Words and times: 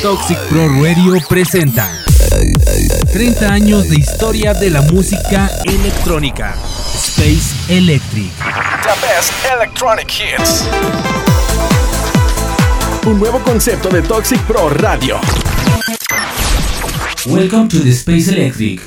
Toxic 0.00 0.38
Pro 0.48 0.68
Radio 0.82 1.18
presenta 1.28 2.02
30 3.12 3.52
años 3.52 3.90
de 3.90 3.96
historia 3.96 4.54
de 4.54 4.70
la 4.70 4.80
música 4.80 5.50
electrónica. 5.66 6.56
Space 6.94 7.54
Electric. 7.68 8.32
The 8.38 9.06
best 9.06 9.32
electronic 9.54 10.08
hits. 10.10 10.64
Un 13.04 13.18
nuevo 13.18 13.40
concepto 13.40 13.90
de 13.90 14.00
Toxic 14.00 14.40
Pro 14.46 14.70
Radio. 14.70 15.20
Welcome 17.26 17.68
to 17.68 17.80
the 17.80 17.90
Space 17.90 18.30
Electric. 18.30 18.80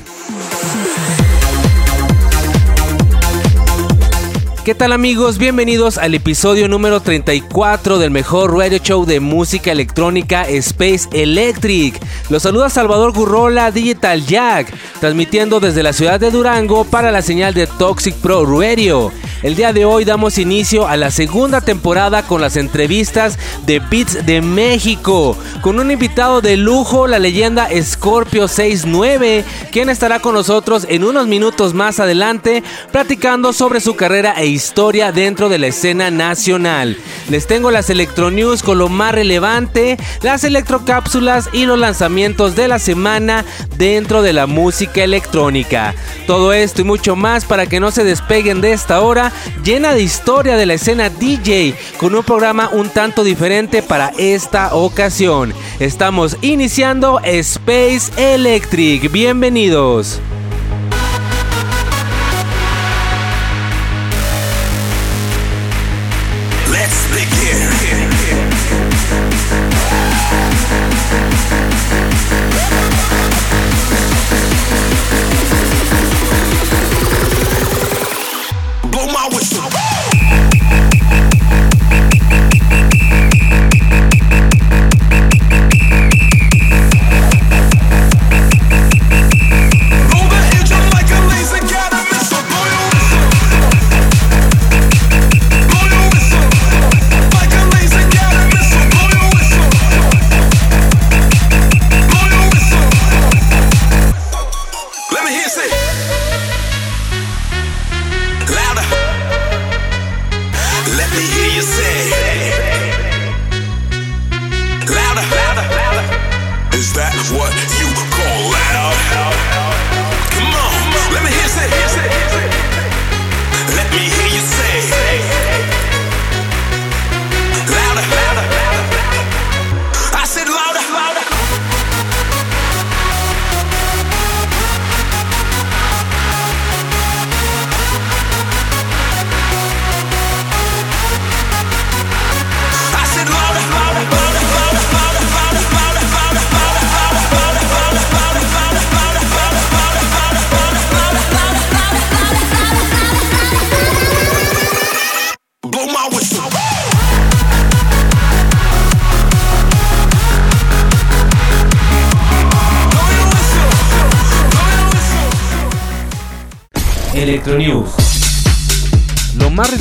¿Qué 4.66 4.74
tal 4.74 4.90
amigos? 4.90 5.38
Bienvenidos 5.38 5.96
al 5.96 6.16
episodio 6.16 6.66
número 6.66 6.98
34 6.98 7.98
del 8.00 8.10
mejor 8.10 8.52
radio 8.52 8.78
show 8.78 9.06
de 9.06 9.20
música 9.20 9.70
electrónica 9.70 10.42
Space 10.48 11.08
Electric. 11.12 11.96
Los 12.30 12.42
saluda 12.42 12.68
Salvador 12.68 13.12
Gurrola 13.12 13.70
Digital 13.70 14.26
Jack, 14.26 14.74
transmitiendo 14.98 15.60
desde 15.60 15.84
la 15.84 15.92
ciudad 15.92 16.18
de 16.18 16.32
Durango 16.32 16.84
para 16.84 17.12
la 17.12 17.22
señal 17.22 17.54
de 17.54 17.68
Toxic 17.68 18.16
Pro 18.16 18.44
Radio. 18.44 19.12
El 19.42 19.54
día 19.54 19.74
de 19.74 19.84
hoy 19.84 20.06
damos 20.06 20.38
inicio 20.38 20.88
a 20.88 20.96
la 20.96 21.10
segunda 21.10 21.60
temporada 21.60 22.22
con 22.22 22.40
las 22.40 22.56
entrevistas 22.56 23.38
de 23.66 23.80
Beats 23.80 24.24
de 24.24 24.40
México, 24.40 25.36
con 25.60 25.78
un 25.78 25.90
invitado 25.90 26.40
de 26.40 26.56
lujo, 26.56 27.06
la 27.06 27.18
leyenda 27.18 27.68
Scorpio 27.82 28.48
69, 28.48 29.44
quien 29.70 29.90
estará 29.90 30.20
con 30.20 30.34
nosotros 30.34 30.86
en 30.88 31.04
unos 31.04 31.26
minutos 31.26 31.74
más 31.74 32.00
adelante 32.00 32.62
platicando 32.92 33.52
sobre 33.52 33.80
su 33.80 33.94
carrera 33.94 34.32
e 34.38 34.46
historia 34.46 35.12
dentro 35.12 35.50
de 35.50 35.58
la 35.58 35.66
escena 35.66 36.10
nacional. 36.10 36.96
Les 37.28 37.46
tengo 37.46 37.70
las 37.70 37.90
Electro 37.90 38.30
News 38.30 38.62
con 38.62 38.78
lo 38.78 38.88
más 38.88 39.14
relevante, 39.14 39.98
las 40.22 40.44
electrocápsulas 40.44 41.50
y 41.52 41.66
los 41.66 41.78
lanzamientos 41.78 42.56
de 42.56 42.68
la 42.68 42.78
semana 42.78 43.44
dentro 43.76 44.22
de 44.22 44.32
la 44.32 44.46
música 44.46 45.04
electrónica. 45.04 45.94
Todo 46.26 46.54
esto 46.54 46.80
y 46.80 46.84
mucho 46.84 47.16
más 47.16 47.44
para 47.44 47.66
que 47.66 47.80
no 47.80 47.90
se 47.90 48.02
despeguen 48.02 48.62
de 48.62 48.72
esta 48.72 49.00
hora 49.00 49.25
llena 49.64 49.94
de 49.94 50.02
historia 50.02 50.56
de 50.56 50.66
la 50.66 50.74
escena 50.74 51.10
DJ 51.10 51.74
con 51.96 52.14
un 52.14 52.24
programa 52.24 52.68
un 52.72 52.90
tanto 52.90 53.24
diferente 53.24 53.82
para 53.82 54.12
esta 54.18 54.74
ocasión. 54.74 55.54
Estamos 55.80 56.36
iniciando 56.42 57.20
Space 57.24 58.12
Electric. 58.16 59.10
Bienvenidos. 59.10 60.20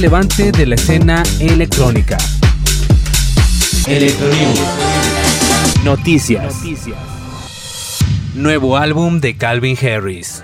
Relevante 0.06 0.52
de 0.52 0.68
la 0.68 0.76
escena 0.76 1.24
electrónica. 1.40 2.16
Noticias. 5.84 6.62
Nuevo 8.36 8.78
álbum 8.78 9.20
de 9.20 9.36
Calvin 9.36 9.76
Harris. 9.76 10.44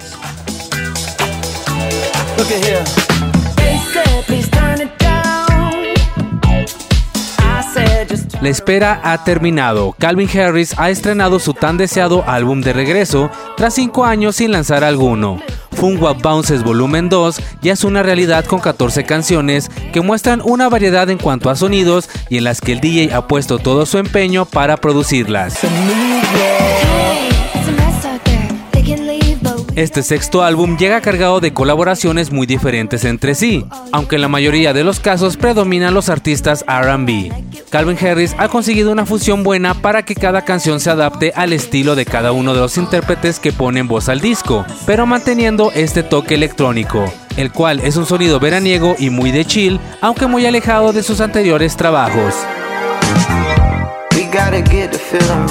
La 8.42 8.50
espera 8.50 9.00
ha 9.04 9.24
terminado. 9.24 9.96
Calvin 10.00 10.28
Harris 10.40 10.74
ha 10.78 10.90
estrenado 10.90 11.38
su 11.38 11.54
tan 11.54 11.78
deseado 11.78 12.24
álbum 12.26 12.62
de 12.62 12.74
regreso 12.74 13.30
tras 13.58 13.76
5 13.76 14.06
años 14.06 14.38
sin 14.38 14.52
lanzar 14.52 14.84
alguno. 14.84 15.40
Fungwa 15.72 16.14
Bounces 16.14 16.64
Volumen 16.64 17.10
2 17.10 17.42
ya 17.62 17.74
es 17.74 17.84
una 17.84 18.04
realidad 18.04 18.46
con 18.46 18.60
14 18.60 19.04
canciones 19.06 19.70
que 19.92 20.02
muestran 20.02 20.42
una 20.44 20.70
variedad 20.70 21.10
en 21.10 21.18
cuanto 21.18 21.50
a 21.50 21.56
sonidos 21.56 22.10
y 22.30 22.38
en 22.38 22.44
las 22.44 22.62
que 22.62 22.74
el 22.74 22.82
DJ 22.82 23.14
ha 23.14 23.28
puesto 23.28 23.60
todo 23.60 23.86
su 23.86 23.98
empeño 23.98 24.46
para 24.46 24.78
producirlas. 24.78 25.60
Este 29.76 30.04
sexto 30.04 30.44
álbum 30.44 30.78
llega 30.78 31.00
cargado 31.00 31.40
de 31.40 31.54
colaboraciones 31.54 32.32
muy 32.32 32.46
diferentes 32.46 33.06
entre 33.06 33.36
sí, 33.36 33.66
aunque 33.94 34.16
en 34.16 34.22
la 34.22 34.28
mayoría 34.28 34.74
de 34.74 34.84
los 34.84 35.00
casos 35.00 35.38
predominan 35.38 35.94
los 35.94 36.10
artistas 36.10 36.66
RB. 36.68 37.32
Calvin 37.70 37.98
Harris 38.06 38.36
ha 38.38 38.50
conseguido 38.50 38.92
una 38.92 39.06
fusión 39.06 39.44
buena 39.44 39.74
para 39.74 40.04
que 40.04 40.14
cada 40.14 40.44
canción 40.44 40.82
se 40.82 40.90
adapte 40.90 41.32
al 41.38 41.54
estilo 41.54 41.96
de 41.96 42.06
cada 42.06 42.34
uno 42.34 42.54
de 42.54 42.60
los 42.60 42.78
intérpretes 42.78 43.40
que 43.40 43.54
ponen 43.54 43.88
voz 43.88 44.10
al 44.10 44.20
disco, 44.20 44.66
pero 44.86 45.06
manteniendo 45.06 45.72
este 45.74 46.04
toque 46.04 46.36
electrónico, 46.36 47.06
el 47.38 47.54
cual 47.54 47.80
es 47.80 47.96
un 47.96 48.06
sonido 48.06 48.42
veraniego 48.42 48.96
y 49.00 49.10
muy 49.10 49.32
de 49.32 49.46
chill, 49.46 49.80
aunque 50.02 50.28
muy 50.28 50.46
alejado 50.46 50.92
de 50.92 51.02
sus 51.02 51.22
anteriores 51.22 51.78
trabajos. 51.78 52.36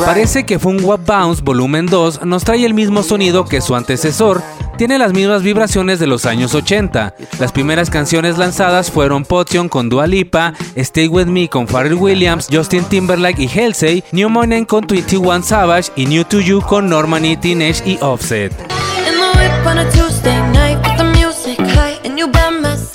Parece 0.04 0.44
que 0.44 0.58
Fungwa 0.58 0.96
Bounce 0.96 1.42
Volumen 1.42 1.86
2 1.86 2.24
nos 2.24 2.44
trae 2.44 2.64
el 2.64 2.74
mismo 2.74 3.02
sonido 3.02 3.44
que 3.44 3.60
su 3.60 3.76
antecesor, 3.76 4.42
tiene 4.78 4.98
las 4.98 5.12
mismas 5.12 5.42
vibraciones 5.42 5.98
de 5.98 6.06
los 6.06 6.24
años 6.24 6.54
80. 6.54 7.14
Las 7.38 7.52
primeras 7.52 7.90
canciones 7.90 8.38
lanzadas 8.38 8.90
fueron 8.90 9.24
Potion 9.24 9.68
con 9.68 9.90
Dua 9.90 10.06
Lipa, 10.06 10.54
Stay 10.74 11.06
With 11.06 11.26
Me 11.26 11.48
con 11.48 11.66
Pharrell 11.66 11.94
Williams, 11.94 12.48
Justin 12.50 12.84
Timberlake 12.84 13.42
y 13.42 13.48
Halsey, 13.48 14.02
New 14.12 14.30
Money 14.30 14.64
con 14.64 14.86
21 14.86 15.42
Savage 15.42 15.92
y 15.96 16.06
New 16.06 16.24
To 16.24 16.40
You 16.40 16.62
con 16.62 16.88
Normani, 16.88 17.36
Teenage 17.36 17.82
y 17.84 17.98
Offset. 18.00 18.52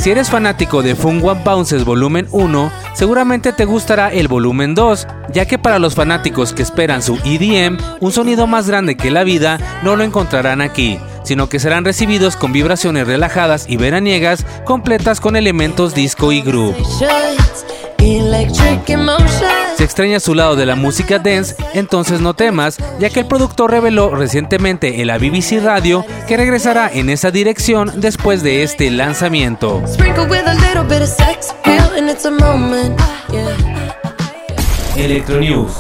Si 0.06 0.12
eres 0.12 0.30
fanático 0.30 0.84
de 0.84 0.94
Fun 0.94 1.20
One 1.28 1.42
Bounces 1.44 1.84
Volumen 1.84 2.28
1, 2.30 2.72
seguramente 2.94 3.54
te 3.54 3.66
gustará 3.66 4.10
el 4.14 4.28
Volumen 4.28 4.76
2, 4.76 5.08
ya 5.34 5.48
que 5.48 5.58
para 5.58 5.80
los 5.80 5.96
fanáticos 5.96 6.54
que 6.54 6.62
esperan 6.62 7.02
su 7.02 7.16
EDM, 7.26 7.80
un 8.02 8.12
sonido 8.12 8.46
más 8.46 8.68
grande 8.68 8.98
que 8.98 9.10
la 9.10 9.24
vida 9.24 9.58
no 9.82 9.96
lo 9.96 10.04
encontrarán 10.04 10.62
aquí, 10.62 11.00
sino 11.24 11.50
que 11.50 11.58
serán 11.58 11.86
recibidos 11.86 12.36
con 12.36 12.54
vibraciones 12.54 13.08
relajadas 13.08 13.66
y 13.68 13.78
veraniegas 13.78 14.46
completas 14.64 15.20
con 15.20 15.36
elementos 15.36 15.96
disco 15.96 16.32
y 16.32 16.42
groove. 16.44 16.78
Si 19.78 19.84
extrañas 19.84 20.24
su 20.24 20.34
lado 20.34 20.56
de 20.56 20.66
la 20.66 20.76
música 20.76 21.20
dance, 21.20 21.56
entonces 21.74 22.22
no 22.22 22.34
temas, 22.34 22.78
ya 22.98 23.10
que 23.10 23.20
el 23.20 23.28
productor 23.28 23.72
reveló 23.72 24.16
recientemente 24.16 25.02
en 25.02 25.08
la 25.08 25.18
BBC 25.18 25.62
Radio 25.62 26.06
que 26.28 26.38
regresará 26.38 26.90
en 26.92 27.10
esa 27.10 27.30
dirección 27.30 27.92
después 27.98 28.42
de 28.42 28.64
este 28.64 28.90
lanzamiento. 28.90 29.84
Electronews. 34.96 35.74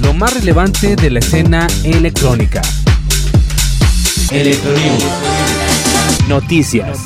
Lo 0.00 0.14
más 0.14 0.32
relevante 0.32 0.96
de 0.96 1.10
la 1.10 1.18
escena 1.18 1.66
electrónica. 1.84 2.62
Electronews. 4.30 5.04
Noticias. 6.26 7.00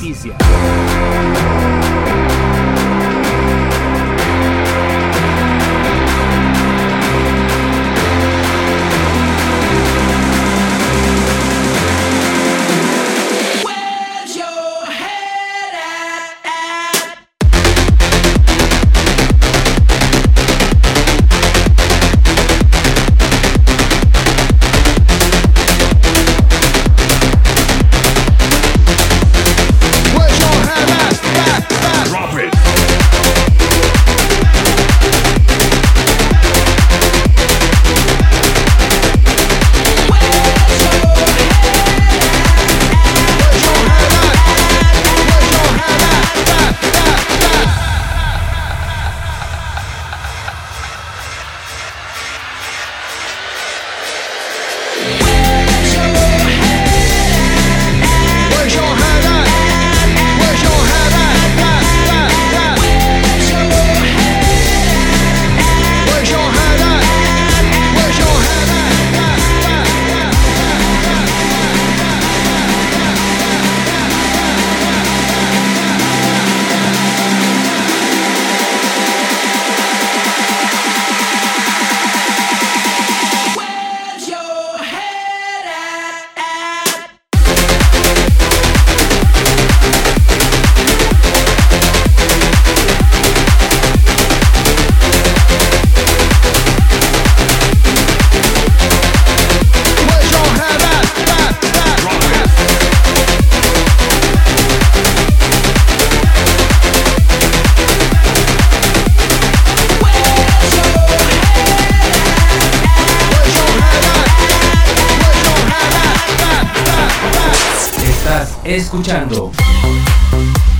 Escuchando 118.76 119.50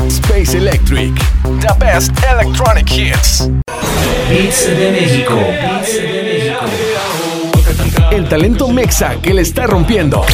Space 0.07 0.57
Electric, 0.57 1.13
the 1.61 1.75
best 1.79 2.13
electronic 2.25 2.89
hits. 2.89 3.49
Hits 4.31 4.67
de 4.67 4.93
México. 4.93 5.37
El 8.13 8.29
talento 8.29 8.69
mexa 8.69 9.17
que 9.21 9.35
le 9.35 9.43
está 9.43 9.67
rompiendo 9.67 10.25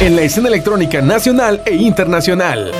en 0.00 0.16
la 0.16 0.22
escena 0.22 0.48
electrónica 0.48 1.00
nacional 1.00 1.62
e 1.64 1.74
internacional. 1.74 2.72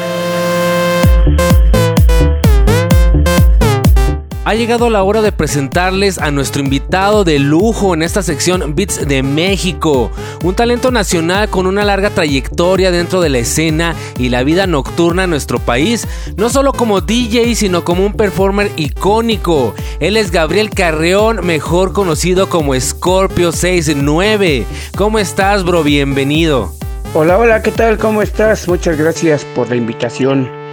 Ha 4.47 4.55
llegado 4.55 4.91
la 4.91 5.03
hora 5.03 5.23
de 5.23 5.33
presentarles 5.33 6.19
a 6.19 6.31
nuestro 6.31 6.63
invitado 6.63 7.25
de 7.25 7.41
lujo 7.41 7.95
en 7.95 8.03
esta 8.03 8.23
sección 8.23 8.77
Beats 8.77 9.09
de 9.09 9.25
México, 9.25 10.13
un 10.43 10.55
talento 10.55 10.91
nacional 10.91 11.49
con 11.49 11.67
una 11.67 11.85
larga 11.85 12.11
trayectoria 12.11 12.91
dentro 12.91 13.21
de 13.21 13.29
la 13.29 13.39
escena 13.39 13.95
y 14.19 14.29
la 14.29 14.43
vida 14.43 14.67
nocturna 14.67 15.25
en 15.25 15.31
nuestro 15.31 15.59
país, 15.59 16.07
no 16.37 16.49
solo 16.49 16.73
como 16.73 17.01
DJ, 17.01 17.55
sino 17.55 17.85
como 17.85 18.05
un 18.05 18.15
performer 18.15 18.71
icónico. 18.77 19.75
Él 20.01 20.17
es 20.17 20.31
Gabriel 20.31 20.71
Carreón, 20.71 21.45
mejor 21.45 21.93
conocido 21.93 22.49
como 22.49 22.79
Scorpio 22.79 23.53
69. 23.53 24.67
¿Cómo 24.97 25.19
estás, 25.19 25.65
bro? 25.65 25.83
Bienvenido. 25.83 26.73
Hola, 27.15 27.39
hola, 27.39 27.63
¿qué 27.63 27.71
tal? 27.71 27.99
¿Cómo 27.99 28.21
estás? 28.21 28.69
Muchas 28.69 28.99
gracias 28.99 29.45
por 29.55 29.71
la 29.71 29.77
invitación. 29.77 30.66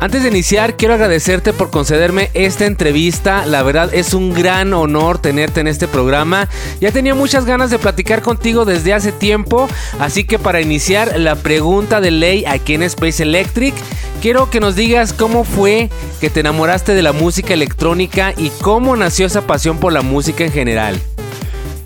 Antes 0.00 0.22
de 0.22 0.28
iniciar, 0.28 0.76
quiero 0.76 0.94
agradecerte 0.94 1.52
por 1.52 1.70
concederme 1.70 2.30
esta 2.32 2.66
entrevista. 2.66 3.44
La 3.46 3.64
verdad 3.64 3.92
es 3.92 4.14
un 4.14 4.32
gran 4.32 4.72
honor 4.72 5.18
tenerte 5.18 5.60
en 5.60 5.66
este 5.66 5.88
programa. 5.88 6.48
Ya 6.80 6.92
tenía 6.92 7.16
muchas 7.16 7.44
ganas 7.44 7.70
de 7.70 7.80
platicar 7.80 8.22
contigo 8.22 8.64
desde 8.64 8.94
hace 8.94 9.10
tiempo, 9.10 9.68
así 9.98 10.22
que 10.22 10.38
para 10.38 10.60
iniciar 10.60 11.18
la 11.18 11.34
pregunta 11.34 12.00
de 12.00 12.12
ley 12.12 12.44
aquí 12.46 12.74
en 12.74 12.84
Space 12.84 13.24
Electric, 13.24 13.74
quiero 14.22 14.50
que 14.50 14.60
nos 14.60 14.76
digas 14.76 15.12
cómo 15.12 15.42
fue 15.42 15.90
que 16.20 16.30
te 16.30 16.40
enamoraste 16.40 16.94
de 16.94 17.02
la 17.02 17.12
música 17.12 17.52
electrónica 17.52 18.34
y 18.36 18.50
cómo 18.62 18.94
nació 18.94 19.26
esa 19.26 19.48
pasión 19.48 19.78
por 19.78 19.92
la 19.92 20.02
música 20.02 20.44
en 20.44 20.52
general. 20.52 21.00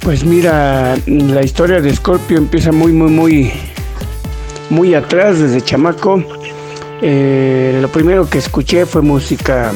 Pues 0.00 0.22
mira, 0.22 0.98
la 1.06 1.42
historia 1.42 1.80
de 1.80 1.96
Scorpio 1.96 2.36
empieza 2.36 2.72
muy, 2.72 2.92
muy, 2.92 3.10
muy, 3.10 3.52
muy 4.68 4.94
atrás, 4.94 5.38
desde 5.38 5.62
chamaco. 5.62 6.22
Eh, 7.04 7.78
lo 7.82 7.88
primero 7.88 8.30
que 8.30 8.38
escuché 8.38 8.86
fue 8.86 9.02
música, 9.02 9.72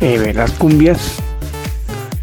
eh, 0.00 0.32
las 0.32 0.52
cumbias, 0.52 1.16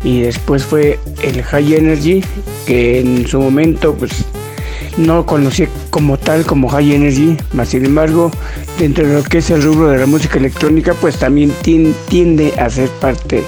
y 0.02 0.22
después 0.22 0.64
fue 0.64 0.98
el 1.22 1.44
High 1.44 1.76
Energy, 1.76 2.24
que 2.66 3.02
en 3.02 3.28
su 3.28 3.42
momento 3.42 3.94
pues 3.96 4.24
no 4.98 5.26
conocí 5.26 5.68
como 5.90 6.18
tal 6.18 6.46
como 6.46 6.70
High 6.70 6.94
Energy, 6.96 7.36
más 7.52 7.70
sin 7.70 7.84
embargo, 7.84 8.32
dentro 8.80 9.06
de 9.06 9.14
lo 9.16 9.24
que 9.24 9.40
es 9.40 9.50
el 9.50 9.62
rubro 9.62 9.90
de 9.90 9.98
la 9.98 10.06
música 10.06 10.40
electrónica, 10.40 10.94
pues 10.94 11.18
también 11.18 11.54
tiende 11.62 12.54
a 12.58 12.70
ser 12.70 12.88
parte 13.02 13.44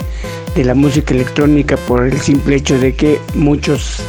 de 0.55 0.65
la 0.65 0.75
música 0.75 1.13
electrónica 1.13 1.77
por 1.77 2.05
el 2.05 2.19
simple 2.19 2.57
hecho 2.57 2.77
de 2.77 2.95
que 2.95 3.19
muchos 3.33 4.01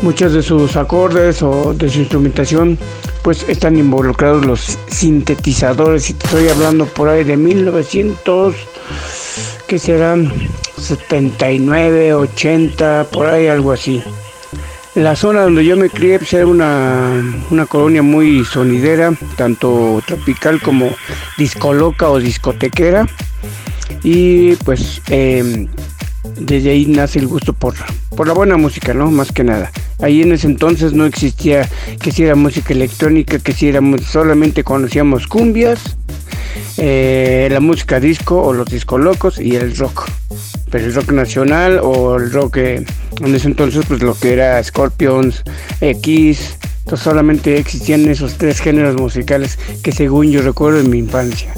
muchos 0.00 0.32
de 0.32 0.42
sus 0.42 0.76
acordes 0.76 1.42
o 1.42 1.74
de 1.74 1.88
su 1.88 2.00
instrumentación 2.00 2.76
pues 3.22 3.48
están 3.48 3.78
involucrados 3.78 4.44
los 4.44 4.78
sintetizadores. 4.88 6.10
Y 6.10 6.14
te 6.14 6.26
estoy 6.26 6.48
hablando 6.48 6.86
por 6.86 7.08
ahí 7.08 7.24
de 7.24 7.36
1900 7.36 8.54
que 9.66 9.78
serán 9.78 10.30
79 10.76 12.14
80 12.14 13.06
por 13.10 13.26
ahí 13.26 13.46
algo 13.46 13.72
así. 13.72 14.02
La 14.94 15.16
zona 15.16 15.42
donde 15.42 15.64
yo 15.64 15.76
me 15.76 15.88
crié 15.88 16.18
pues, 16.18 16.34
era 16.34 16.46
una, 16.46 17.22
una 17.50 17.64
colonia 17.64 18.02
muy 18.02 18.44
sonidera 18.44 19.14
tanto 19.36 20.02
tropical 20.06 20.60
como 20.60 20.90
discoloca 21.38 22.10
o 22.10 22.18
discotequera. 22.18 23.06
Y 24.02 24.56
pues 24.56 25.00
eh, 25.08 25.68
desde 26.38 26.70
ahí 26.70 26.86
nace 26.86 27.18
el 27.18 27.26
gusto 27.26 27.52
por, 27.52 27.74
por 28.16 28.26
la 28.26 28.32
buena 28.32 28.56
música, 28.56 28.94
¿no? 28.94 29.10
Más 29.10 29.32
que 29.32 29.44
nada. 29.44 29.70
Ahí 30.00 30.22
en 30.22 30.32
ese 30.32 30.46
entonces 30.46 30.92
no 30.92 31.06
existía 31.06 31.68
que 32.00 32.12
si 32.12 32.24
era 32.24 32.34
música 32.34 32.72
electrónica, 32.72 33.38
que 33.38 33.52
si 33.52 33.68
era 33.68 33.80
solamente 34.04 34.64
conocíamos 34.64 35.26
cumbias, 35.26 35.96
eh, 36.78 37.48
la 37.50 37.60
música 37.60 38.00
disco 38.00 38.42
o 38.42 38.52
los 38.52 38.68
discos 38.68 39.00
locos 39.00 39.38
y 39.38 39.56
el 39.56 39.76
rock. 39.76 40.10
Pero 40.70 40.86
el 40.86 40.94
rock 40.94 41.12
nacional 41.12 41.80
o 41.82 42.16
el 42.16 42.32
rock 42.32 42.56
eh, 42.56 42.84
en 43.20 43.34
ese 43.34 43.48
entonces 43.48 43.84
pues 43.86 44.02
lo 44.02 44.14
que 44.14 44.32
era 44.32 44.62
Scorpions, 44.62 45.42
X, 45.80 46.56
entonces 46.80 47.04
solamente 47.04 47.58
existían 47.58 48.08
esos 48.08 48.38
tres 48.38 48.60
géneros 48.60 48.96
musicales 48.96 49.58
que 49.82 49.92
según 49.92 50.30
yo 50.30 50.42
recuerdo 50.42 50.80
en 50.80 50.90
mi 50.90 50.98
infancia. 50.98 51.52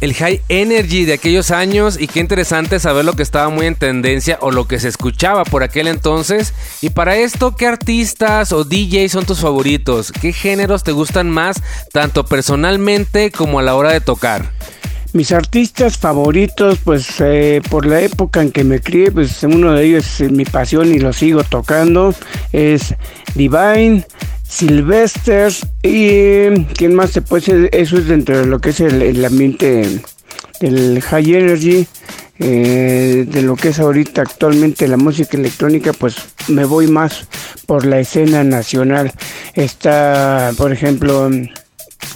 El 0.00 0.14
high 0.14 0.40
energy 0.48 1.04
de 1.04 1.14
aquellos 1.14 1.50
años 1.50 1.98
y 2.00 2.06
qué 2.06 2.20
interesante 2.20 2.78
saber 2.80 3.04
lo 3.04 3.14
que 3.14 3.22
estaba 3.22 3.50
muy 3.50 3.66
en 3.66 3.74
tendencia 3.74 4.38
o 4.40 4.50
lo 4.50 4.66
que 4.66 4.78
se 4.78 4.88
escuchaba 4.88 5.44
por 5.44 5.62
aquel 5.62 5.88
entonces. 5.88 6.54
Y 6.80 6.90
para 6.90 7.16
esto, 7.16 7.54
¿qué 7.54 7.66
artistas 7.66 8.52
o 8.52 8.64
DJs 8.64 9.12
son 9.12 9.26
tus 9.26 9.40
favoritos? 9.40 10.12
¿Qué 10.12 10.32
géneros 10.32 10.84
te 10.84 10.92
gustan 10.92 11.30
más, 11.30 11.62
tanto 11.92 12.24
personalmente 12.24 13.30
como 13.30 13.58
a 13.58 13.62
la 13.62 13.74
hora 13.74 13.92
de 13.92 14.00
tocar? 14.00 14.50
Mis 15.12 15.32
artistas 15.32 15.98
favoritos, 15.98 16.78
pues 16.84 17.16
eh, 17.18 17.60
por 17.68 17.84
la 17.84 18.00
época 18.00 18.42
en 18.42 18.52
que 18.52 18.62
me 18.62 18.80
crié, 18.80 19.10
pues 19.10 19.42
uno 19.42 19.72
de 19.72 19.84
ellos 19.84 20.20
es 20.20 20.30
mi 20.30 20.44
pasión 20.44 20.94
y 20.94 21.00
lo 21.00 21.12
sigo 21.12 21.42
tocando, 21.42 22.14
es 22.52 22.94
Divine, 23.34 24.04
Sylvester 24.50 25.52
y 25.82 26.64
quién 26.74 26.94
más 26.94 27.10
se 27.10 27.22
puede 27.22 27.70
eso 27.72 27.96
es 27.96 28.08
dentro 28.08 28.36
de 28.36 28.46
lo 28.46 28.60
que 28.60 28.70
es 28.70 28.80
el, 28.80 29.24
ambiente 29.24 30.00
del 30.60 31.00
high 31.00 31.34
energy, 31.34 31.86
eh, 32.40 33.24
de 33.28 33.42
lo 33.42 33.54
que 33.54 33.68
es 33.68 33.78
ahorita 33.78 34.22
actualmente 34.22 34.88
la 34.88 34.96
música 34.96 35.36
electrónica, 35.36 35.92
pues 35.92 36.16
me 36.48 36.64
voy 36.64 36.88
más 36.88 37.28
por 37.66 37.86
la 37.86 38.00
escena 38.00 38.42
nacional. 38.42 39.12
Está, 39.54 40.52
por 40.56 40.72
ejemplo, 40.72 41.30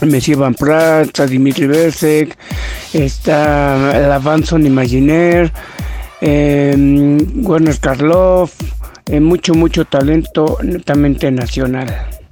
Messi 0.02 0.34
Van 0.34 0.54
Pratt, 0.54 1.16
Dimitri 1.20 1.68
Bersek, 1.68 2.36
está 2.92 3.96
el 3.96 4.10
Avanson 4.10 4.66
Imaginaire, 4.66 5.52
eh, 6.20 6.74
Werner 7.36 7.78
Karloff, 7.78 8.52
eh, 9.06 9.20
mucho, 9.20 9.54
mucho 9.54 9.84
talento 9.84 10.58
netamente 10.62 11.30
nacional. 11.30 12.23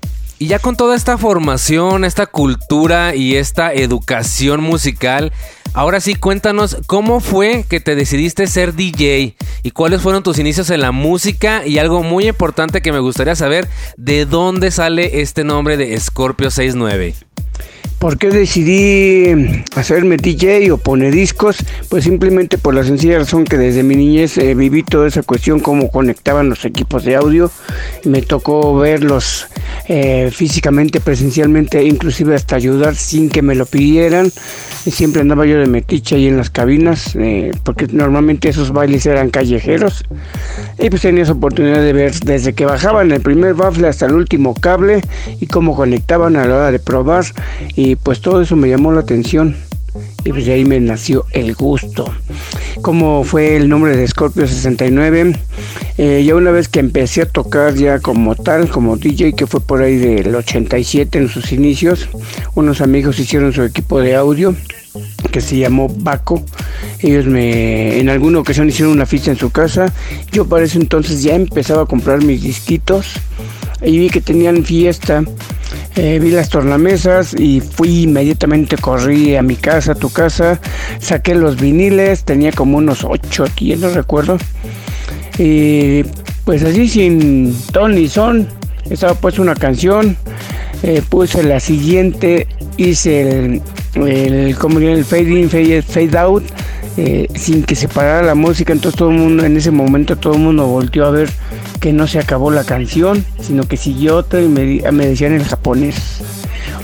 Y 0.42 0.48
ya 0.48 0.58
con 0.58 0.74
toda 0.74 0.96
esta 0.96 1.18
formación, 1.18 2.04
esta 2.04 2.26
cultura 2.26 3.14
y 3.14 3.36
esta 3.36 3.72
educación 3.72 4.60
musical, 4.60 5.32
ahora 5.72 6.00
sí 6.00 6.16
cuéntanos 6.16 6.78
cómo 6.88 7.20
fue 7.20 7.64
que 7.68 7.78
te 7.78 7.94
decidiste 7.94 8.48
ser 8.48 8.74
DJ 8.74 9.36
y 9.62 9.70
cuáles 9.70 10.02
fueron 10.02 10.24
tus 10.24 10.40
inicios 10.40 10.70
en 10.70 10.80
la 10.80 10.90
música 10.90 11.64
y 11.64 11.78
algo 11.78 12.02
muy 12.02 12.26
importante 12.26 12.82
que 12.82 12.90
me 12.90 12.98
gustaría 12.98 13.36
saber, 13.36 13.68
¿de 13.96 14.26
dónde 14.26 14.72
sale 14.72 15.20
este 15.20 15.44
nombre 15.44 15.76
de 15.76 15.96
Scorpio 16.00 16.50
69? 16.50 17.14
¿Por 18.02 18.18
qué 18.18 18.30
decidí 18.30 19.62
hacerme 19.76 20.16
DJ 20.16 20.72
o 20.72 20.76
poner 20.76 21.14
discos? 21.14 21.58
Pues 21.88 22.02
simplemente 22.02 22.58
por 22.58 22.74
la 22.74 22.82
sencilla 22.82 23.20
razón 23.20 23.44
que 23.44 23.56
desde 23.56 23.84
mi 23.84 23.94
niñez 23.94 24.38
eh, 24.38 24.56
viví 24.56 24.82
toda 24.82 25.06
esa 25.06 25.22
cuestión, 25.22 25.60
cómo 25.60 25.88
conectaban 25.88 26.48
los 26.48 26.64
equipos 26.64 27.04
de 27.04 27.14
audio. 27.14 27.48
Me 28.02 28.20
tocó 28.20 28.76
verlos 28.76 29.46
eh, 29.86 30.32
físicamente, 30.32 31.00
presencialmente, 31.00 31.84
inclusive 31.84 32.34
hasta 32.34 32.56
ayudar 32.56 32.96
sin 32.96 33.30
que 33.30 33.40
me 33.40 33.54
lo 33.54 33.66
pidieran. 33.66 34.30
Siempre 34.30 35.20
andaba 35.20 35.46
yo 35.46 35.58
de 35.58 35.66
metiche 35.66 36.16
ahí 36.16 36.26
en 36.26 36.36
las 36.36 36.50
cabinas, 36.50 37.14
eh, 37.14 37.52
porque 37.62 37.86
normalmente 37.86 38.48
esos 38.48 38.72
bailes 38.72 39.06
eran 39.06 39.30
callejeros. 39.30 40.04
Y 40.76 40.90
pues 40.90 41.02
tenía 41.02 41.22
esa 41.22 41.32
oportunidad 41.32 41.80
de 41.80 41.92
ver 41.92 42.12
desde 42.20 42.52
que 42.52 42.64
bajaban 42.64 43.12
el 43.12 43.20
primer 43.20 43.54
baffle 43.54 43.86
hasta 43.86 44.06
el 44.06 44.14
último 44.14 44.54
cable 44.54 45.02
y 45.40 45.46
cómo 45.46 45.76
conectaban 45.76 46.34
a 46.34 46.46
la 46.46 46.56
hora 46.56 46.70
de 46.72 46.80
probar. 46.80 47.26
Y 47.76 47.91
pues 47.96 48.20
todo 48.20 48.40
eso 48.40 48.56
me 48.56 48.68
llamó 48.68 48.92
la 48.92 49.00
atención 49.00 49.56
y 50.24 50.30
pues 50.30 50.46
de 50.46 50.52
ahí 50.52 50.64
me 50.64 50.80
nació 50.80 51.26
el 51.32 51.54
gusto. 51.54 52.12
Como 52.80 53.24
fue 53.24 53.56
el 53.56 53.68
nombre 53.68 53.96
de 53.96 54.06
Scorpio 54.06 54.46
69, 54.46 55.38
eh, 55.98 56.24
ya 56.24 56.34
una 56.34 56.50
vez 56.50 56.68
que 56.68 56.80
empecé 56.80 57.22
a 57.22 57.26
tocar 57.26 57.74
ya 57.74 57.98
como 57.98 58.34
tal, 58.34 58.68
como 58.68 58.96
DJ, 58.96 59.34
que 59.34 59.46
fue 59.46 59.60
por 59.60 59.82
ahí 59.82 59.96
del 59.96 60.34
87 60.34 61.18
en 61.18 61.28
sus 61.28 61.52
inicios, 61.52 62.08
unos 62.54 62.80
amigos 62.80 63.18
hicieron 63.18 63.52
su 63.52 63.62
equipo 63.62 64.00
de 64.00 64.14
audio 64.14 64.54
que 65.30 65.40
se 65.40 65.56
llamó 65.56 65.88
Baco. 65.88 66.44
Ellos 67.00 67.26
me 67.26 67.98
en 67.98 68.08
alguna 68.08 68.38
ocasión 68.38 68.68
hicieron 68.68 68.92
una 68.92 69.06
fiesta 69.06 69.30
en 69.30 69.38
su 69.38 69.50
casa. 69.50 69.92
Yo 70.30 70.46
para 70.46 70.64
ese 70.64 70.78
entonces 70.78 71.22
ya 71.22 71.34
empezaba 71.34 71.82
a 71.82 71.86
comprar 71.86 72.22
mis 72.22 72.42
disquitos 72.42 73.14
y 73.82 73.98
vi 73.98 74.10
que 74.10 74.20
tenían 74.20 74.64
fiesta 74.64 75.24
eh, 75.96 76.18
vi 76.20 76.30
las 76.30 76.48
tornamesas 76.48 77.34
y 77.34 77.60
fui 77.60 78.04
inmediatamente, 78.04 78.76
corrí 78.76 79.36
a 79.36 79.42
mi 79.42 79.56
casa, 79.56 79.92
a 79.92 79.94
tu 79.94 80.10
casa, 80.10 80.60
saqué 80.98 81.34
los 81.34 81.60
viniles, 81.60 82.24
tenía 82.24 82.52
como 82.52 82.78
unos 82.78 83.04
8 83.04 83.44
aquí, 83.44 83.76
no 83.76 83.90
recuerdo. 83.90 84.38
Y 85.38 86.04
pues 86.44 86.62
así 86.62 86.88
sin 86.88 87.54
ton 87.72 87.94
ni 87.94 88.08
son, 88.08 88.48
estaba 88.88 89.14
puesta 89.14 89.42
una 89.42 89.54
canción, 89.54 90.16
eh, 90.82 91.02
puse 91.08 91.42
la 91.42 91.60
siguiente, 91.60 92.46
hice 92.76 93.20
el, 93.20 93.62
el, 93.94 94.56
el 94.56 95.04
fade 95.04 95.40
in, 95.40 95.50
fade, 95.50 95.82
fade 95.82 96.18
out, 96.18 96.44
eh, 96.96 97.28
sin 97.34 97.62
que 97.64 97.74
se 97.74 97.88
parara 97.88 98.22
la 98.22 98.34
música, 98.34 98.72
entonces 98.72 98.98
todo 98.98 99.10
el 99.10 99.16
mundo, 99.16 99.44
en 99.44 99.56
ese 99.56 99.70
momento 99.70 100.16
todo 100.16 100.34
el 100.34 100.40
mundo 100.40 100.66
volteó 100.66 101.06
a 101.06 101.10
ver 101.10 101.30
que 101.80 101.92
no 101.92 102.06
se 102.06 102.18
acabó 102.18 102.50
la 102.50 102.64
canción, 102.64 103.24
sino 103.40 103.64
que 103.64 103.76
siguió 103.76 104.16
otra 104.16 104.40
y 104.40 104.48
me, 104.48 104.80
me 104.92 105.06
decían 105.06 105.32
en 105.32 105.44
japonés. 105.44 106.20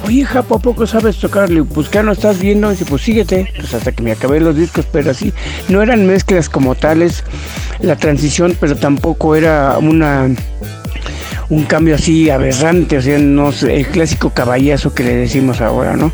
Oye, 0.07 0.25
Japo, 0.25 0.57
¿a 0.57 0.59
poco 0.59 0.87
sabes 0.87 1.19
tocarle? 1.19 1.63
Pues 1.65 1.89
que 1.89 2.03
no 2.03 2.13
estás 2.13 2.41
viendo, 2.41 2.69
y 2.69 2.73
dice, 2.73 2.85
pues 2.85 3.03
síguete. 3.03 3.53
Pues 3.57 3.75
hasta 3.75 3.93
que 3.93 4.03
me 4.03 4.13
acabé 4.13 4.41
los 4.41 4.57
discos, 4.57 4.87
pero 4.91 5.11
así, 5.11 5.33
no 5.69 5.83
eran 5.83 6.07
mezclas 6.07 6.49
como 6.49 6.75
tales, 6.75 7.25
la 7.81 7.97
transición, 7.97 8.57
pero 8.59 8.77
tampoco 8.77 9.35
era 9.37 9.77
una 9.79 10.29
un 11.51 11.65
cambio 11.65 11.95
así 11.95 12.29
aberrante, 12.29 12.99
o 12.99 13.03
sea, 13.03 13.19
no 13.19 13.51
el 13.51 13.87
clásico 13.87 14.31
caballazo 14.31 14.95
que 14.95 15.03
le 15.03 15.15
decimos 15.15 15.61
ahora, 15.61 15.97
¿no? 15.97 16.13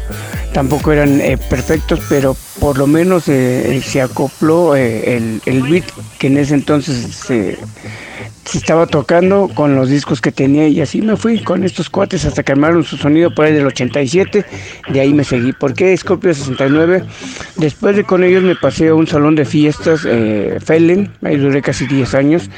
Tampoco 0.55 0.93
eran 0.93 1.21
eh, 1.21 1.37
perfectos, 1.37 2.01
pero 2.09 2.37
por 2.61 2.79
lo 2.79 2.87
menos 2.87 3.25
eh, 3.27 3.83
se 3.85 4.01
acopló 4.01 4.77
eh, 4.77 5.17
el, 5.17 5.43
el 5.47 5.63
beat 5.65 5.85
que 6.19 6.29
en 6.29 6.39
ese 6.39 6.55
entonces 6.55 7.13
se 7.13 7.59
estaba 8.53 8.87
tocando 8.87 9.51
con 9.55 9.75
los 9.75 9.89
discos 9.89 10.21
que 10.21 10.31
tenía 10.31 10.69
y 10.69 10.81
así 10.81 11.01
me 11.03 11.17
fui 11.17 11.43
con 11.43 11.65
estos 11.65 11.89
cuates 11.89 12.25
hasta 12.25 12.43
que 12.43 12.53
armaron 12.53 12.85
su 12.85 12.97
sonido 12.97 13.35
por 13.35 13.47
ahí 13.47 13.53
del 13.53 13.67
87, 13.67 14.45
de 14.89 15.01
ahí 15.01 15.13
me 15.13 15.25
seguí. 15.25 15.53
¿Por 15.53 15.75
qué 15.75 15.97
Scorpio 15.97 16.35
69? 16.35 17.05
Después 17.57 17.97
de 17.97 18.05
con 18.05 18.23
ellos 18.23 18.43
me 18.43 18.55
pasé 18.55 18.89
a 18.89 18.95
un 18.95 19.07
salón 19.07 19.35
de 19.35 19.45
fiestas, 19.45 20.07
eh, 20.07 20.59
Fellen, 20.65 21.11
ahí 21.23 21.37
duré 21.37 21.63
casi 21.63 21.87
10 21.87 22.15
años. 22.15 22.51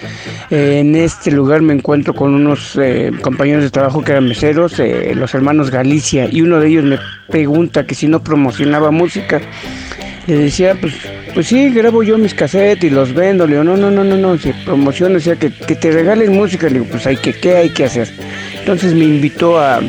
Eh, 0.50 0.80
en 0.80 0.96
este 0.96 1.30
lugar 1.30 1.62
me 1.62 1.74
encuentro 1.74 2.14
con 2.14 2.34
unos 2.34 2.76
eh, 2.80 3.12
compañeros 3.22 3.62
de 3.62 3.70
trabajo 3.70 4.02
que 4.02 4.12
eran 4.12 4.26
meseros, 4.26 4.78
eh, 4.78 5.12
los 5.14 5.34
hermanos 5.34 5.70
Galicia, 5.70 6.28
y 6.30 6.42
uno 6.42 6.60
de 6.60 6.68
ellos 6.68 6.84
me 6.84 6.98
pregunta 7.28 7.86
que 7.86 7.94
si 7.94 8.08
no 8.08 8.22
promocionaba 8.22 8.90
música 8.90 9.40
le 10.26 10.36
decía, 10.36 10.76
pues, 10.80 10.94
pues 11.34 11.46
sí, 11.46 11.70
grabo 11.70 12.02
yo 12.02 12.18
mis 12.18 12.34
cassettes 12.34 12.84
y 12.84 12.90
los 12.90 13.12
vendo. 13.12 13.46
Le 13.46 13.52
digo, 13.52 13.64
no, 13.64 13.76
no, 13.76 13.90
no, 13.90 14.02
no, 14.02 14.16
no, 14.16 14.38
si 14.38 14.52
promoción, 14.64 15.14
o 15.16 15.20
sea, 15.20 15.36
que, 15.36 15.50
que 15.50 15.76
te 15.76 15.90
regalen 15.90 16.32
música. 16.32 16.66
Le 16.66 16.74
digo, 16.74 16.86
pues 16.90 17.06
hay 17.06 17.16
que, 17.16 17.32
¿qué 17.32 17.56
hay 17.56 17.70
que 17.70 17.84
hacer? 17.84 18.08
Entonces 18.58 18.94
me 18.94 19.04
invitó 19.04 19.58
a, 19.58 19.80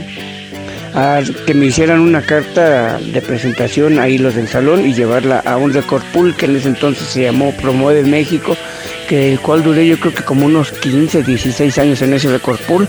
a 0.94 1.22
que 1.46 1.54
me 1.54 1.66
hicieran 1.66 2.00
una 2.00 2.22
carta 2.22 3.00
de 3.00 3.22
presentación 3.22 4.00
ahí 4.00 4.18
los 4.18 4.36
del 4.36 4.48
salón 4.48 4.86
y 4.86 4.94
llevarla 4.94 5.40
a 5.40 5.58
un 5.58 5.74
record 5.74 6.04
pool 6.14 6.36
que 6.36 6.46
en 6.46 6.56
ese 6.56 6.70
entonces 6.70 7.08
se 7.08 7.24
llamó 7.24 7.52
Promueve 7.54 8.04
México, 8.04 8.56
que 9.10 9.32
el 9.32 9.40
cual 9.40 9.64
duré 9.64 9.88
yo 9.88 10.00
creo 10.00 10.14
que 10.14 10.24
como 10.24 10.46
unos 10.46 10.72
15, 10.72 11.24
16 11.24 11.78
años 11.80 12.02
en 12.02 12.14
ese 12.14 12.30
record 12.30 12.60
pool. 12.68 12.88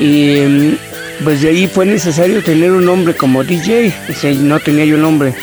Y 0.00 0.76
pues 1.22 1.42
de 1.42 1.50
ahí 1.50 1.66
fue 1.68 1.86
necesario 1.86 2.42
tener 2.42 2.72
un 2.72 2.84
nombre 2.84 3.14
como 3.14 3.44
DJ, 3.44 3.92
no 4.40 4.58
tenía 4.58 4.84
yo 4.84 4.96
nombre. 4.96 5.34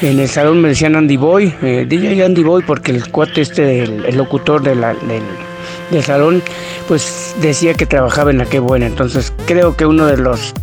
En 0.00 0.20
el 0.20 0.28
salón 0.28 0.60
me 0.60 0.68
decían 0.68 0.94
Andy 0.94 1.16
Boy, 1.16 1.52
eh, 1.60 1.84
DJ 1.88 2.24
Andy 2.24 2.44
Boy, 2.44 2.62
porque 2.64 2.92
el 2.92 3.08
cuate 3.10 3.40
este, 3.40 3.82
el, 3.82 4.16
locutor 4.16 4.62
del, 4.62 4.80
del, 4.80 6.02
salón, 6.04 6.40
pues 6.86 7.34
decía 7.40 7.74
que 7.74 7.84
trabajaba 7.84 8.30
en 8.30 8.38
la 8.38 8.44
que 8.44 8.60
buena. 8.60 8.86
Entonces 8.86 9.32
creo 9.46 9.76
que 9.76 9.86
uno 9.86 10.06
de 10.06 10.16
los 10.16 10.54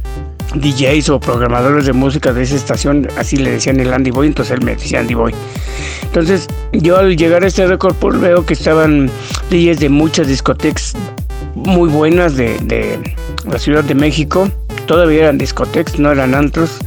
DJs 0.55 1.09
o 1.09 1.19
programadores 1.19 1.85
de 1.85 1.91
música 1.91 2.31
de 2.31 2.43
esa 2.43 2.55
estación, 2.55 3.09
así 3.17 3.35
le 3.35 3.51
decían 3.51 3.77
el 3.81 3.93
Andy 3.93 4.11
Boy, 4.11 4.27
entonces 4.27 4.57
él 4.57 4.63
me 4.63 4.75
decía 4.75 5.01
Andy 5.01 5.15
Boy. 5.15 5.33
Entonces 6.03 6.47
yo 6.71 6.97
al 6.97 7.17
llegar 7.17 7.43
a 7.43 7.47
este 7.47 7.67
récord 7.67 7.93
pues, 7.95 8.17
veo 8.21 8.45
que 8.45 8.53
estaban 8.53 9.09
DJs 9.49 9.81
de 9.81 9.89
muchas 9.89 10.27
discotecas 10.27 10.93
muy 11.55 11.89
buenas 11.89 12.37
de, 12.37 12.57
de 12.59 13.15
la 13.51 13.59
Ciudad 13.59 13.83
de 13.83 13.95
México, 13.95 14.49
todavía 14.87 15.23
eran 15.23 15.37
discotecas, 15.37 15.99
no 15.99 16.13
eran 16.13 16.33
antros. 16.33 16.79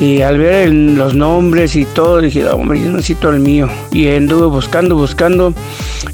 Y 0.00 0.22
al 0.22 0.38
ver 0.38 0.72
los 0.72 1.14
nombres 1.14 1.74
y 1.74 1.84
todo, 1.84 2.20
dije, 2.20 2.46
hombre, 2.48 2.80
yo 2.80 2.90
necesito 2.90 3.30
el 3.30 3.40
mío. 3.40 3.68
Y 3.90 4.08
anduve 4.08 4.46
buscando, 4.46 4.94
buscando. 4.94 5.52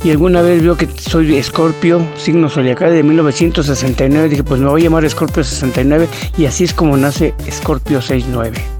Y 0.02 0.10
alguna 0.10 0.40
vez 0.40 0.62
vio 0.62 0.76
que 0.76 0.88
soy 0.96 1.36
Escorpio, 1.36 2.00
signo 2.16 2.48
zodiacal 2.48 2.92
de 2.92 3.02
1969. 3.02 4.28
Dije, 4.28 4.42
pues 4.42 4.60
me 4.60 4.68
voy 4.68 4.80
a 4.82 4.84
llamar 4.84 5.04
Escorpio 5.04 5.44
69. 5.44 6.08
Y 6.38 6.46
así 6.46 6.64
es 6.64 6.72
como 6.72 6.96
nace 6.96 7.34
Escorpio 7.46 8.00
69. 8.00 8.73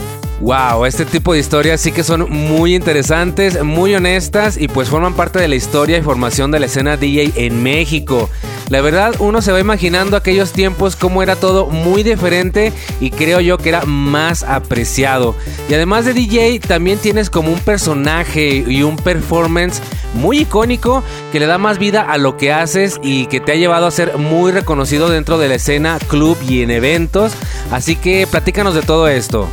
Wow, 0.44 0.84
este 0.84 1.06
tipo 1.06 1.32
de 1.32 1.38
historias 1.38 1.80
sí 1.80 1.90
que 1.90 2.04
son 2.04 2.30
muy 2.30 2.74
interesantes, 2.74 3.64
muy 3.64 3.94
honestas 3.94 4.58
y 4.58 4.68
pues 4.68 4.90
forman 4.90 5.14
parte 5.14 5.38
de 5.38 5.48
la 5.48 5.54
historia 5.54 5.96
y 5.96 6.02
formación 6.02 6.50
de 6.50 6.60
la 6.60 6.66
escena 6.66 6.98
DJ 6.98 7.32
en 7.46 7.62
México. 7.62 8.28
La 8.68 8.82
verdad, 8.82 9.14
uno 9.20 9.40
se 9.40 9.52
va 9.52 9.60
imaginando 9.60 10.18
aquellos 10.18 10.52
tiempos 10.52 10.96
como 10.96 11.22
era 11.22 11.34
todo 11.34 11.68
muy 11.68 12.02
diferente 12.02 12.74
y 13.00 13.08
creo 13.08 13.40
yo 13.40 13.56
que 13.56 13.70
era 13.70 13.86
más 13.86 14.42
apreciado. 14.42 15.34
Y 15.70 15.72
además 15.72 16.04
de 16.04 16.12
DJ, 16.12 16.60
también 16.60 16.98
tienes 16.98 17.30
como 17.30 17.50
un 17.50 17.60
personaje 17.60 18.66
y 18.68 18.82
un 18.82 18.96
performance 18.96 19.80
muy 20.12 20.40
icónico 20.40 21.02
que 21.32 21.40
le 21.40 21.46
da 21.46 21.56
más 21.56 21.78
vida 21.78 22.02
a 22.02 22.18
lo 22.18 22.36
que 22.36 22.52
haces 22.52 23.00
y 23.02 23.28
que 23.28 23.40
te 23.40 23.52
ha 23.52 23.56
llevado 23.56 23.86
a 23.86 23.90
ser 23.90 24.18
muy 24.18 24.52
reconocido 24.52 25.08
dentro 25.08 25.38
de 25.38 25.48
la 25.48 25.54
escena, 25.54 25.98
club 26.06 26.36
y 26.46 26.60
en 26.60 26.70
eventos. 26.70 27.32
Así 27.70 27.96
que 27.96 28.26
platícanos 28.26 28.74
de 28.74 28.82
todo 28.82 29.08
esto. 29.08 29.48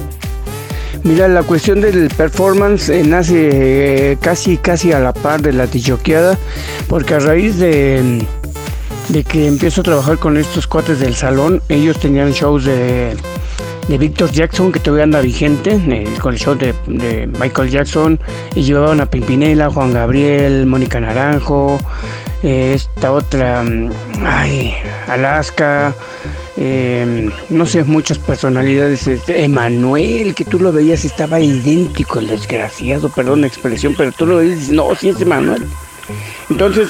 Mira, 1.03 1.27
la 1.27 1.41
cuestión 1.41 1.81
del 1.81 2.09
performance 2.09 2.89
eh, 2.89 3.03
nace 3.03 4.11
eh, 4.11 4.17
casi 4.21 4.57
casi 4.57 4.91
a 4.91 4.99
la 4.99 5.13
par 5.13 5.41
de 5.41 5.51
la 5.51 5.65
tichoqueada, 5.65 6.37
porque 6.87 7.15
a 7.15 7.19
raíz 7.19 7.57
de, 7.57 8.23
de 9.09 9.23
que 9.23 9.47
empiezo 9.47 9.81
a 9.81 9.83
trabajar 9.83 10.19
con 10.19 10.37
estos 10.37 10.67
cuates 10.67 10.99
del 10.99 11.15
salón, 11.15 11.61
ellos 11.69 11.99
tenían 11.99 12.31
shows 12.33 12.65
de, 12.65 13.15
de 13.87 13.97
Victor 13.97 14.31
Jackson, 14.31 14.71
que 14.71 14.79
todavía 14.79 15.05
anda 15.05 15.21
vigente, 15.21 15.81
eh, 15.89 16.05
con 16.21 16.33
el 16.33 16.39
show 16.39 16.55
de, 16.55 16.73
Michael 17.39 17.71
Jackson, 17.71 18.19
y 18.53 18.61
llevaban 18.61 19.01
a 19.01 19.07
Pimpinela, 19.07 19.71
Juan 19.71 19.93
Gabriel, 19.93 20.67
Mónica 20.67 20.99
Naranjo, 20.99 21.79
esta 22.43 23.11
otra, 23.11 23.63
mm, 23.63 23.91
ay, 24.23 24.75
Alaska, 25.07 25.95
eh, 26.63 27.29
no 27.49 27.65
sé, 27.65 27.83
muchas 27.83 28.19
personalidades. 28.19 29.07
Este, 29.07 29.43
Emanuel, 29.43 30.35
que 30.35 30.45
tú 30.45 30.59
lo 30.59 30.71
veías, 30.71 31.05
estaba 31.05 31.39
idéntico, 31.39 32.19
el 32.19 32.27
desgraciado, 32.27 33.09
perdón 33.09 33.41
la 33.41 33.47
expresión, 33.47 33.95
pero 33.97 34.11
tú 34.11 34.27
lo 34.27 34.37
veías 34.37 34.69
no, 34.69 34.93
sí 34.93 35.09
es 35.09 35.19
Emanuel. 35.19 35.65
Entonces, 36.51 36.89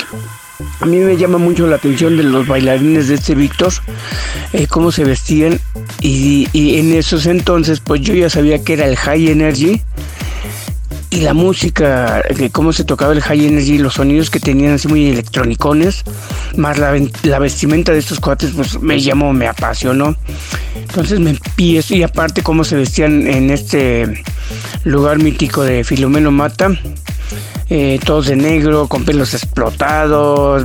a 0.81 0.85
mí 0.85 0.97
me 0.97 1.15
llama 1.15 1.37
mucho 1.37 1.67
la 1.67 1.77
atención 1.77 2.17
de 2.17 2.23
los 2.23 2.45
bailarines 2.47 3.07
de 3.07 3.15
este 3.15 3.33
Víctor, 3.33 3.71
eh, 4.51 4.67
cómo 4.67 4.91
se 4.91 5.05
vestían, 5.05 5.57
y, 6.01 6.49
y 6.51 6.77
en 6.77 6.93
esos 6.93 7.25
entonces, 7.25 7.79
pues 7.79 8.01
yo 8.01 8.13
ya 8.13 8.29
sabía 8.29 8.61
que 8.61 8.73
era 8.73 8.85
el 8.85 8.97
High 8.97 9.29
Energy 9.29 9.81
y 11.11 11.19
la 11.19 11.33
música, 11.33 12.23
de 12.35 12.49
cómo 12.51 12.71
se 12.71 12.85
tocaba 12.85 13.11
el 13.11 13.21
high 13.21 13.45
energy, 13.45 13.77
los 13.77 13.95
sonidos 13.95 14.29
que 14.29 14.39
tenían 14.39 14.75
así 14.75 14.87
muy 14.87 15.09
electronicones, 15.09 16.03
más 16.55 16.79
la, 16.79 16.97
la 17.23 17.37
vestimenta 17.37 17.91
de 17.91 17.99
estos 17.99 18.21
cuates, 18.21 18.51
pues 18.55 18.81
me 18.81 18.99
llamó, 18.99 19.33
me 19.33 19.45
apasionó. 19.47 20.15
Entonces 20.73 21.19
me 21.19 21.31
empiezo, 21.31 21.95
y 21.95 22.03
aparte 22.03 22.41
cómo 22.41 22.63
se 22.63 22.77
vestían 22.77 23.27
en 23.27 23.49
este 23.49 24.23
lugar 24.85 25.19
mítico 25.19 25.63
de 25.63 25.83
Filomeno 25.83 26.31
Mata, 26.31 26.69
eh, 27.69 27.99
todos 28.03 28.27
de 28.27 28.35
negro, 28.37 28.87
con 28.87 29.05
pelos 29.05 29.33
explotados, 29.33 30.63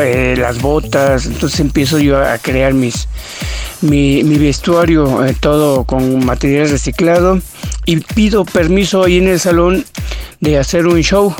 eh, 0.00 0.34
las 0.36 0.60
botas, 0.60 1.26
entonces 1.26 1.58
empiezo 1.60 1.98
yo 1.98 2.16
a 2.18 2.38
crear 2.38 2.74
mis, 2.74 3.08
mi, 3.80 4.22
mi 4.22 4.38
vestuario, 4.38 5.24
eh, 5.24 5.36
todo 5.38 5.84
con 5.84 6.24
material 6.24 6.70
reciclado 6.70 7.40
y 7.86 7.96
pido 7.96 8.44
permiso 8.44 9.02
ahí 9.02 9.18
en 9.18 9.28
el 9.28 9.40
salón 9.40 9.83
de 10.40 10.58
hacer 10.58 10.86
un 10.86 11.00
show 11.00 11.34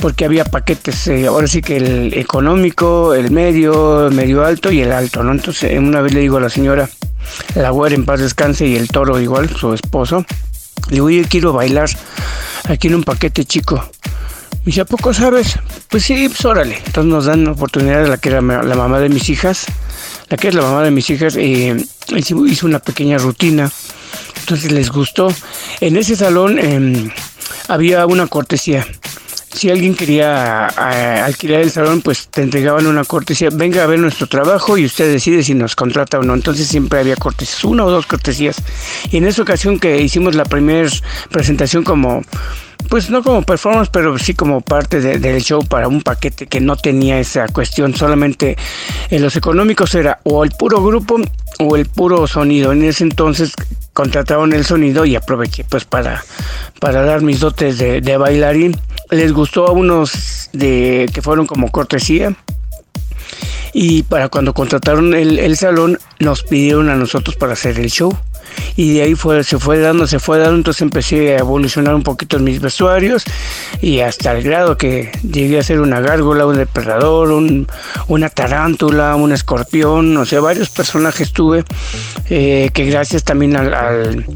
porque 0.00 0.24
había 0.24 0.44
paquetes, 0.44 1.06
eh, 1.08 1.26
ahora 1.26 1.46
sí 1.46 1.60
que 1.60 1.76
el 1.76 2.14
económico, 2.14 3.14
el 3.14 3.30
medio, 3.30 4.08
el 4.08 4.14
medio 4.14 4.44
alto 4.44 4.70
y 4.70 4.80
el 4.80 4.92
alto, 4.92 5.22
¿no? 5.22 5.32
Entonces 5.32 5.76
una 5.78 6.00
vez 6.00 6.14
le 6.14 6.20
digo 6.20 6.36
a 6.36 6.40
la 6.40 6.50
señora, 6.50 6.88
la 7.54 7.70
güera 7.70 7.94
en 7.94 8.04
paz 8.04 8.20
descanse 8.20 8.66
y 8.66 8.76
el 8.76 8.88
toro 8.88 9.20
igual, 9.20 9.48
su 9.50 9.72
esposo, 9.72 10.24
le 10.88 10.94
digo, 10.94 11.10
yo 11.10 11.22
quiero 11.28 11.52
bailar 11.52 11.88
aquí 12.68 12.88
en 12.88 12.96
un 12.96 13.04
paquete 13.04 13.44
chico. 13.44 13.76
Me 14.52 14.66
dice, 14.66 14.82
¿a 14.82 14.84
poco 14.84 15.12
sabes? 15.14 15.58
Pues 15.88 16.04
sí, 16.04 16.28
pues 16.28 16.44
órale. 16.44 16.76
Entonces 16.86 17.10
nos 17.10 17.24
dan 17.24 17.44
la 17.44 17.52
oportunidad 17.52 18.02
de 18.02 18.08
la 18.08 18.18
que 18.18 18.28
era 18.28 18.40
la 18.40 18.74
mamá 18.74 19.00
de 19.00 19.08
mis 19.08 19.28
hijas, 19.30 19.66
la 20.28 20.36
que 20.36 20.48
es 20.48 20.54
la 20.54 20.62
mamá 20.62 20.82
de 20.82 20.90
mis 20.90 21.08
hijas, 21.10 21.36
eh, 21.36 21.76
hizo 22.14 22.66
una 22.66 22.78
pequeña 22.78 23.18
rutina. 23.18 23.70
Entonces 24.40 24.72
les 24.72 24.90
gustó. 24.90 25.32
En 25.80 25.96
ese 25.96 26.16
salón 26.16 26.58
eh, 26.58 27.10
había 27.68 28.06
una 28.06 28.26
cortesía. 28.26 28.86
Si 29.52 29.70
alguien 29.70 29.94
quería 29.94 30.66
alquilar 31.24 31.62
el 31.62 31.70
salón, 31.70 32.02
pues 32.02 32.28
te 32.28 32.42
entregaban 32.42 32.86
una 32.86 33.04
cortesía. 33.04 33.48
Venga 33.50 33.82
a 33.82 33.86
ver 33.86 33.98
nuestro 33.98 34.26
trabajo 34.26 34.76
y 34.76 34.84
usted 34.84 35.10
decide 35.10 35.42
si 35.42 35.54
nos 35.54 35.74
contrata 35.74 36.18
o 36.18 36.22
no. 36.22 36.34
Entonces 36.34 36.68
siempre 36.68 37.00
había 37.00 37.16
cortesías, 37.16 37.64
una 37.64 37.84
o 37.84 37.90
dos 37.90 38.06
cortesías. 38.06 38.62
Y 39.10 39.16
en 39.16 39.26
esa 39.26 39.42
ocasión 39.42 39.80
que 39.80 40.00
hicimos 40.00 40.34
la 40.34 40.44
primera 40.44 40.88
presentación 41.30 41.82
como 41.82 42.22
pues 42.88 43.10
no 43.10 43.22
como 43.22 43.42
performance, 43.42 43.90
pero 43.90 44.18
sí 44.18 44.34
como 44.34 44.60
parte 44.60 45.00
de, 45.00 45.18
del 45.18 45.42
show 45.42 45.64
para 45.66 45.88
un 45.88 46.02
paquete 46.02 46.46
que 46.46 46.60
no 46.60 46.76
tenía 46.76 47.18
esa 47.18 47.48
cuestión. 47.48 47.94
Solamente 47.94 48.56
en 49.10 49.22
los 49.22 49.36
económicos 49.36 49.94
era 49.94 50.20
o 50.24 50.44
el 50.44 50.50
puro 50.52 50.82
grupo 50.82 51.18
o 51.58 51.76
el 51.76 51.86
puro 51.86 52.26
sonido. 52.26 52.72
En 52.72 52.84
ese 52.84 53.04
entonces 53.04 53.52
contrataron 53.92 54.52
el 54.52 54.64
sonido 54.64 55.04
y 55.04 55.16
aproveché 55.16 55.64
pues 55.64 55.84
para, 55.84 56.24
para 56.80 57.02
dar 57.02 57.22
mis 57.22 57.40
dotes 57.40 57.78
de, 57.78 58.00
de 58.00 58.16
bailarín. 58.16 58.78
Les 59.10 59.32
gustó 59.32 59.66
a 59.66 59.72
unos 59.72 60.50
de 60.52 61.08
que 61.12 61.22
fueron 61.22 61.46
como 61.46 61.70
cortesía 61.70 62.36
y 63.72 64.02
para 64.02 64.28
cuando 64.28 64.54
contrataron 64.54 65.14
el, 65.14 65.38
el, 65.38 65.56
salón 65.56 65.98
nos 66.20 66.42
pidieron 66.42 66.88
a 66.88 66.94
nosotros 66.94 67.36
para 67.36 67.52
hacer 67.52 67.78
el 67.78 67.90
show 67.90 68.16
y 68.76 68.94
de 68.94 69.02
ahí 69.02 69.14
fue, 69.14 69.42
se 69.44 69.58
fue 69.58 69.78
dando, 69.78 70.06
se 70.06 70.18
fue 70.18 70.38
dando, 70.38 70.56
entonces 70.56 70.82
empecé 70.82 71.34
a 71.36 71.38
evolucionar 71.38 71.94
un 71.94 72.02
poquito 72.02 72.36
en 72.36 72.44
mis 72.44 72.60
vestuarios 72.60 73.24
y 73.80 74.00
hasta 74.00 74.32
el 74.32 74.42
grado 74.42 74.76
que 74.76 75.10
llegué 75.22 75.58
a 75.58 75.62
ser 75.62 75.80
una 75.80 76.00
gárgola, 76.00 76.46
un 76.46 76.56
depredador, 76.56 77.30
un, 77.30 77.66
una 78.06 78.28
tarántula, 78.28 79.16
un 79.16 79.32
escorpión, 79.32 80.16
o 80.16 80.24
sea, 80.24 80.40
varios 80.40 80.70
personajes 80.70 81.32
tuve 81.32 81.64
eh, 82.30 82.70
que 82.72 82.84
gracias 82.86 83.24
también 83.24 83.56
al, 83.56 83.74
al, 83.74 84.26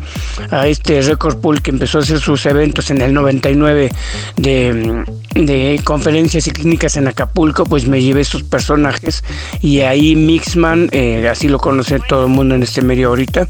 a 0.50 0.66
este 0.66 1.00
Record 1.02 1.40
Pool 1.40 1.62
que 1.62 1.70
empezó 1.70 1.98
a 1.98 2.02
hacer 2.02 2.20
sus 2.20 2.44
eventos 2.46 2.90
en 2.90 3.00
el 3.00 3.12
99 3.14 3.90
de, 4.37 5.04
de 5.35 5.80
conferencias 5.85 6.46
y 6.46 6.50
clínicas 6.50 6.96
en 6.96 7.08
Acapulco, 7.08 7.64
pues 7.64 7.87
me 7.87 8.02
llevé 8.02 8.24
sus 8.24 8.42
personajes 8.42 9.24
y 9.61 9.80
ahí 9.80 10.16
Mixman, 10.16 10.88
eh, 10.92 11.28
así 11.28 11.48
lo 11.48 11.58
conoce 11.58 12.00
todo 12.00 12.26
el 12.26 12.30
mundo 12.30 12.54
en 12.54 12.62
este 12.62 12.82
medio 12.82 13.08
ahorita, 13.08 13.48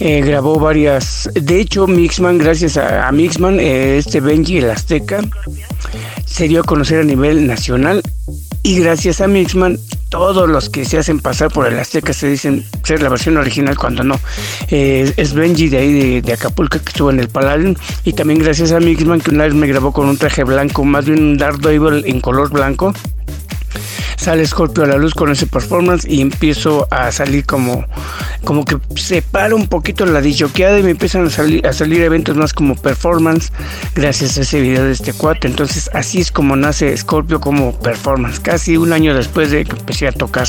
eh, 0.00 0.20
grabó 0.20 0.58
varias. 0.58 1.28
De 1.34 1.60
hecho, 1.60 1.86
Mixman, 1.86 2.38
gracias 2.38 2.76
a, 2.76 3.10
Mixman, 3.10 3.58
eh, 3.58 3.98
este 3.98 4.20
Benji 4.20 4.58
el 4.58 4.70
Azteca 4.70 5.20
se 6.24 6.46
dio 6.46 6.60
a 6.60 6.64
conocer 6.64 7.00
a 7.00 7.04
nivel 7.04 7.46
nacional. 7.46 8.02
Y 8.62 8.80
gracias 8.80 9.20
a 9.20 9.28
Mixman, 9.28 9.78
todos 10.08 10.48
los 10.48 10.68
que 10.68 10.84
se 10.84 10.98
hacen 10.98 11.20
pasar 11.20 11.50
por 11.50 11.66
el 11.66 11.78
Azteca 11.78 12.12
se 12.12 12.28
dicen 12.28 12.64
ser 12.84 13.02
la 13.02 13.08
versión 13.08 13.36
original 13.36 13.76
cuando 13.76 14.04
no. 14.04 14.20
Eh, 14.70 15.12
es 15.16 15.32
Benji 15.32 15.68
de 15.68 15.78
ahí 15.78 16.20
de, 16.20 16.32
Acapulco 16.32 16.78
que 16.78 16.88
estuvo 16.90 17.10
en 17.10 17.20
el 17.20 17.28
Palladium. 17.28 17.74
Y 18.04 18.12
también 18.12 18.40
gracias 18.40 18.72
a 18.72 18.80
Mixman 18.80 19.20
que 19.20 19.30
una 19.30 19.44
vez 19.44 19.54
me 19.54 19.66
grabó 19.66 19.92
con 19.92 20.08
un 20.08 20.16
traje 20.16 20.44
blanco, 20.44 20.84
más 20.84 21.06
bien 21.06 21.22
un 21.22 21.36
Dark 21.38 21.60
en 21.66 22.20
color 22.20 22.50
blanco 22.50 22.92
sale 24.16 24.46
Scorpio 24.46 24.84
a 24.84 24.86
la 24.86 24.96
luz 24.96 25.14
con 25.14 25.30
ese 25.30 25.46
performance 25.46 26.06
y 26.08 26.20
empiezo 26.20 26.86
a 26.90 27.10
salir 27.12 27.44
como, 27.46 27.84
como 28.44 28.64
que 28.64 28.78
separo 28.96 29.56
un 29.56 29.68
poquito 29.68 30.06
la 30.06 30.20
disjoqueada 30.20 30.78
y 30.78 30.82
me 30.82 30.90
empiezan 30.90 31.26
a 31.26 31.30
salir, 31.30 31.66
a 31.66 31.72
salir 31.72 32.02
eventos 32.02 32.36
más 32.36 32.52
como 32.52 32.74
performance 32.74 33.52
gracias 33.94 34.38
a 34.38 34.42
ese 34.42 34.60
video 34.60 34.84
de 34.84 34.92
este 34.92 35.12
cuate. 35.12 35.48
Entonces 35.48 35.90
así 35.94 36.20
es 36.20 36.32
como 36.32 36.56
nace 36.56 36.96
Scorpio 36.96 37.40
como 37.40 37.78
performance, 37.78 38.40
casi 38.40 38.76
un 38.76 38.92
año 38.92 39.14
después 39.14 39.50
de 39.50 39.64
que 39.64 39.72
empecé 39.72 40.08
a 40.08 40.12
tocar. 40.12 40.48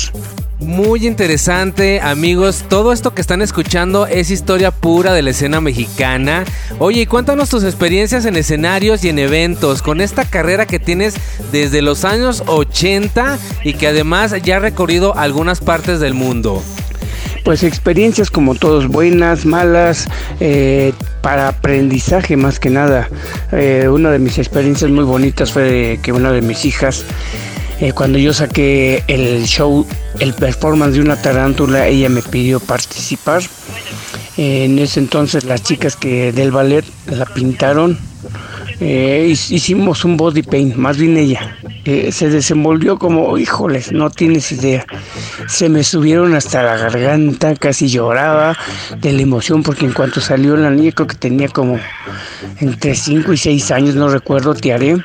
Muy 0.60 1.06
interesante, 1.06 2.00
amigos. 2.02 2.66
Todo 2.68 2.92
esto 2.92 3.14
que 3.14 3.22
están 3.22 3.40
escuchando 3.40 4.06
es 4.06 4.30
historia 4.30 4.70
pura 4.70 5.14
de 5.14 5.22
la 5.22 5.30
escena 5.30 5.62
mexicana. 5.62 6.44
Oye, 6.78 7.06
cuéntanos 7.06 7.48
tus 7.48 7.64
experiencias 7.64 8.26
en 8.26 8.36
escenarios 8.36 9.02
y 9.02 9.08
en 9.08 9.18
eventos 9.18 9.80
con 9.80 10.02
esta 10.02 10.26
carrera 10.26 10.66
que 10.66 10.78
tienes 10.78 11.14
desde 11.50 11.80
los 11.80 12.04
años 12.04 12.42
80 12.46 13.38
y 13.64 13.72
que 13.72 13.86
además 13.86 14.34
ya 14.42 14.56
ha 14.56 14.60
recorrido 14.60 15.16
algunas 15.16 15.60
partes 15.60 15.98
del 15.98 16.12
mundo. 16.12 16.62
Pues 17.42 17.62
experiencias 17.62 18.30
como 18.30 18.54
todos, 18.54 18.86
buenas, 18.86 19.46
malas, 19.46 20.08
eh, 20.40 20.92
para 21.22 21.48
aprendizaje 21.48 22.36
más 22.36 22.60
que 22.60 22.68
nada. 22.68 23.08
Eh, 23.52 23.88
una 23.90 24.10
de 24.10 24.18
mis 24.18 24.36
experiencias 24.36 24.90
muy 24.90 25.04
bonitas 25.04 25.52
fue 25.52 25.98
que 26.02 26.12
una 26.12 26.32
de 26.32 26.42
mis 26.42 26.66
hijas 26.66 27.06
eh, 27.80 27.92
cuando 27.92 28.18
yo 28.18 28.32
saqué 28.32 29.04
el 29.06 29.44
show, 29.46 29.86
el 30.18 30.34
performance 30.34 30.94
de 30.94 31.00
una 31.00 31.20
tarántula, 31.20 31.88
ella 31.88 32.08
me 32.08 32.22
pidió 32.22 32.60
participar. 32.60 33.42
En 34.36 34.78
ese 34.78 35.00
entonces 35.00 35.44
las 35.44 35.62
chicas 35.62 35.96
que 35.96 36.32
del 36.32 36.50
ballet 36.50 36.84
la 37.06 37.26
pintaron, 37.26 37.98
eh, 38.80 39.26
hicimos 39.28 40.04
un 40.04 40.16
body 40.16 40.42
paint, 40.42 40.76
más 40.76 40.96
bien 40.98 41.16
ella. 41.16 41.56
Se 41.84 42.28
desenvolvió 42.28 42.98
como, 42.98 43.36
híjoles, 43.38 43.90
no 43.90 44.10
tienes 44.10 44.52
idea. 44.52 44.86
Se 45.48 45.68
me 45.68 45.82
subieron 45.82 46.34
hasta 46.34 46.62
la 46.62 46.76
garganta, 46.76 47.54
casi 47.56 47.88
lloraba 47.88 48.56
de 48.98 49.12
la 49.12 49.22
emoción 49.22 49.62
porque 49.62 49.86
en 49.86 49.92
cuanto 49.92 50.20
salió 50.20 50.56
la 50.56 50.70
niña, 50.70 50.92
creo 50.92 51.08
que 51.08 51.16
tenía 51.16 51.48
como 51.48 51.80
entre 52.60 52.94
5 52.94 53.32
y 53.32 53.36
6 53.36 53.70
años, 53.72 53.94
no 53.96 54.08
recuerdo, 54.08 54.54
te 54.54 54.72
haré. 54.72 54.96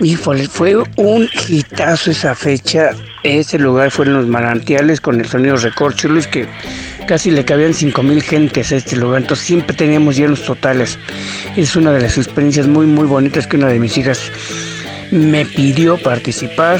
Híjole, 0.00 0.48
fue 0.48 0.76
un 0.96 1.28
hitazo 1.48 2.10
esa 2.10 2.34
fecha 2.34 2.90
ese 3.22 3.58
lugar 3.58 3.90
fue 3.90 4.06
en 4.06 4.14
los 4.14 4.26
manantiales 4.26 5.00
con 5.00 5.20
el 5.20 5.26
sonido 5.26 5.56
recorcholis 5.56 6.26
que 6.26 6.46
casi 7.08 7.30
le 7.30 7.42
cabían 7.42 7.72
5000 7.72 8.22
gentes 8.22 8.70
a 8.70 8.76
este 8.76 8.94
lugar, 8.94 9.22
entonces 9.22 9.46
siempre 9.46 9.74
teníamos 9.74 10.16
llenos 10.16 10.44
totales. 10.44 10.98
Es 11.56 11.74
una 11.74 11.90
de 11.90 12.02
las 12.02 12.18
experiencias 12.18 12.68
muy 12.68 12.84
muy 12.84 13.06
bonitas 13.06 13.46
que 13.46 13.56
una 13.56 13.68
de 13.68 13.78
mis 13.78 13.96
hijas 13.96 14.30
me 15.10 15.46
pidió 15.46 15.96
participar. 15.96 16.78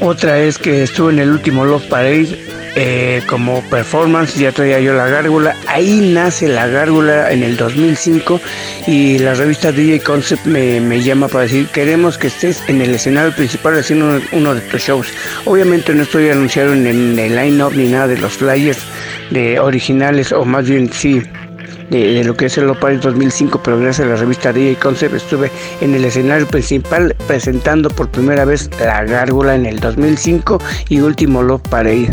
Otra 0.00 0.40
es 0.40 0.56
que 0.56 0.82
estuve 0.82 1.12
en 1.12 1.18
el 1.18 1.30
último 1.30 1.66
Love 1.66 1.86
Parade 1.88 2.38
eh, 2.74 3.22
como 3.26 3.62
performance, 3.68 4.34
ya 4.36 4.50
traía 4.50 4.80
yo 4.80 4.94
la 4.94 5.08
gárgula. 5.08 5.54
Ahí 5.66 6.00
nace 6.00 6.48
la 6.48 6.66
gárgula 6.66 7.30
en 7.30 7.42
el 7.42 7.58
2005 7.58 8.40
y 8.86 9.18
la 9.18 9.34
revista 9.34 9.72
DJ 9.72 10.00
Concept 10.00 10.46
me, 10.46 11.02
llama 11.02 11.28
para 11.28 11.44
decir, 11.44 11.68
queremos 11.68 12.16
que 12.16 12.28
estés 12.28 12.62
en 12.66 12.80
el 12.80 12.94
escenario 12.94 13.32
principal 13.36 13.78
haciendo 13.78 14.22
uno, 14.32 14.54
de 14.54 14.62
tus 14.62 14.80
shows. 14.80 15.08
Obviamente 15.44 15.94
no 15.94 16.04
estoy 16.04 16.30
anunciado 16.30 16.72
en 16.72 16.86
el, 16.86 17.18
el 17.18 17.36
line-up 17.36 17.74
ni 17.76 17.88
nada 17.88 18.08
de 18.08 18.16
los 18.16 18.32
flyers 18.32 18.78
de 19.30 19.58
originales, 19.60 20.32
o 20.32 20.44
más 20.44 20.68
bien 20.68 20.92
sí, 20.92 21.22
de, 21.90 22.24
lo 22.24 22.36
que 22.36 22.46
es 22.46 22.58
el 22.58 22.66
Lopar 22.66 22.98
2005, 22.98 23.60
pero 23.62 23.78
gracias 23.78 24.06
a 24.06 24.10
la 24.10 24.16
revista 24.16 24.52
DJ 24.52 24.76
Concept 24.76 25.14
estuve 25.14 25.50
en 25.80 25.94
el 25.94 26.04
escenario 26.04 26.46
principal 26.46 27.14
presentando 27.26 27.90
por 27.90 28.10
primera 28.10 28.44
vez 28.44 28.70
La 28.78 29.04
Gárgula 29.04 29.54
en 29.54 29.66
el 29.66 29.80
2005 29.80 30.60
y 30.88 31.00
último 31.00 31.42
Love 31.42 31.62
Parade. 31.68 32.10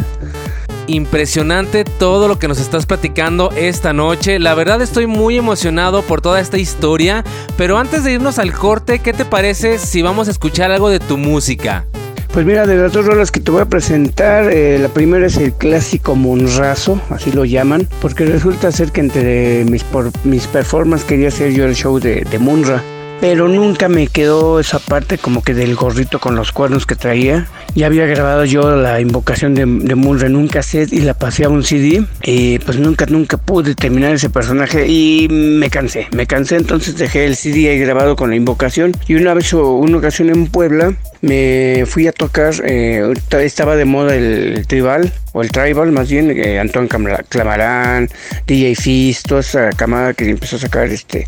Impresionante 0.88 1.86
todo 1.86 2.28
lo 2.28 2.38
que 2.38 2.48
nos 2.48 2.60
estás 2.60 2.86
platicando 2.86 3.52
esta 3.56 3.94
noche. 3.94 4.40
La 4.40 4.56
verdad 4.56 4.82
estoy 4.82 5.08
muy 5.08 5.38
emocionado 5.38 6.02
por 6.02 6.22
toda 6.22 6.40
esta 6.42 6.58
historia. 6.58 7.24
Pero 7.56 7.78
antes 7.78 8.04
de 8.04 8.14
irnos 8.14 8.40
al 8.40 8.52
corte, 8.52 9.00
¿qué 9.00 9.14
te 9.14 9.24
parece 9.24 9.78
si 9.78 10.02
vamos 10.02 10.28
a 10.28 10.32
escuchar 10.32 10.72
algo 10.72 10.90
de 10.90 11.00
tu 11.00 11.18
música? 11.18 11.86
Pues 12.34 12.46
mira, 12.46 12.66
de 12.66 12.78
las 12.78 12.94
dos 12.94 13.06
rolas 13.06 13.30
que 13.30 13.42
te 13.42 13.52
voy 13.52 13.62
a 13.62 13.66
presentar, 13.66 14.50
eh, 14.54 14.80
la 14.80 14.88
primera 14.88 15.28
es 15.28 15.36
el 15.36 15.52
clásico 15.52 16.16
Monrazo, 16.16 17.02
así 17.10 17.30
lo 17.34 17.44
llaman, 17.44 17.90
porque 18.02 18.26
resulta 18.26 18.72
ser 18.72 18.94
que 18.94 19.02
entre 19.02 19.66
mis, 19.66 19.84
por, 19.84 20.12
mis 20.24 20.48
performances 20.48 21.06
quería 21.06 21.28
hacer 21.28 21.52
yo 21.52 21.66
el 21.66 21.76
show 21.76 22.00
de, 22.00 22.22
de 22.22 22.40
Munra 22.40 22.82
pero 23.22 23.48
nunca 23.48 23.88
me 23.88 24.08
quedó 24.08 24.60
esa 24.60 24.80
parte 24.80 25.20
como 25.20 25.44
que 25.44 25.54
del 25.54 25.76
gorrito 25.76 26.20
con 26.20 26.36
los 26.36 26.52
cuernos 26.52 26.88
que 26.88 26.96
traía. 26.96 27.48
Ya 27.76 27.86
había 27.86 28.08
grabado 28.08 28.44
yo 28.46 28.76
la 28.76 29.00
invocación 29.00 29.54
de, 29.54 29.66
de 29.66 29.96
Munra 29.96 30.26
en 30.26 30.36
un 30.36 30.48
cassette 30.48 30.92
y 30.92 31.02
la 31.02 31.14
pasé 31.14 31.46
a 31.46 31.50
un 31.50 31.64
CD 31.64 32.04
y 32.24 32.58
pues 32.60 32.80
nunca, 32.80 33.06
nunca 33.06 33.38
pude 33.38 33.76
terminar 33.76 34.14
ese 34.14 34.32
personaje 34.32 34.88
y 34.88 35.28
me 35.30 35.70
cansé, 35.70 36.08
me 36.12 36.26
cansé 36.26 36.56
entonces 36.56 36.98
dejé 36.98 37.26
el 37.26 37.36
CD 37.36 37.70
ahí 37.70 37.80
grabado 37.80 38.16
con 38.16 38.32
la 38.32 38.36
invocación 38.36 38.92
y 39.08 39.14
una 39.14 39.34
vez 39.36 39.54
o 39.54 39.76
una 39.76 40.00
ocasión 40.00 40.30
en 40.30 40.48
Puebla 40.48 40.94
me 41.22 41.84
fui 41.86 42.08
a 42.08 42.12
tocar, 42.12 42.56
eh, 42.66 43.14
estaba 43.40 43.76
de 43.76 43.86
moda 43.86 44.16
el, 44.16 44.66
tribal, 44.68 45.14
o 45.34 45.44
el 45.44 45.52
tribal 45.52 45.92
más 45.92 46.10
bien, 46.10 46.32
eh, 46.32 46.60
Antón 46.60 46.88
Clamarán, 46.88 48.10
DJ 48.48 48.76
Fist, 48.76 49.28
toda 49.28 49.42
esa 49.42 49.70
camada 49.70 50.16
que 50.16 50.30
empezó 50.30 50.56
a 50.56 50.60
sacar 50.60 50.88
este 50.88 51.28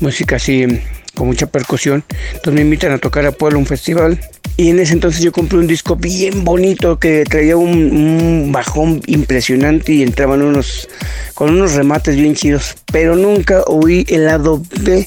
música 0.00 0.36
así 0.36 0.66
con 1.18 1.26
mucha 1.26 1.46
percusión. 1.46 2.04
Entonces 2.28 2.54
me 2.54 2.60
invitan 2.62 2.92
a 2.92 2.98
tocar 2.98 3.26
a 3.26 3.32
Puebla 3.32 3.58
un 3.58 3.66
festival. 3.66 4.18
Y 4.56 4.70
en 4.70 4.80
ese 4.80 4.94
entonces 4.94 5.22
yo 5.22 5.30
compré 5.30 5.58
un 5.58 5.66
disco 5.66 5.94
bien 5.94 6.44
bonito 6.44 6.98
que 6.98 7.24
traía 7.24 7.56
un, 7.56 8.50
bajón 8.50 9.02
impresionante 9.06 9.92
y 9.92 10.02
entraban 10.02 10.42
unos 10.42 10.88
con 11.34 11.50
unos 11.50 11.74
remates 11.74 12.16
bien 12.16 12.34
chidos. 12.34 12.76
Pero 12.90 13.14
nunca 13.14 13.62
oí 13.66 14.06
el 14.08 14.24
lado 14.24 14.62
B 14.80 15.06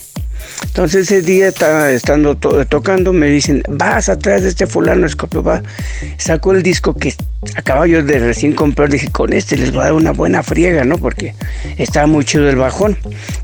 entonces 0.63 1.11
ese 1.11 1.21
día 1.21 1.47
estaba 1.47 1.91
estando 1.91 2.35
tocando, 2.37 3.11
me 3.13 3.27
dicen, 3.27 3.63
vas 3.69 4.09
atrás 4.09 4.43
de 4.43 4.49
este 4.49 4.67
fulano 4.67 5.05
Escorpio, 5.05 5.43
va. 5.43 5.61
Sacó 6.17 6.53
el 6.53 6.63
disco 6.63 6.95
que 6.95 7.13
acababa 7.55 7.87
yo 7.87 8.03
de 8.03 8.19
recién 8.19 8.53
comprar, 8.53 8.89
dije, 8.89 9.09
con 9.09 9.33
este 9.33 9.57
les 9.57 9.71
voy 9.71 9.81
a 9.81 9.85
dar 9.85 9.93
una 9.93 10.11
buena 10.11 10.43
friega, 10.43 10.83
¿no? 10.83 10.97
Porque 10.97 11.33
estaba 11.77 12.07
muy 12.07 12.23
chido 12.23 12.49
el 12.49 12.55
bajón. 12.55 12.97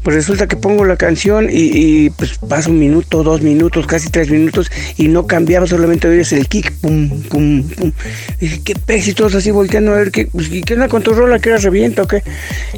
Pues 0.04 0.16
resulta 0.16 0.48
que 0.48 0.56
pongo 0.56 0.86
la 0.86 0.96
canción 0.96 1.48
y, 1.52 2.10
pues 2.12 2.38
pasa 2.38 2.70
un 2.70 2.80
minuto, 2.80 3.24
dos 3.24 3.42
minutos, 3.42 3.88
casi 3.88 4.10
tres 4.10 4.30
minutos 4.30 4.72
y 4.98 5.08
no 5.08 5.28
cambiaba, 5.28 5.68
solamente 5.68 6.08
oyes 6.08 6.32
el 6.32 6.48
kick, 6.48 6.72
pum, 6.80 7.10
pum, 7.24 7.64
pum. 7.64 7.92
Dije, 8.40 8.62
qué 8.64 8.76
pez 8.76 9.08
y 9.08 9.14
todos 9.14 9.36
así 9.36 9.52
volteando 9.52 9.92
a 9.92 9.96
ver 9.96 10.12
qué, 10.12 10.28
pues, 10.28 10.50
¿qué 10.50 10.74
onda 10.76 10.88
con 10.88 11.04
tu 11.04 11.14
rola? 11.14 11.40
¿Que 11.40 11.50
era 11.50 11.58
reviento 11.58 12.04
o 12.04 12.08
qué? 12.08 12.24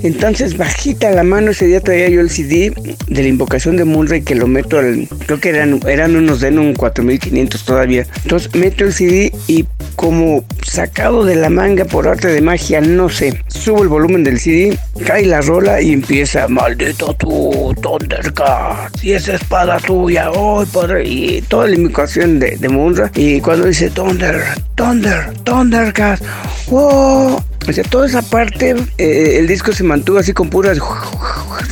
Entonces 0.01 0.57
bajita 0.57 1.11
la 1.11 1.23
mano, 1.23 1.51
ese 1.51 1.67
día 1.67 1.81
traía 1.81 2.09
yo 2.09 2.21
el 2.21 2.29
CD 2.29 2.73
de 3.07 3.21
la 3.21 3.27
invocación 3.27 3.75
de 3.75 3.85
Munray 3.85 4.21
que 4.29 4.35
lo 4.35 4.45
meto 4.45 4.77
al, 4.77 5.07
creo 5.25 5.39
que 5.39 5.49
eran, 5.49 5.79
eran 5.87 6.15
unos 6.15 6.39
Denon 6.39 6.75
4500 6.75 7.65
todavía. 7.65 8.05
Entonces 8.21 8.53
meto 8.53 8.83
el 8.83 8.93
CD 8.93 9.31
y 9.47 9.65
como 9.95 10.45
sacado 10.63 11.25
de 11.25 11.35
la 11.35 11.49
manga 11.49 11.83
por 11.83 12.07
arte 12.07 12.27
de 12.27 12.39
magia, 12.39 12.79
no 12.79 13.09
sé, 13.09 13.43
subo 13.47 13.81
el 13.81 13.89
volumen 13.89 14.23
del 14.23 14.39
CD, 14.39 14.77
cae 15.03 15.25
la 15.25 15.41
rola 15.41 15.81
y 15.81 15.93
empieza, 15.93 16.47
maldito 16.47 17.11
tú, 17.15 17.73
Thundercat, 17.81 19.03
y 19.03 19.13
esa 19.13 19.33
espada 19.33 19.79
tuya, 19.79 20.29
oh, 20.29 20.63
padre, 20.71 21.07
y 21.07 21.41
toda 21.41 21.65
la 21.65 21.73
invocación 21.73 22.37
de, 22.37 22.55
de 22.55 22.69
Munra. 22.69 23.11
Y 23.15 23.41
cuando 23.41 23.65
dice 23.65 23.89
Thunder, 23.89 24.43
Thunder, 24.75 25.33
Thundercat, 25.43 26.21
oh, 26.69 27.43
o 27.77 27.83
toda 27.83 28.07
esa 28.07 28.21
parte, 28.23 28.75
eh, 28.97 29.37
el 29.37 29.47
disco 29.47 29.71
se 29.71 29.83
mantuvo 29.83 30.17
así 30.17 30.33
con 30.33 30.49
puros 30.49 30.79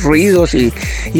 ruidos 0.02 0.54
y, 0.54 0.72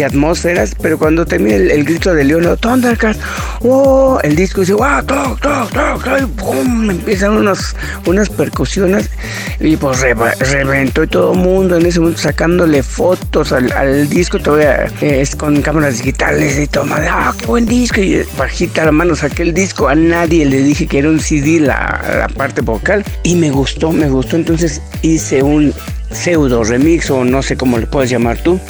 atmósferas, 0.02 0.76
pero 0.80 0.96
cuando 0.96 1.26
termina 1.26 1.56
el, 1.56 1.84
grito 1.84 2.14
de 2.14 2.22
León, 2.22 2.56
Thundercats, 2.60 3.18
oh, 3.62 4.20
el 4.22 4.36
disco 4.36 4.60
dice, 4.60 4.74
wow, 4.74 5.02
toc, 5.04 5.40
toc, 5.40 5.72
toc, 5.72 6.28
¡pum! 6.36 6.90
Empiezan 6.90 7.32
unos, 7.32 7.74
unas 8.06 8.28
percusiones 8.28 9.10
y 9.58 9.76
pues 9.76 10.00
reventó 10.00 11.02
y 11.02 11.08
todo 11.08 11.32
el 11.32 11.40
mundo 11.40 11.76
en 11.76 11.86
ese 11.86 11.98
momento 11.98 12.20
sacándole 12.20 12.84
fotos 12.84 13.52
al, 13.52 14.08
disco, 14.08 14.38
todavía 14.38 14.84
es 15.00 15.34
con 15.34 15.60
cámaras 15.62 15.98
digitales 15.98 16.56
y 16.58 16.68
todo, 16.68 16.86
ah, 16.92 17.34
qué 17.36 17.46
buen 17.46 17.66
disco, 17.66 18.00
y 18.00 18.22
bajita 18.38 18.84
la 18.84 18.92
mano 18.92 19.16
saqué 19.16 19.42
el 19.42 19.52
disco, 19.52 19.88
a 19.88 19.96
nadie 19.96 20.44
le 20.44 20.62
dije 20.62 20.86
que 20.86 21.00
era 21.00 21.08
un 21.08 21.18
CD 21.18 21.58
la, 21.58 22.00
la 22.18 22.28
parte 22.28 22.60
vocal 22.60 23.04
y 23.24 23.34
me 23.34 23.50
gustó, 23.50 23.90
me 23.90 24.08
gustó, 24.08 24.36
entonces 24.36 24.67
hice 25.02 25.42
un 25.42 25.74
pseudo 26.10 26.64
remix 26.64 27.10
o 27.10 27.24
no 27.24 27.42
sé 27.42 27.56
cómo 27.56 27.78
le 27.78 27.86
puedes 27.86 28.10
llamar 28.10 28.38
tú, 28.38 28.60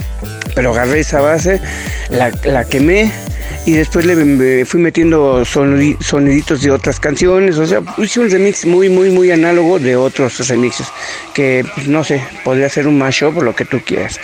pero 0.54 0.72
agarré 0.72 1.00
esa 1.00 1.20
base, 1.20 1.60
la, 2.10 2.64
quemé 2.64 3.12
y 3.66 3.72
después 3.72 4.06
le 4.06 4.64
fui 4.64 4.80
metiendo 4.80 5.44
soniditos 5.44 6.62
de 6.62 6.70
otras 6.70 6.98
canciones, 6.98 7.58
o 7.58 7.66
sea, 7.66 7.82
hice 7.98 8.20
un 8.20 8.30
remix 8.30 8.64
muy, 8.64 8.88
muy, 8.88 9.10
muy 9.10 9.30
análogo 9.30 9.78
de 9.78 9.96
otros 9.96 10.48
remixes, 10.48 10.88
que 11.34 11.64
pues, 11.74 11.86
no 11.86 12.02
sé, 12.02 12.22
podría 12.44 12.68
ser 12.68 12.86
un 12.86 12.98
mashup 12.98 13.36
o 13.36 13.42
lo 13.42 13.54
que 13.54 13.64
tú 13.64 13.80
quieras. 13.84 14.18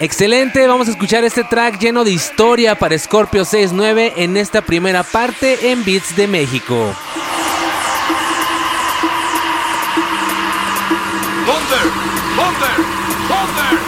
Excelente, 0.00 0.66
vamos 0.66 0.88
a 0.88 0.92
escuchar 0.92 1.24
este 1.24 1.44
track 1.44 1.78
lleno 1.78 2.04
de 2.04 2.12
historia 2.12 2.74
para 2.74 2.98
Scorpio 2.98 3.44
69 3.44 4.14
en 4.16 4.38
esta 4.38 4.62
primera 4.62 5.02
parte 5.02 5.70
en 5.70 5.84
Beats 5.84 6.16
de 6.16 6.26
México. 6.26 6.94
Thunder! 11.46 11.84
Thunder! 12.36 12.74
Thunder! 13.28 13.79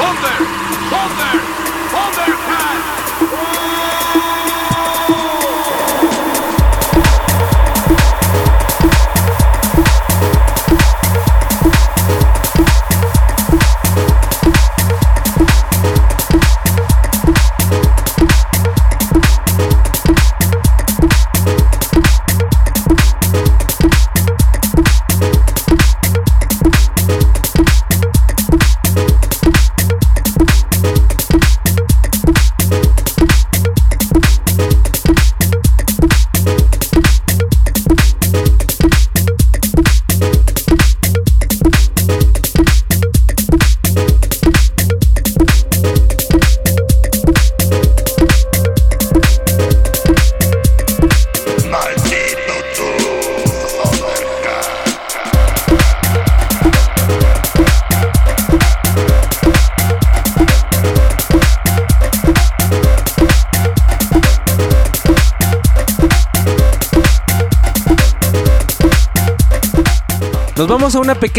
Hold 0.00 0.16
there! 0.24 0.46
Hold 0.88 1.12
there! 1.18 1.39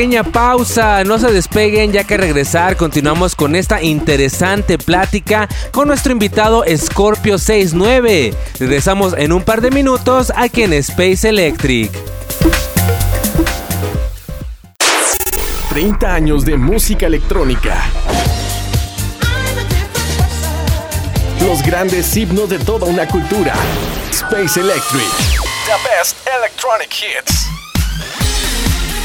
Pequeña 0.02 0.24
pausa, 0.24 1.04
no 1.04 1.20
se 1.20 1.32
despeguen 1.32 1.92
ya 1.92 2.04
que 2.04 2.18
regresar 2.18 2.76
continuamos 2.76 3.36
con 3.36 3.56
esta 3.56 3.84
interesante 3.84 4.80
plática 4.80 5.48
con 5.70 5.90
nuestro 5.90 6.12
invitado 6.12 6.66
Scorpio 6.76 7.38
69. 7.38 8.34
Regresamos 8.60 9.14
en 9.16 9.32
un 9.32 9.44
par 9.44 9.62
de 9.62 9.70
minutos 9.70 10.34
aquí 10.36 10.64
en 10.64 10.74
Space 10.74 11.30
Electric. 11.30 11.92
30 15.70 16.12
años 16.12 16.46
de 16.46 16.58
música 16.58 17.06
electrónica. 17.06 17.78
Los 21.46 21.62
grandes 21.62 22.18
himnos 22.18 22.50
de 22.50 22.58
toda 22.58 22.88
una 22.88 23.08
cultura. 23.08 23.54
Space 24.10 24.60
Electric. 24.60 25.06
The 25.68 25.78
best 25.96 26.18
electronic 26.28 26.90
hits. 26.92 27.51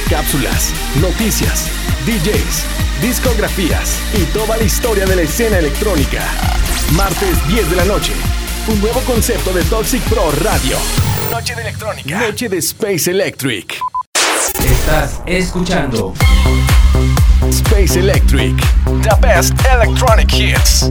Cápsulas, 0.09 0.73
noticias, 1.01 1.67
DJs, 2.07 3.03
discografías 3.03 3.99
y 4.15 4.23
toda 4.27 4.57
la 4.57 4.63
historia 4.63 5.05
de 5.05 5.17
la 5.17 5.23
escena 5.23 5.59
electrónica. 5.59 6.25
Martes 6.93 7.37
10 7.49 7.71
de 7.71 7.77
la 7.77 7.85
noche. 7.87 8.13
Un 8.69 8.81
nuevo 8.81 9.01
concepto 9.01 9.53
de 9.53 9.65
Toxic 9.65 10.01
Pro 10.05 10.31
Radio. 10.45 10.79
Noche 11.33 11.57
de 11.57 11.63
electrónica. 11.63 12.21
Noche 12.21 12.49
de 12.49 12.59
Space 12.59 13.11
Electric. 13.11 13.79
Estás 14.65 15.21
escuchando 15.27 16.15
Space 17.51 17.99
Electric. 17.99 18.55
The 19.03 19.17
best 19.21 19.55
electronic 19.67 20.33
hits. 20.33 20.89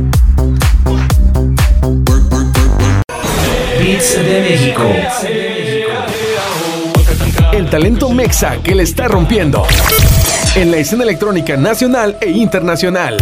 Beats 3.79 4.13
de 4.17 4.41
México. 4.41 5.54
Talento 7.69 8.09
mexa 8.09 8.57
que 8.61 8.75
le 8.75 8.83
está 8.83 9.07
rompiendo. 9.07 9.65
En 10.55 10.71
la 10.71 10.77
escena 10.77 11.03
electrónica 11.03 11.57
nacional 11.57 12.17
e 12.21 12.29
internacional. 12.29 13.17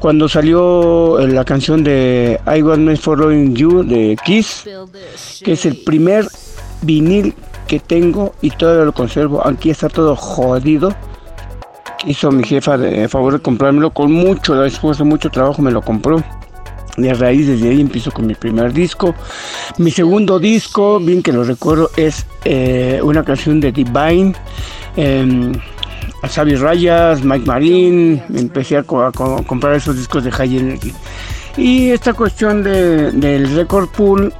cuando 0.00 0.30
salió 0.30 1.18
eh, 1.18 1.28
la 1.28 1.44
canción 1.44 1.84
de 1.84 2.40
I 2.46 2.62
Was 2.62 2.78
Made 2.78 2.96
for 2.96 3.18
Loving 3.18 3.54
You 3.54 3.82
de 3.82 4.16
Kiss, 4.24 4.64
que 5.44 5.52
es 5.52 5.66
el 5.66 5.76
primer 5.84 6.26
vinil 6.80 7.34
que 7.66 7.80
tengo 7.80 8.34
y 8.40 8.48
todavía 8.48 8.86
lo 8.86 8.94
conservo, 8.94 9.46
aquí 9.46 9.68
está 9.68 9.90
todo 9.90 10.16
jodido. 10.16 10.94
Hizo 12.06 12.30
mi 12.30 12.44
jefa 12.44 12.78
de 12.78 13.06
favor 13.10 13.34
de 13.34 13.40
comprármelo 13.40 13.90
con 13.90 14.10
mucho 14.10 14.64
esfuerzo, 14.64 15.04
mucho 15.04 15.28
trabajo, 15.28 15.60
me 15.60 15.70
lo 15.70 15.82
compró. 15.82 16.24
De 16.96 17.12
raíz 17.12 17.46
desde 17.46 17.68
ahí 17.68 17.82
empiezo 17.82 18.10
con 18.10 18.26
mi 18.26 18.34
primer 18.34 18.72
disco. 18.72 19.14
Mi 19.76 19.90
segundo 19.90 20.38
disco, 20.38 20.98
bien 20.98 21.22
que 21.22 21.30
lo 21.30 21.44
recuerdo, 21.44 21.90
es 21.98 22.24
eh, 22.46 23.00
una 23.02 23.22
canción 23.22 23.60
de 23.60 23.70
Divine. 23.70 24.32
Eh, 24.96 25.52
a 26.26 26.28
Xavi 26.28 26.56
Rayas, 26.56 27.24
Mike 27.24 27.46
Marín, 27.46 28.22
empecé 28.34 28.76
a, 28.76 28.82
co- 28.82 29.02
a 29.04 29.12
co- 29.12 29.42
comprar 29.46 29.74
esos 29.74 29.96
discos 29.96 30.24
de 30.24 30.30
High 30.32 30.58
Energy. 30.58 30.92
Y 31.56 31.90
esta 31.90 32.12
cuestión 32.12 32.62
de- 32.62 33.12
del 33.12 33.54
record 33.54 33.88
pool, 33.88 34.32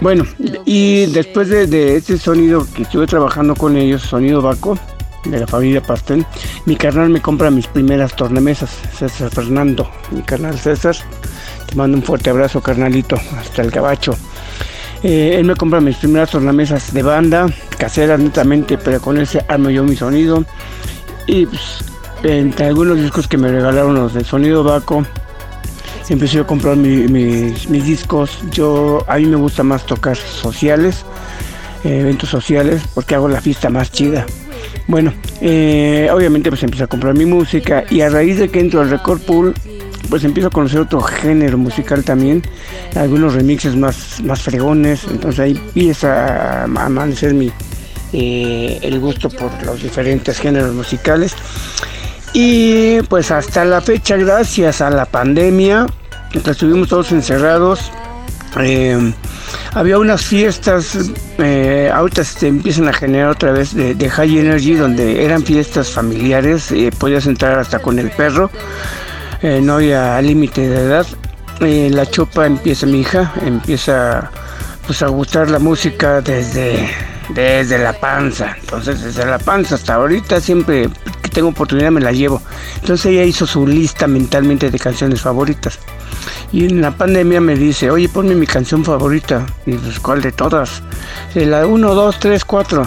bueno, 0.00 0.24
y 0.64 1.06
después 1.06 1.48
de, 1.48 1.66
de 1.66 1.96
este 1.96 2.18
sonido 2.18 2.66
que 2.74 2.82
estuve 2.82 3.06
trabajando 3.06 3.54
con 3.54 3.76
ellos, 3.76 4.02
sonido 4.02 4.42
Baco, 4.42 4.78
de 5.24 5.38
la 5.38 5.46
familia 5.46 5.80
Pastel, 5.82 6.26
mi 6.66 6.74
carnal 6.76 7.08
me 7.08 7.20
compra 7.20 7.50
mis 7.50 7.66
primeras 7.68 8.14
tornamesas, 8.16 8.70
César 8.98 9.30
Fernando, 9.30 9.88
mi 10.10 10.22
carnal 10.22 10.58
César. 10.58 10.96
Te 11.66 11.76
mando 11.76 11.96
un 11.96 12.02
fuerte 12.02 12.28
abrazo, 12.30 12.60
carnalito, 12.60 13.16
hasta 13.38 13.62
el 13.62 13.70
gabacho. 13.70 14.16
Eh, 15.04 15.36
él 15.38 15.44
me 15.44 15.56
compra 15.56 15.80
mis 15.80 15.96
primeras 15.96 16.30
tornamesas 16.30 16.92
de 16.92 17.02
banda, 17.02 17.46
caseras 17.78 18.20
netamente, 18.20 18.78
pero 18.78 19.00
con 19.00 19.18
ese 19.18 19.44
armo 19.48 19.70
yo 19.70 19.82
mi 19.84 19.96
sonido. 19.96 20.44
Y 21.26 21.46
pues, 21.46 21.60
entre 22.22 22.66
algunos 22.66 22.98
discos 22.98 23.26
que 23.28 23.36
me 23.38 23.48
regalaron 23.50 23.94
los 23.94 24.14
de 24.14 24.24
sonido 24.24 24.62
Baco, 24.64 25.04
empecé 26.08 26.40
a 26.40 26.44
comprar 26.46 26.76
mi- 26.76 27.08
mis, 27.08 27.68
mis 27.68 27.84
discos. 27.84 28.38
Yo, 28.50 29.04
a 29.08 29.16
mí 29.18 29.26
me 29.26 29.36
gusta 29.36 29.62
más 29.62 29.86
tocar 29.86 30.16
sociales, 30.16 31.04
eh, 31.84 32.00
eventos 32.00 32.28
sociales, 32.28 32.82
porque 32.94 33.14
hago 33.14 33.28
la 33.28 33.40
fiesta 33.40 33.70
más 33.70 33.90
chida. 33.90 34.26
Bueno, 34.88 35.12
eh, 35.40 36.08
obviamente 36.12 36.50
pues 36.50 36.62
empiezo 36.62 36.84
a 36.84 36.88
comprar 36.88 37.14
mi 37.14 37.24
música 37.24 37.84
y 37.88 38.00
a 38.00 38.08
raíz 38.08 38.38
de 38.38 38.48
que 38.48 38.60
entro 38.60 38.80
al 38.80 38.90
Record 38.90 39.20
Pool, 39.20 39.54
pues 40.10 40.24
empiezo 40.24 40.48
a 40.48 40.50
conocer 40.50 40.80
otro 40.80 41.00
género 41.00 41.56
musical 41.56 42.02
también, 42.04 42.42
algunos 42.96 43.34
remixes 43.34 43.76
más, 43.76 44.20
más 44.22 44.42
fregones, 44.42 45.04
entonces 45.08 45.40
ahí 45.40 45.52
empieza 45.52 46.62
a 46.62 46.64
amanecer 46.64 47.32
mi, 47.34 47.50
eh, 48.12 48.78
el 48.82 48.98
gusto 49.00 49.28
por 49.28 49.50
los 49.64 49.82
diferentes 49.82 50.38
géneros 50.38 50.74
musicales. 50.74 51.34
Y 52.32 53.02
pues 53.02 53.30
hasta 53.30 53.64
la 53.64 53.80
fecha, 53.80 54.16
gracias 54.16 54.80
a 54.80 54.90
la 54.90 55.04
pandemia, 55.04 55.86
mientras 56.32 56.56
estuvimos 56.56 56.88
todos 56.88 57.12
encerrados, 57.12 57.92
eh, 58.60 59.12
había 59.74 59.98
unas 59.98 60.22
fiestas, 60.22 60.98
eh, 61.38 61.90
ahorita 61.92 62.24
se 62.24 62.48
empiezan 62.48 62.88
a 62.88 62.92
generar 62.92 63.30
otra 63.30 63.52
vez 63.52 63.74
de, 63.74 64.10
High 64.10 64.38
Energy, 64.38 64.74
donde 64.74 65.24
eran 65.24 65.42
fiestas 65.42 65.90
familiares, 65.90 66.70
eh, 66.72 66.90
podías 66.96 67.26
entrar 67.26 67.58
hasta 67.58 67.78
con 67.78 67.98
el 67.98 68.10
perro, 68.10 68.50
eh, 69.40 69.60
no 69.62 69.74
había 69.74 70.20
límite 70.20 70.68
de 70.68 70.76
edad. 70.76 71.06
La 71.60 72.06
chopa 72.06 72.46
empieza 72.46 72.86
mi 72.86 73.00
hija, 73.00 73.32
empieza 73.46 74.30
pues 74.84 75.00
a 75.02 75.06
gustar 75.06 75.48
la 75.48 75.60
música 75.60 76.20
desde, 76.20 76.90
desde 77.30 77.78
la 77.78 77.92
panza. 77.92 78.56
Entonces, 78.60 79.02
desde 79.02 79.24
la 79.26 79.38
panza 79.38 79.74
hasta 79.76 79.94
ahorita 79.94 80.40
siempre 80.40 80.88
que 81.22 81.28
tengo 81.30 81.48
oportunidad 81.48 81.90
me 81.90 82.00
la 82.00 82.12
llevo. 82.12 82.42
Entonces 82.80 83.06
ella 83.06 83.24
hizo 83.24 83.46
su 83.46 83.66
lista 83.66 84.06
mentalmente 84.06 84.70
de 84.70 84.78
canciones 84.78 85.20
favoritas. 85.22 85.78
Y 86.52 86.66
en 86.66 86.82
la 86.82 86.90
pandemia 86.90 87.40
me 87.40 87.56
dice, 87.56 87.90
oye, 87.90 88.08
ponme 88.08 88.34
mi 88.34 88.46
canción 88.46 88.84
favorita. 88.84 89.46
Y 89.66 89.72
pues, 89.72 89.98
¿cuál 90.00 90.20
de 90.20 90.32
todas? 90.32 90.82
La 91.34 91.66
1, 91.66 91.94
2, 91.94 92.18
3, 92.18 92.44
4. 92.44 92.86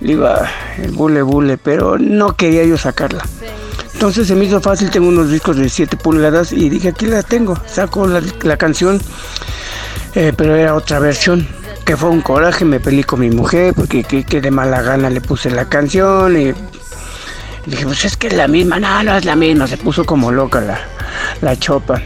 Le 0.00 0.08
digo, 0.08 0.26
"Ah, 0.26 0.48
el 0.80 0.92
bule 0.92 1.22
bule, 1.22 1.58
pero 1.58 1.98
no 1.98 2.36
quería 2.36 2.64
yo 2.64 2.76
sacarla. 2.78 3.24
Entonces 3.94 4.28
se 4.28 4.36
me 4.36 4.44
hizo 4.44 4.60
fácil, 4.60 4.90
tengo 4.90 5.08
unos 5.08 5.28
discos 5.28 5.56
de 5.56 5.68
7 5.68 5.96
pulgadas 5.96 6.52
y 6.52 6.68
dije, 6.68 6.90
aquí 6.90 7.06
la 7.06 7.24
tengo. 7.24 7.58
Saco 7.66 8.06
la, 8.06 8.22
la 8.42 8.56
canción, 8.56 9.00
eh, 10.14 10.32
pero 10.36 10.54
era 10.54 10.76
otra 10.76 11.00
versión. 11.00 11.48
Que 11.88 11.96
fue 11.96 12.10
un 12.10 12.20
coraje, 12.20 12.66
me 12.66 12.80
peleé 12.80 13.02
con 13.02 13.20
mi 13.20 13.30
mujer 13.30 13.72
porque 13.72 14.04
que, 14.04 14.22
que 14.22 14.42
de 14.42 14.50
mala 14.50 14.82
gana 14.82 15.08
le 15.08 15.22
puse 15.22 15.50
la 15.50 15.70
canción 15.70 16.38
y 16.38 16.52
dije, 17.64 17.84
pues 17.86 18.04
es 18.04 18.14
que 18.14 18.26
es 18.26 18.34
la 18.34 18.46
misma, 18.46 18.78
no, 18.78 19.02
no 19.02 19.16
es 19.16 19.24
la 19.24 19.34
misma, 19.34 19.66
se 19.66 19.78
puso 19.78 20.04
como 20.04 20.30
loca 20.30 20.60
la, 20.60 20.78
la 21.40 21.58
chopa. 21.58 22.02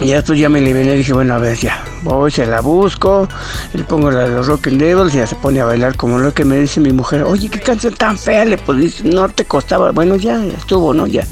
Y 0.00 0.10
después 0.10 0.36
ya 0.36 0.48
me 0.48 0.60
liberé 0.60 0.96
dije, 0.96 1.12
bueno, 1.12 1.34
a 1.34 1.38
ver, 1.38 1.56
ya, 1.56 1.84
voy, 2.02 2.32
se 2.32 2.44
la 2.44 2.60
busco, 2.60 3.28
le 3.72 3.84
pongo 3.84 4.10
la 4.10 4.28
de 4.28 4.30
los 4.30 4.48
Rock 4.48 4.66
and 4.66 4.80
Devils 4.80 5.14
y 5.14 5.18
ya 5.18 5.28
se 5.28 5.36
pone 5.36 5.60
a 5.60 5.64
bailar 5.64 5.96
como 5.96 6.18
lo 6.18 6.34
que 6.34 6.44
me 6.44 6.56
dice 6.56 6.80
mi 6.80 6.90
mujer, 6.92 7.22
oye, 7.22 7.48
qué 7.48 7.60
canción 7.60 7.94
tan 7.94 8.18
fea, 8.18 8.44
le 8.44 8.58
pues 8.58 9.04
no 9.04 9.28
te 9.28 9.44
costaba, 9.44 9.92
bueno, 9.92 10.16
ya, 10.16 10.44
ya 10.44 10.58
estuvo, 10.58 10.92
¿no? 10.92 11.06
Ya. 11.06 11.24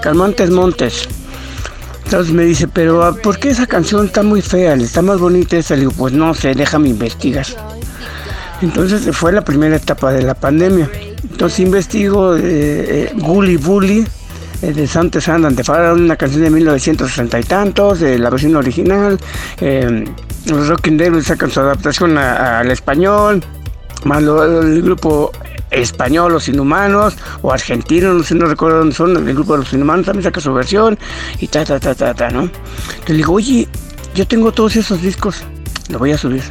Calmantes 0.00 0.50
Montes. 0.50 1.08
Entonces 2.10 2.34
me 2.34 2.42
dice, 2.42 2.66
pero 2.66 3.04
ah, 3.04 3.14
¿por 3.14 3.38
qué 3.38 3.50
esa 3.50 3.68
canción 3.68 4.06
está 4.06 4.24
muy 4.24 4.42
fea? 4.42 4.74
Está 4.74 5.00
más 5.00 5.20
bonita 5.20 5.56
esa. 5.56 5.74
Le 5.74 5.82
digo, 5.82 5.92
pues 5.96 6.12
no 6.12 6.34
sé, 6.34 6.56
déjame 6.56 6.88
investigar. 6.88 7.46
Entonces 8.60 9.14
fue 9.16 9.30
la 9.30 9.42
primera 9.44 9.76
etapa 9.76 10.10
de 10.12 10.24
la 10.24 10.34
pandemia. 10.34 10.90
Entonces 11.22 11.60
investigo 11.60 12.34
eh, 12.36 12.40
eh, 12.42 13.12
Gully 13.14 13.56
Bully 13.58 14.04
eh, 14.60 14.72
de 14.72 14.88
de 15.54 15.62
Fara, 15.64 15.92
una 15.94 16.16
canción 16.16 16.42
de 16.42 16.50
1960 16.50 17.38
y 17.38 17.44
tantos, 17.44 18.00
de 18.00 18.18
la 18.18 18.28
versión 18.28 18.56
original. 18.56 19.16
eh, 19.60 20.04
los 20.46 20.66
Rockin' 20.66 20.96
Devils 20.96 21.26
sacan 21.28 21.48
su 21.52 21.60
adaptación 21.60 22.18
al 22.18 22.68
español. 22.72 23.40
Más 24.02 24.20
lo- 24.20 24.62
el 24.62 24.82
grupo 24.82 25.30
español, 25.70 26.32
Los 26.32 26.48
Inhumanos, 26.48 27.16
o 27.42 27.52
argentino, 27.52 28.12
no 28.14 28.22
sé, 28.22 28.34
no 28.34 28.46
recuerdo 28.46 28.78
dónde 28.78 28.94
son, 28.94 29.16
el 29.16 29.34
grupo 29.34 29.52
de 29.52 29.60
Los 29.60 29.72
Inhumanos 29.72 30.06
también 30.06 30.24
saca 30.24 30.40
su 30.40 30.52
versión, 30.52 30.98
y 31.38 31.46
ta, 31.46 31.64
ta, 31.64 31.78
ta, 31.78 31.94
ta, 31.94 32.14
ta, 32.14 32.30
¿no? 32.30 32.42
Entonces 32.42 33.08
le 33.08 33.16
digo, 33.16 33.34
oye, 33.34 33.68
yo 34.14 34.26
tengo 34.26 34.52
todos 34.52 34.76
esos 34.76 35.00
discos, 35.02 35.42
lo 35.88 35.98
voy 35.98 36.12
a 36.12 36.18
subir. 36.18 36.42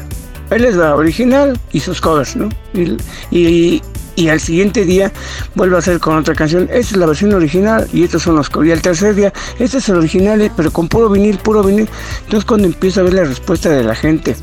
Él 0.49 0.65
es 0.65 0.75
la 0.75 0.95
original 0.95 1.59
y 1.71 1.79
sus 1.79 2.01
covers, 2.01 2.35
¿no? 2.35 2.49
Y, 2.73 2.97
y, 3.29 3.81
y 4.15 4.29
al 4.29 4.39
siguiente 4.39 4.83
día 4.83 5.11
vuelvo 5.55 5.75
a 5.75 5.79
hacer 5.79 5.99
con 5.99 6.17
otra 6.17 6.33
canción, 6.33 6.63
esta 6.63 6.79
es 6.79 6.97
la 6.97 7.05
versión 7.05 7.33
original 7.33 7.87
y 7.93 8.03
estos 8.03 8.23
son 8.23 8.35
los 8.35 8.49
covers. 8.49 8.69
Y 8.69 8.71
al 8.73 8.81
tercer 8.81 9.15
día, 9.15 9.31
este 9.59 9.77
es 9.77 9.89
el 9.89 9.97
original, 9.97 10.41
eh, 10.41 10.51
pero 10.55 10.71
con 10.71 10.87
puro 10.87 11.09
vinil, 11.09 11.37
puro 11.37 11.63
vinil. 11.63 11.87
Entonces 12.23 12.45
cuando 12.45 12.67
empiezo 12.67 13.01
a 13.01 13.03
ver 13.03 13.13
la 13.13 13.23
respuesta 13.25 13.69
de 13.69 13.83
la 13.83 13.95
gente, 13.95 14.35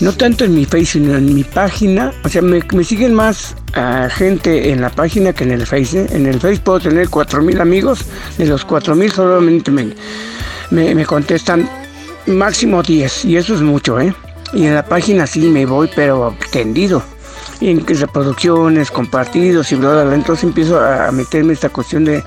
no 0.00 0.12
tanto 0.12 0.44
en 0.44 0.54
mi 0.54 0.64
face, 0.64 0.86
sino 0.86 1.14
en 1.14 1.34
mi 1.34 1.44
página. 1.44 2.12
O 2.24 2.28
sea, 2.28 2.42
me, 2.42 2.62
siguen 2.84 3.14
más 3.14 3.54
ah, 3.74 4.08
gente 4.10 4.70
en 4.70 4.80
la 4.80 4.90
página 4.90 5.32
que 5.32 5.44
en 5.44 5.52
el 5.52 5.66
Face. 5.66 6.00
¿eh? 6.00 6.06
En 6.10 6.26
el 6.26 6.40
Face 6.40 6.60
puedo 6.60 6.80
tener 6.80 7.08
4.000 7.08 7.60
amigos. 7.60 8.04
De 8.38 8.46
los 8.46 8.66
4.000 8.66 9.12
solamente 9.12 9.70
me, 9.70 9.94
me, 10.70 11.06
contestan 11.06 11.68
máximo 12.26 12.82
10. 12.82 13.24
Y 13.26 13.36
eso 13.36 13.54
es 13.54 13.60
mucho, 13.60 14.00
¿eh? 14.00 14.14
Y 14.52 14.66
en 14.66 14.74
la 14.74 14.84
página 14.84 15.26
sí 15.26 15.40
me 15.40 15.66
voy, 15.66 15.88
pero 15.94 16.36
tendido. 16.50 17.02
En 17.60 17.86
reproducciones, 17.86 18.90
compartidos 18.90 19.70
y 19.72 19.76
bla, 19.76 19.92
bla, 19.92 20.04
bla. 20.04 20.14
Entonces 20.14 20.44
empiezo 20.44 20.80
a 20.80 21.08
a 21.08 21.12
meterme 21.12 21.52
esta 21.52 21.68
cuestión 21.68 22.04
de, 22.04 22.22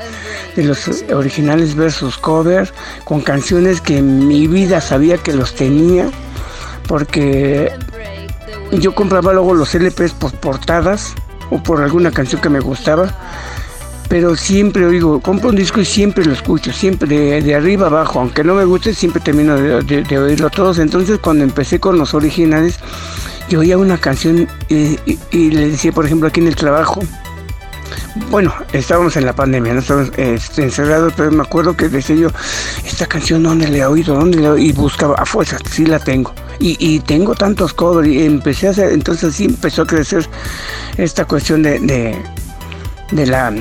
de 0.55 0.63
los 0.63 1.03
originales 1.13 1.75
versus 1.75 2.17
covers 2.17 2.73
con 3.03 3.21
canciones 3.21 3.81
que 3.81 3.97
en 3.97 4.27
mi 4.27 4.47
vida 4.47 4.81
sabía 4.81 5.17
que 5.17 5.33
los 5.33 5.53
tenía 5.53 6.09
porque 6.87 7.71
yo 8.71 8.93
compraba 8.95 9.33
luego 9.33 9.53
los 9.53 9.73
LPs 9.75 10.13
por 10.13 10.31
portadas 10.33 11.13
o 11.49 11.61
por 11.61 11.81
alguna 11.81 12.11
canción 12.11 12.41
que 12.41 12.49
me 12.49 12.59
gustaba, 12.59 13.13
pero 14.09 14.35
siempre 14.35 14.85
oigo, 14.85 15.19
compro 15.21 15.49
un 15.49 15.55
disco 15.55 15.81
y 15.81 15.85
siempre 15.85 16.25
lo 16.25 16.33
escucho, 16.33 16.71
siempre 16.71 17.41
de, 17.41 17.55
arriba 17.55 17.87
abajo, 17.87 18.19
aunque 18.19 18.43
no 18.43 18.53
me 18.55 18.65
guste, 18.65 18.93
siempre 18.93 19.21
termino 19.21 19.55
de, 19.55 20.17
oírlo 20.17 20.49
todos. 20.49 20.79
Entonces 20.79 21.19
cuando 21.19 21.43
empecé 21.43 21.79
con 21.79 21.97
los 21.97 22.13
originales, 22.13 22.79
yo 23.49 23.59
oía 23.59 23.77
una 23.77 23.97
canción 23.97 24.47
y- 24.69 24.97
y 25.31 25.51
le 25.51 25.69
decía, 25.69 25.91
por 25.91 26.05
ejemplo, 26.05 26.27
aquí 26.27 26.39
en 26.39 26.47
el 26.47 26.55
trabajo, 26.55 27.01
bueno, 28.29 28.53
estábamos 28.73 29.15
en 29.17 29.25
la 29.25 29.33
pandemia, 29.33 29.73
no 29.73 29.79
estábamos 29.79 30.11
este, 30.17 30.63
encerrados, 30.63 31.13
pero 31.15 31.31
me 31.31 31.43
acuerdo 31.43 31.75
que 31.75 31.89
decía 31.89 32.15
yo, 32.15 32.29
esta 32.85 33.05
canción 33.05 33.43
dónde 33.43 33.67
la 33.67 33.77
he 33.77 33.85
oído, 33.85 34.15
dónde 34.15 34.39
la 34.39 34.47
he 34.47 34.51
oído? 34.51 34.67
y 34.67 34.71
buscaba 34.73 35.15
a 35.15 35.25
fuerza, 35.25 35.57
sí 35.69 35.85
la 35.85 35.99
tengo. 35.99 36.33
Y, 36.59 36.75
y 36.79 36.99
tengo 36.99 37.35
tantos 37.35 37.73
covers 37.73 38.07
y 38.07 38.25
empecé 38.25 38.67
a 38.67 38.71
hacer, 38.71 38.91
entonces 38.91 39.35
sí 39.35 39.45
empezó 39.45 39.83
a 39.83 39.87
crecer 39.87 40.27
esta 40.97 41.25
cuestión 41.25 41.63
de, 41.63 41.79
de, 43.11 43.25
la, 43.25 43.53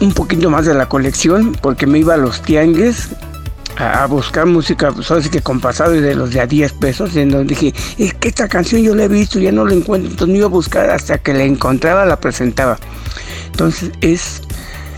un 0.00 0.12
poquito 0.12 0.50
más 0.50 0.66
de 0.66 0.74
la 0.74 0.88
colección, 0.88 1.56
porque 1.60 1.86
me 1.86 1.98
iba 1.98 2.14
a 2.14 2.18
los 2.18 2.40
tianguis 2.42 3.10
a, 3.78 4.06
buscar 4.06 4.46
música, 4.46 4.92
pues 4.92 5.10
ahora 5.10 5.22
sí 5.22 5.30
que 5.30 5.40
con 5.40 5.60
pasado 5.60 5.94
y 5.94 6.00
de 6.00 6.14
los 6.14 6.32
de 6.32 6.40
a 6.40 6.46
10 6.46 6.72
pesos, 6.74 7.16
en 7.16 7.30
donde 7.30 7.54
dije, 7.54 7.74
es 7.98 8.14
que 8.14 8.28
esta 8.28 8.48
canción 8.48 8.82
yo 8.82 8.94
la 8.94 9.04
he 9.04 9.08
visto, 9.08 9.38
ya 9.38 9.52
no 9.52 9.64
la 9.64 9.74
encuentro, 9.74 10.10
entonces 10.10 10.32
me 10.32 10.38
iba 10.38 10.46
a 10.46 10.50
buscar 10.50 10.90
hasta 10.90 11.18
que 11.18 11.32
la 11.32 11.44
encontraba, 11.44 12.04
la 12.04 12.18
presentaba. 12.18 12.78
Entonces 13.58 13.90
es, 14.02 14.42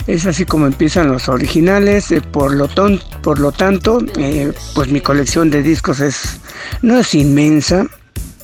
es 0.06 0.26
así 0.26 0.44
como 0.44 0.66
empiezan 0.66 1.10
los 1.10 1.30
originales, 1.30 2.10
eh, 2.12 2.20
por, 2.20 2.52
lo 2.52 2.68
ton- 2.68 3.00
por 3.22 3.38
lo 3.40 3.52
tanto, 3.52 4.00
eh, 4.18 4.52
pues 4.74 4.90
mi 4.90 5.00
colección 5.00 5.48
de 5.48 5.62
discos 5.62 6.00
es, 6.00 6.40
no 6.82 6.98
es 6.98 7.14
inmensa, 7.14 7.86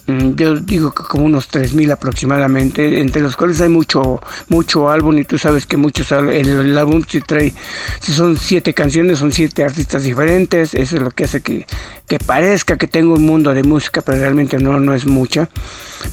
Yo 0.07 0.57
digo 0.57 0.92
que 0.92 1.03
como 1.03 1.25
unos 1.25 1.51
3.000 1.51 1.92
aproximadamente, 1.92 3.01
entre 3.01 3.23
los 3.23 3.37
cuales 3.37 3.61
hay 3.61 3.69
mucho 3.69 4.21
mucho 4.49 4.88
álbum 4.88 5.19
y 5.19 5.25
tú 5.25 5.38
sabes 5.38 5.66
que 5.66 5.77
muchos 5.77 6.12
el, 6.12 6.79
álbum 6.79 7.03
si 7.09 7.21
trae, 7.21 7.53
si 8.01 8.12
son 8.12 8.37
siete 8.37 8.73
canciones, 8.75 9.19
son 9.19 9.33
siete 9.33 9.64
artistas 9.64 10.05
diferentes, 10.05 10.75
eso 10.75 10.97
es 10.97 11.03
lo 11.03 11.11
que 11.11 11.25
hace 11.25 11.40
que, 11.40 11.66
que 12.07 12.19
parezca 12.19 12.77
que 12.77 12.87
tengo 12.87 13.14
un 13.14 13.25
mundo 13.25 13.53
de 13.53 13.62
música, 13.62 14.03
pero 14.03 14.19
realmente 14.19 14.59
no, 14.59 14.79
no 14.79 14.95
es 14.95 15.07
mucha, 15.07 15.49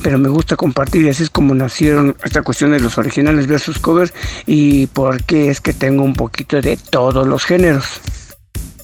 pero 0.01 0.17
me 0.17 0.29
gusta 0.29 0.55
compartir 0.55 1.03
y 1.03 1.09
así 1.09 1.23
es 1.23 1.29
como 1.29 1.53
nacieron 1.53 2.15
esta 2.23 2.41
cuestión 2.41 2.71
de 2.71 2.79
los 2.79 2.97
originales 2.97 3.47
versus 3.47 3.79
covers 3.79 4.13
y 4.45 4.87
por 4.87 5.23
qué 5.23 5.49
es 5.49 5.61
que 5.61 5.73
tengo 5.73 6.03
un 6.03 6.15
poquito 6.15 6.61
de 6.61 6.77
todos 6.77 7.27
los 7.27 7.45
géneros. 7.45 8.01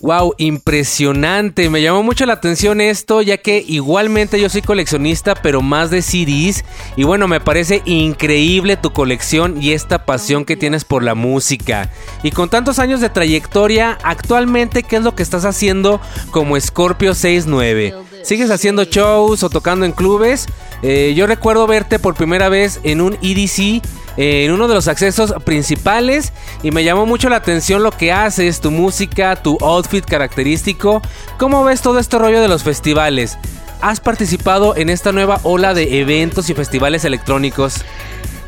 Wow, 0.02 0.34
impresionante. 0.38 1.70
Me 1.70 1.82
llamó 1.82 2.04
mucho 2.04 2.26
la 2.26 2.34
atención 2.34 2.80
esto, 2.80 3.22
ya 3.22 3.38
que 3.38 3.64
igualmente 3.68 4.40
yo 4.40 4.48
soy 4.48 4.62
coleccionista, 4.62 5.36
pero 5.36 5.62
más 5.62 5.90
de 5.90 6.02
CDs. 6.02 6.64
Y 6.96 7.04
bueno, 7.04 7.28
me 7.28 7.42
parece 7.42 7.82
increíble 7.86 8.78
tu 8.78 8.94
colección 8.94 9.62
y 9.62 9.74
esta 9.74 10.06
pasión 10.06 10.46
que 10.46 10.56
tienes 10.56 10.86
por 10.86 11.04
la 11.04 11.16
música. 11.16 11.90
Y 12.24 12.32
con 12.32 12.50
tantos 12.50 12.80
años 12.80 13.02
de 13.02 13.10
trayectoria, 13.10 13.98
actualmente, 14.04 14.84
¿qué 14.84 14.96
es 14.96 15.04
lo 15.04 15.16
que 15.16 15.24
estás 15.24 15.44
haciendo 15.44 16.00
como 16.32 16.60
Scorpio 16.60 17.14
69? 17.14 17.94
¿Sigues 18.24 18.52
haciendo 18.52 18.86
shows 18.86 19.44
o 19.44 19.50
tocando 19.50 19.86
en 19.86 19.92
clubes? 19.92 20.48
Eh, 20.82 21.14
yo 21.16 21.28
recuerdo 21.28 21.68
verte 21.68 22.00
por 22.00 22.16
primera 22.16 22.48
vez 22.48 22.80
en 22.84 23.02
un 23.02 23.18
EDC 23.22 23.82
en 24.18 24.52
uno 24.52 24.68
de 24.68 24.74
los 24.74 24.88
accesos 24.88 25.34
principales 25.44 26.34
y 26.64 26.72
me 26.72 26.84
llamó 26.84 27.06
mucho 27.06 27.30
la 27.30 27.38
atención 27.38 27.84
lo 27.84 27.92
que 27.92 28.12
haces, 28.12 28.62
tu 28.62 28.72
música, 28.72 29.36
tu 29.36 29.58
outfit 29.62 30.06
característico. 30.06 31.02
¿Cómo 31.38 31.64
ves 31.64 31.82
todo 31.82 32.00
este 32.00 32.18
rollo 32.18 32.42
de 32.42 32.48
los 32.48 32.64
festivales? 32.64 33.38
¿Has 33.82 34.00
participado 34.00 34.76
en 34.76 34.90
esta 34.90 35.12
nueva 35.12 35.40
ola 35.44 35.74
de 35.74 36.02
eventos 36.02 36.50
y 36.50 36.54
festivales 36.54 37.06
electrónicos? 37.06 37.84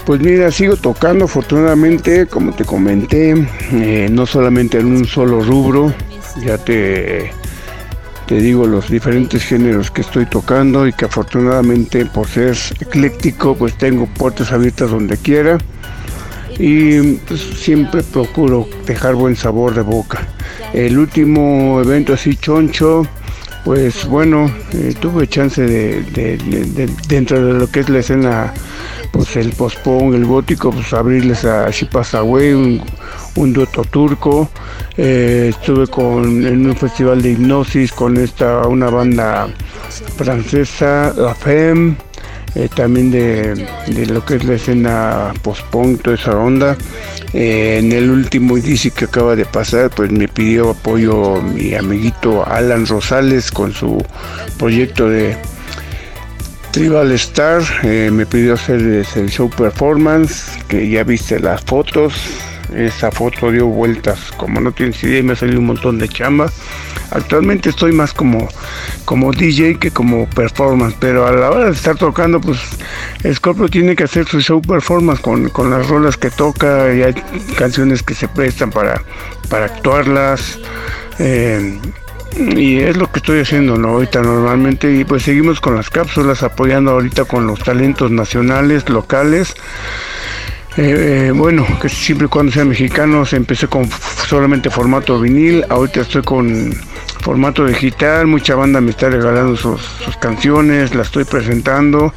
Pues 0.05 0.19
mira, 0.19 0.51
sigo 0.51 0.75
tocando 0.75 1.25
afortunadamente, 1.25 2.25
como 2.25 2.53
te 2.53 2.65
comenté, 2.65 3.35
eh, 3.71 4.09
no 4.11 4.25
solamente 4.25 4.79
en 4.79 4.87
un 4.87 5.05
solo 5.05 5.41
rubro, 5.41 5.93
ya 6.43 6.57
te, 6.57 7.31
te 8.31 8.37
digo 8.39 8.65
los 8.65 8.89
diferentes 8.89 9.43
géneros 9.43 9.91
que 9.91 9.99
estoy 9.99 10.25
tocando 10.25 10.87
y 10.87 10.93
que 10.93 11.03
afortunadamente 11.03 12.05
por 12.05 12.29
ser 12.29 12.55
ecléctico 12.79 13.57
pues 13.57 13.77
tengo 13.77 14.05
puertas 14.05 14.53
abiertas 14.53 14.89
donde 14.89 15.17
quiera 15.17 15.57
y 16.57 17.15
pues, 17.27 17.41
siempre 17.41 18.03
procuro 18.03 18.69
dejar 18.85 19.15
buen 19.15 19.35
sabor 19.35 19.73
de 19.75 19.81
boca. 19.81 20.25
El 20.71 20.97
último 20.97 21.81
evento 21.83 22.13
así 22.13 22.37
choncho, 22.37 23.05
pues 23.65 24.05
bueno, 24.05 24.49
eh, 24.71 24.93
tuve 24.97 25.27
chance 25.27 25.61
de, 25.61 26.01
de- 26.01 26.37
de- 26.37 26.65
de- 26.87 26.93
dentro 27.09 27.45
de 27.45 27.51
lo 27.59 27.67
que 27.69 27.81
es 27.81 27.89
la 27.89 27.99
escena, 27.99 28.53
pues 29.11 29.35
el 29.35 29.49
post-punk, 29.51 30.13
el 30.15 30.23
gótico, 30.25 30.71
pues 30.71 30.93
abrirles 30.93 31.43
a 31.43 31.69
Shipasaway, 31.69 32.53
un, 32.53 32.81
un 33.35 33.53
dueto 33.53 33.83
turco. 33.83 34.49
Eh, 34.97 35.47
estuve 35.49 35.87
con, 35.87 36.45
en 36.45 36.65
un 36.65 36.75
festival 36.75 37.21
de 37.21 37.31
hipnosis 37.31 37.91
con 37.91 38.17
esta, 38.17 38.67
una 38.67 38.89
banda 38.89 39.47
francesa, 40.17 41.13
La 41.15 41.33
Femme, 41.33 41.95
eh, 42.55 42.67
también 42.73 43.11
de, 43.11 43.67
lo 44.07 44.25
que 44.25 44.35
es 44.35 44.43
la 44.43 44.55
escena 44.55 45.33
post-punk, 45.41 46.01
toda 46.01 46.15
esa 46.15 46.37
onda. 46.37 46.77
Eh, 47.33 47.77
en 47.79 47.91
el 47.93 48.09
último 48.09 48.57
edificio 48.57 48.93
que 48.93 49.05
acaba 49.05 49.35
de 49.35 49.45
pasar, 49.45 49.89
pues 49.89 50.11
me 50.11 50.27
pidió 50.27 50.71
apoyo 50.71 51.41
mi 51.41 51.73
amiguito 51.73 52.45
Alan 52.45 52.85
Rosales 52.85 53.51
con 53.51 53.73
su 53.73 54.03
proyecto 54.57 55.09
de 55.09 55.37
Tribal 56.71 57.11
Star. 57.13 57.63
Me 57.83 58.25
pidió 58.25 58.55
hacer 58.55 58.81
el 59.15 59.29
show 59.29 59.49
performance, 59.49 60.59
que 60.67 60.89
ya 60.89 61.03
viste 61.05 61.39
las 61.39 61.61
fotos. 61.61 62.13
Esa 62.75 63.11
foto 63.11 63.51
dio 63.51 63.67
vueltas, 63.67 64.31
como 64.37 64.61
no 64.61 64.71
tienes 64.71 65.03
idea, 65.03 65.21
me 65.23 65.35
salió 65.35 65.59
un 65.59 65.65
montón 65.65 65.97
de 65.99 66.07
chamba. 66.07 66.49
Actualmente 67.11 67.69
estoy 67.69 67.91
más 67.91 68.13
como, 68.13 68.47
como 69.03 69.33
DJ 69.33 69.77
que 69.77 69.91
como 69.91 70.29
performance, 70.29 70.95
pero 70.99 71.27
a 71.27 71.31
la 71.31 71.51
hora 71.51 71.65
de 71.65 71.71
estar 71.71 71.97
tocando, 71.97 72.39
pues 72.39 72.59
Scorpio 73.33 73.67
tiene 73.67 73.95
que 73.95 74.05
hacer 74.05 74.25
su 74.27 74.39
show 74.39 74.61
performance 74.61 75.19
con, 75.19 75.49
con 75.49 75.69
las 75.69 75.87
rolas 75.89 76.15
que 76.15 76.29
toca 76.29 76.93
y 76.93 77.03
hay 77.03 77.13
canciones 77.57 78.03
que 78.03 78.13
se 78.13 78.29
prestan 78.29 78.69
para, 78.69 79.01
para 79.49 79.65
actuarlas. 79.65 80.57
Eh, 81.19 81.77
y 82.37 82.79
es 82.79 82.97
lo 82.97 83.11
que 83.11 83.19
estoy 83.19 83.41
haciendo 83.41 83.77
¿no? 83.77 83.89
ahorita 83.89 84.21
normalmente 84.21 84.91
y 84.91 85.03
pues 85.03 85.23
seguimos 85.23 85.59
con 85.59 85.75
las 85.75 85.89
cápsulas 85.89 86.43
apoyando 86.43 86.91
ahorita 86.91 87.25
con 87.25 87.45
los 87.45 87.59
talentos 87.59 88.09
nacionales, 88.11 88.87
locales. 88.89 89.55
Eh, 90.77 91.27
eh, 91.27 91.31
bueno, 91.31 91.67
que 91.81 91.89
siempre 91.89 92.27
y 92.27 92.29
cuando 92.29 92.49
sean 92.49 92.69
mexicanos, 92.69 93.33
empecé 93.33 93.67
con 93.67 93.89
solamente 94.25 94.69
formato 94.69 95.19
vinil, 95.19 95.65
ahorita 95.67 95.99
estoy 95.99 96.21
con 96.21 96.73
formato 97.19 97.65
digital, 97.65 98.27
mucha 98.27 98.55
banda 98.55 98.79
me 98.79 98.91
está 98.91 99.09
regalando 99.09 99.57
sus, 99.57 99.81
canciones, 100.21 100.95
las 100.95 101.07
estoy 101.07 101.25
presentando, 101.25 102.13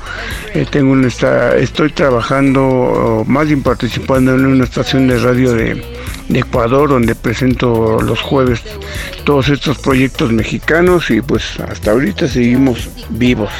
eh, 0.55 0.67
tengo 0.71 0.93
una, 0.93 1.09
está, 1.09 1.57
estoy 1.57 1.91
trabajando, 1.91 3.25
más 3.27 3.49
bien 3.49 3.61
participando 3.61 4.33
en 4.35 4.47
una 4.47 4.65
estación 4.65 5.09
de 5.09 5.19
radio 5.19 5.53
de, 5.53 5.83
Ecuador, 6.33 6.89
donde 6.89 7.15
presento 7.15 8.01
los 8.01 8.21
jueves 8.21 8.63
todos 9.25 9.49
estos 9.51 9.79
proyectos 9.79 10.33
mexicanos 10.33 11.11
y 11.11 11.21
pues 11.21 11.61
hasta 11.61 11.91
ahorita 11.91 12.29
seguimos 12.29 12.89
vivos 13.11 13.51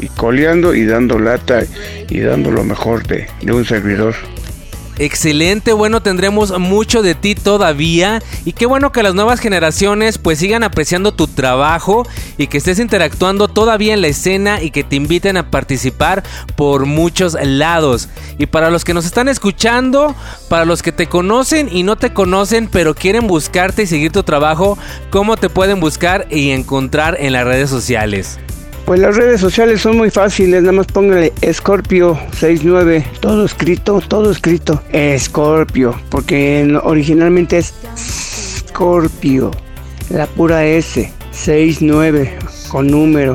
y 0.00 0.08
coleando 0.08 0.74
y 0.74 0.84
dando 0.84 1.18
lata 1.18 1.62
y 2.08 2.20
dando 2.20 2.50
lo 2.50 2.64
mejor 2.64 3.06
de 3.06 3.52
un 3.52 3.64
servidor. 3.64 4.14
Excelente, 5.00 5.72
bueno, 5.72 6.02
tendremos 6.02 6.58
mucho 6.58 7.02
de 7.02 7.14
ti 7.14 7.36
todavía 7.36 8.20
y 8.44 8.52
qué 8.52 8.66
bueno 8.66 8.90
que 8.90 9.04
las 9.04 9.14
nuevas 9.14 9.38
generaciones 9.38 10.18
pues 10.18 10.40
sigan 10.40 10.64
apreciando 10.64 11.12
tu 11.12 11.28
trabajo 11.28 12.04
y 12.36 12.48
que 12.48 12.58
estés 12.58 12.80
interactuando 12.80 13.46
todavía 13.46 13.94
en 13.94 14.00
la 14.00 14.08
escena 14.08 14.60
y 14.60 14.72
que 14.72 14.82
te 14.82 14.96
inviten 14.96 15.36
a 15.36 15.52
participar 15.52 16.24
por 16.56 16.86
muchos 16.86 17.36
lados. 17.40 18.08
Y 18.38 18.46
para 18.46 18.70
los 18.70 18.84
que 18.84 18.92
nos 18.92 19.06
están 19.06 19.28
escuchando, 19.28 20.16
para 20.48 20.64
los 20.64 20.82
que 20.82 20.90
te 20.90 21.06
conocen 21.06 21.68
y 21.70 21.84
no 21.84 21.94
te 21.94 22.12
conocen 22.12 22.66
pero 22.66 22.96
quieren 22.96 23.28
buscarte 23.28 23.84
y 23.84 23.86
seguir 23.86 24.10
tu 24.10 24.24
trabajo, 24.24 24.78
¿cómo 25.10 25.36
te 25.36 25.48
pueden 25.48 25.78
buscar 25.78 26.26
y 26.28 26.50
encontrar 26.50 27.16
en 27.20 27.34
las 27.34 27.44
redes 27.44 27.70
sociales? 27.70 28.40
Pues 28.88 29.00
las 29.00 29.16
redes 29.16 29.42
sociales 29.42 29.82
son 29.82 29.98
muy 29.98 30.08
fáciles, 30.08 30.62
nada 30.62 30.72
más 30.72 30.86
póngale 30.86 31.34
Scorpio69, 31.42 33.04
todo 33.20 33.44
escrito, 33.44 34.00
todo 34.00 34.30
escrito. 34.30 34.82
Scorpio, 35.18 35.94
porque 36.08 36.74
originalmente 36.82 37.58
es 37.58 37.74
Scorpio, 37.98 39.50
la 40.08 40.26
pura 40.26 40.64
S, 40.64 41.12
69 41.32 42.38
con 42.70 42.86
número. 42.86 43.34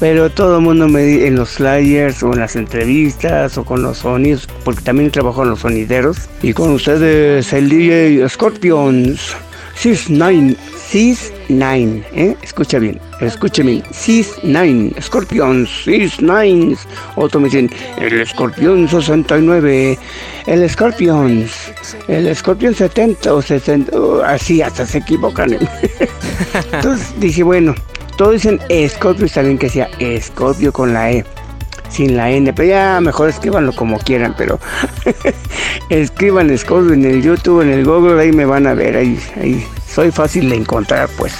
Pero 0.00 0.30
todo 0.30 0.56
el 0.56 0.62
mundo 0.62 0.88
me 0.88 1.02
dice 1.02 1.26
en 1.26 1.36
los 1.36 1.50
flyers 1.50 2.22
o 2.22 2.32
en 2.32 2.40
las 2.40 2.56
entrevistas 2.56 3.58
o 3.58 3.66
con 3.66 3.82
los 3.82 3.98
sonidos, 3.98 4.48
porque 4.64 4.80
también 4.80 5.10
trabajo 5.10 5.42
en 5.42 5.50
los 5.50 5.60
sonideros. 5.60 6.16
Y 6.40 6.54
con 6.54 6.70
ustedes 6.70 7.52
el 7.52 7.68
DJ 7.68 8.26
Scorpions 8.30 9.36
69 9.74 10.56
Cis 10.88 11.32
9, 11.48 12.04
¿eh? 12.14 12.36
Escucha 12.42 12.78
bien, 12.78 13.00
escuche 13.20 13.62
bien. 13.62 13.82
Cis 13.92 14.34
9, 14.42 14.94
Scorpion 15.00 15.66
Cis 15.66 16.20
9. 16.20 16.76
Otro 17.16 17.40
me 17.40 17.48
dicen, 17.48 17.70
el 17.98 18.26
Scorpion 18.26 18.88
69, 18.88 19.98
el 20.46 20.70
Scorpion, 20.70 21.46
el 22.08 22.36
Scorpion 22.36 22.74
70 22.74 23.34
o 23.34 23.42
60, 23.42 23.96
oh, 23.96 24.22
así 24.22 24.62
hasta 24.62 24.86
se 24.86 24.98
equivocan. 24.98 25.52
Entonces 26.72 27.14
dije, 27.18 27.42
bueno, 27.42 27.74
todos 28.16 28.34
dicen 28.34 28.60
Scorpio, 28.88 29.26
está 29.26 29.42
bien 29.42 29.58
que 29.58 29.68
sea 29.68 29.88
Scorpio 30.20 30.72
con 30.72 30.92
la 30.92 31.12
E 31.12 31.24
sin 31.88 32.16
la 32.16 32.30
N, 32.30 32.52
pero 32.52 32.68
ya 32.68 33.00
mejor 33.00 33.28
escríbanlo 33.28 33.72
como 33.72 33.98
quieran, 33.98 34.34
pero 34.36 34.58
escriban 35.88 36.56
Scorpio 36.58 36.94
en 36.94 37.04
el 37.04 37.22
YouTube, 37.22 37.62
en 37.62 37.70
el 37.70 37.84
Google, 37.84 38.20
ahí 38.20 38.32
me 38.32 38.44
van 38.44 38.66
a 38.66 38.74
ver, 38.74 38.96
ahí, 38.96 39.18
ahí 39.40 39.64
soy 39.96 40.10
fácil 40.10 40.50
de 40.50 40.56
encontrar, 40.56 41.08
pues. 41.16 41.34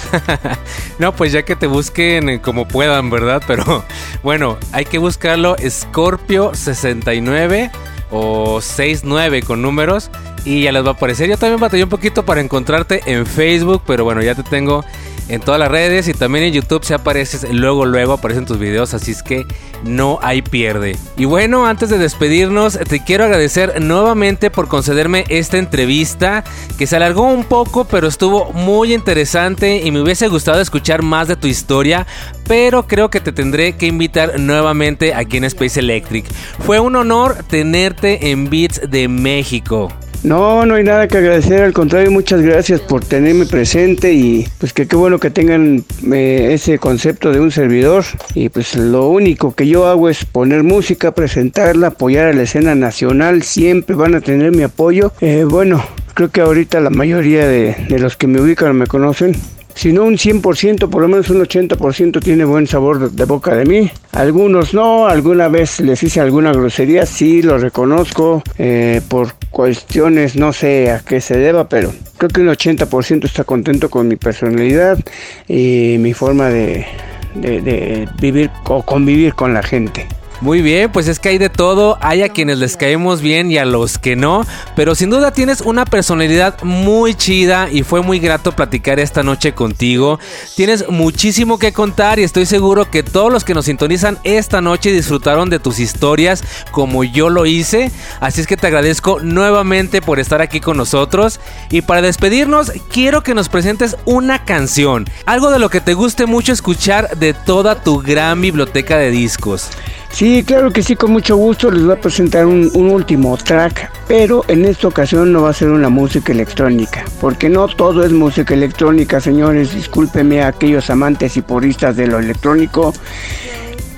no, 0.97 1.15
pues 1.15 1.31
ya 1.31 1.43
que 1.43 1.55
te 1.55 1.67
busquen 1.67 2.27
eh, 2.27 2.41
como 2.41 2.67
puedan, 2.67 3.11
¿verdad? 3.11 3.39
Pero 3.45 3.85
bueno, 4.23 4.57
hay 4.71 4.83
que 4.85 4.97
buscarlo 4.97 5.55
Scorpio 5.69 6.55
69 6.55 7.69
o 8.09 8.59
69 8.59 9.43
con 9.43 9.61
números 9.61 10.09
y 10.43 10.63
ya 10.63 10.71
les 10.71 10.83
va 10.83 10.89
a 10.89 10.93
aparecer. 10.93 11.29
Yo 11.29 11.37
también 11.37 11.59
batallé 11.59 11.83
un 11.83 11.91
poquito 11.91 12.25
para 12.25 12.41
encontrarte 12.41 13.03
en 13.05 13.27
Facebook, 13.27 13.83
pero 13.85 14.03
bueno, 14.03 14.23
ya 14.23 14.33
te 14.33 14.41
tengo 14.41 14.83
en 15.29 15.41
todas 15.41 15.59
las 15.59 15.69
redes 15.69 16.07
y 16.07 16.13
también 16.13 16.45
en 16.45 16.53
YouTube 16.53 16.83
se 16.83 16.93
apareces 16.93 17.45
luego 17.51 17.85
luego 17.85 18.13
aparecen 18.13 18.45
tus 18.45 18.59
videos, 18.59 18.93
así 18.93 19.11
es 19.11 19.23
que 19.23 19.45
no 19.83 20.19
hay 20.21 20.41
pierde. 20.41 20.97
Y 21.17 21.25
bueno, 21.25 21.65
antes 21.65 21.89
de 21.89 21.97
despedirnos, 21.97 22.77
te 22.77 23.03
quiero 23.03 23.25
agradecer 23.25 23.81
nuevamente 23.81 24.49
por 24.49 24.67
concederme 24.67 25.25
esta 25.29 25.57
entrevista 25.57 26.43
que 26.77 26.87
se 26.87 26.95
alargó 26.95 27.23
un 27.23 27.43
poco, 27.43 27.85
pero 27.85 28.07
estuvo 28.07 28.51
muy 28.53 28.93
interesante 28.93 29.81
y 29.83 29.91
me 29.91 30.01
hubiese 30.01 30.27
gustado 30.27 30.61
escuchar 30.61 31.01
más 31.01 31.27
de 31.27 31.35
tu 31.35 31.47
historia, 31.47 32.07
pero 32.47 32.87
creo 32.87 33.09
que 33.09 33.21
te 33.21 33.31
tendré 33.31 33.75
que 33.75 33.87
invitar 33.87 34.39
nuevamente 34.39 35.13
aquí 35.13 35.37
en 35.37 35.45
Space 35.45 35.79
Electric. 35.79 36.25
Fue 36.65 36.79
un 36.79 36.95
honor 36.95 37.37
tenerte 37.49 38.31
en 38.31 38.49
Beats 38.49 38.81
de 38.89 39.07
México. 39.07 39.89
No, 40.23 40.65
no 40.65 40.75
hay 40.75 40.83
nada 40.83 41.07
que 41.07 41.19
agradecer, 41.19 41.61
al 41.61 41.73
contrario, 41.73 42.11
muchas 42.11 42.41
gracias 42.41 42.81
por 42.81 43.05
tenerme 43.05 43.45
presente 43.45 44.13
y 44.13 44.47
pues 44.57 44.73
que 44.73 44.87
qué 44.87 44.95
bueno 44.95 45.19
que 45.19 45.29
tengan 45.29 45.83
eh, 46.11 46.49
ese 46.51 46.79
concepto 46.79 47.31
de 47.31 47.39
un 47.39 47.51
servidor 47.51 48.03
y 48.33 48.49
pues 48.49 48.75
lo 48.75 49.07
único 49.09 49.53
que 49.53 49.67
yo 49.67 49.87
hago 49.87 50.09
es 50.09 50.25
poner 50.25 50.63
música, 50.63 51.11
presentarla, 51.11 51.87
apoyar 51.87 52.27
a 52.27 52.33
la 52.33 52.43
escena 52.43 52.75
nacional, 52.75 53.43
siempre 53.43 53.95
van 53.95 54.15
a 54.15 54.21
tener 54.21 54.55
mi 54.55 54.63
apoyo. 54.63 55.13
Eh, 55.21 55.45
bueno, 55.47 55.83
creo 56.13 56.29
que 56.29 56.41
ahorita 56.41 56.81
la 56.81 56.89
mayoría 56.89 57.47
de, 57.47 57.75
de 57.87 57.99
los 57.99 58.17
que 58.17 58.27
me 58.27 58.41
ubican 58.41 58.75
me 58.75 58.87
conocen, 58.87 59.35
si 59.77 59.93
no 59.93 60.05
un 60.05 60.15
100%, 60.15 60.89
por 60.89 61.03
lo 61.03 61.07
menos 61.07 61.29
un 61.29 61.39
80% 61.39 62.19
tiene 62.19 62.45
buen 62.45 62.65
sabor 62.65 63.11
de 63.11 63.25
boca 63.25 63.55
de 63.55 63.63
mí. 63.63 63.91
Algunos 64.11 64.73
no, 64.73 65.05
alguna 65.05 65.49
vez 65.49 65.79
les 65.81 66.01
hice 66.01 66.19
alguna 66.19 66.51
grosería, 66.51 67.05
sí 67.05 67.43
lo 67.43 67.59
reconozco, 67.59 68.41
eh, 68.57 69.01
por 69.07 69.35
cuestiones 69.57 70.35
no 70.35 70.53
sé 70.53 70.91
a 70.91 70.99
qué 70.99 71.19
se 71.19 71.35
deba, 71.35 71.67
pero 71.67 71.91
creo 72.17 72.29
que 72.29 72.41
un 72.41 72.49
80% 72.49 73.25
está 73.25 73.43
contento 73.43 73.89
con 73.89 74.07
mi 74.07 74.15
personalidad 74.15 74.99
y 75.47 75.95
mi 75.97 76.13
forma 76.13 76.49
de, 76.49 76.85
de, 77.33 78.07
vivir 78.21 78.51
o 78.65 78.83
convivir 78.83 79.33
con 79.33 79.55
la 79.55 79.63
gente. 79.63 80.05
Muy 80.39 80.61
bien, 80.61 80.91
pues 80.91 81.07
es 81.07 81.17
que 81.17 81.29
hay 81.29 81.39
de 81.39 81.49
todo, 81.49 81.97
hay 81.99 82.21
a 82.21 82.29
quienes 82.29 82.59
les 82.59 82.77
caemos 82.77 83.21
bien 83.21 83.51
y 83.51 83.57
a 83.57 83.65
los 83.65 83.97
que 83.97 84.15
no, 84.15 84.45
pero 84.75 84.93
sin 84.93 85.09
duda 85.09 85.31
tienes 85.31 85.61
una 85.61 85.83
personalidad 85.83 86.61
muy 86.61 87.15
chida 87.15 87.69
y 87.71 87.81
fue 87.81 88.03
muy 88.03 88.19
grato 88.19 88.51
platicar 88.51 88.99
esta 88.99 89.23
noche 89.23 89.53
contigo. 89.53 90.19
Tienes 90.55 90.89
muchísimo 90.89 91.57
que 91.57 91.73
contar 91.73 92.19
y 92.19 92.23
estoy 92.23 92.45
seguro 92.45 92.91
que 92.91 93.01
todos 93.01 93.33
los 93.33 93.43
que 93.43 93.55
nos 93.55 93.65
sintonizan 93.65 94.19
esta 94.23 94.61
noche 94.61 94.91
disfrutaron 94.91 95.49
de 95.49 95.57
tus 95.57 95.79
historias 95.79 96.43
como 96.71 97.03
yo 97.03 97.29
lo 97.29 97.47
hice, 97.47 97.91
así 98.19 98.41
es 98.41 98.45
que 98.45 98.57
te 98.57 98.67
agradezco 98.67 99.19
nuevamente 99.19 100.03
por 100.03 100.19
estar 100.19 100.41
aquí 100.43 100.59
con 100.59 100.77
nosotros. 100.77 101.39
Y 101.71 101.81
para 101.81 102.03
despedirnos 102.03 102.71
quiero 102.91 103.23
que 103.23 103.33
nos 103.33 103.49
presentes 103.49 103.97
una 104.05 104.45
canción, 104.45 105.05
algo 105.25 105.49
de 105.49 105.57
lo 105.57 105.69
que 105.69 105.81
te 105.81 105.95
guste 105.95 106.27
mucho 106.27 106.53
escuchar 106.53 107.17
de 107.17 107.33
toda 107.33 107.81
tu 107.81 107.99
gran 108.01 108.39
biblioteca 108.39 108.97
de 108.97 109.09
discos. 109.09 109.69
Sí, 110.11 110.43
claro 110.43 110.71
que 110.71 110.81
sí, 110.81 110.95
con 110.95 111.11
mucho 111.11 111.35
gusto 111.35 111.69
les 111.69 111.83
voy 111.83 111.93
a 111.93 112.01
presentar 112.01 112.45
un, 112.45 112.71
último 112.73 113.37
track, 113.37 113.91
pero 114.07 114.43
en 114.47 114.65
esta 114.65 114.87
ocasión 114.87 115.31
no 115.31 115.43
va 115.43 115.51
a 115.51 115.53
ser 115.53 115.69
una 115.69 115.89
música 115.89 116.31
electrónica, 116.31 117.05
porque 117.21 117.49
no 117.49 117.67
todo 117.67 118.03
es 118.03 118.11
música 118.11 118.53
electrónica, 118.53 119.19
señores, 119.19 119.75
discúlpenme 119.75 120.41
a 120.41 120.47
aquellos 120.47 120.89
amantes 120.89 121.37
y 121.37 121.41
puristas 121.41 121.95
de 121.97 122.07
lo 122.07 122.17
electrónico, 122.17 122.93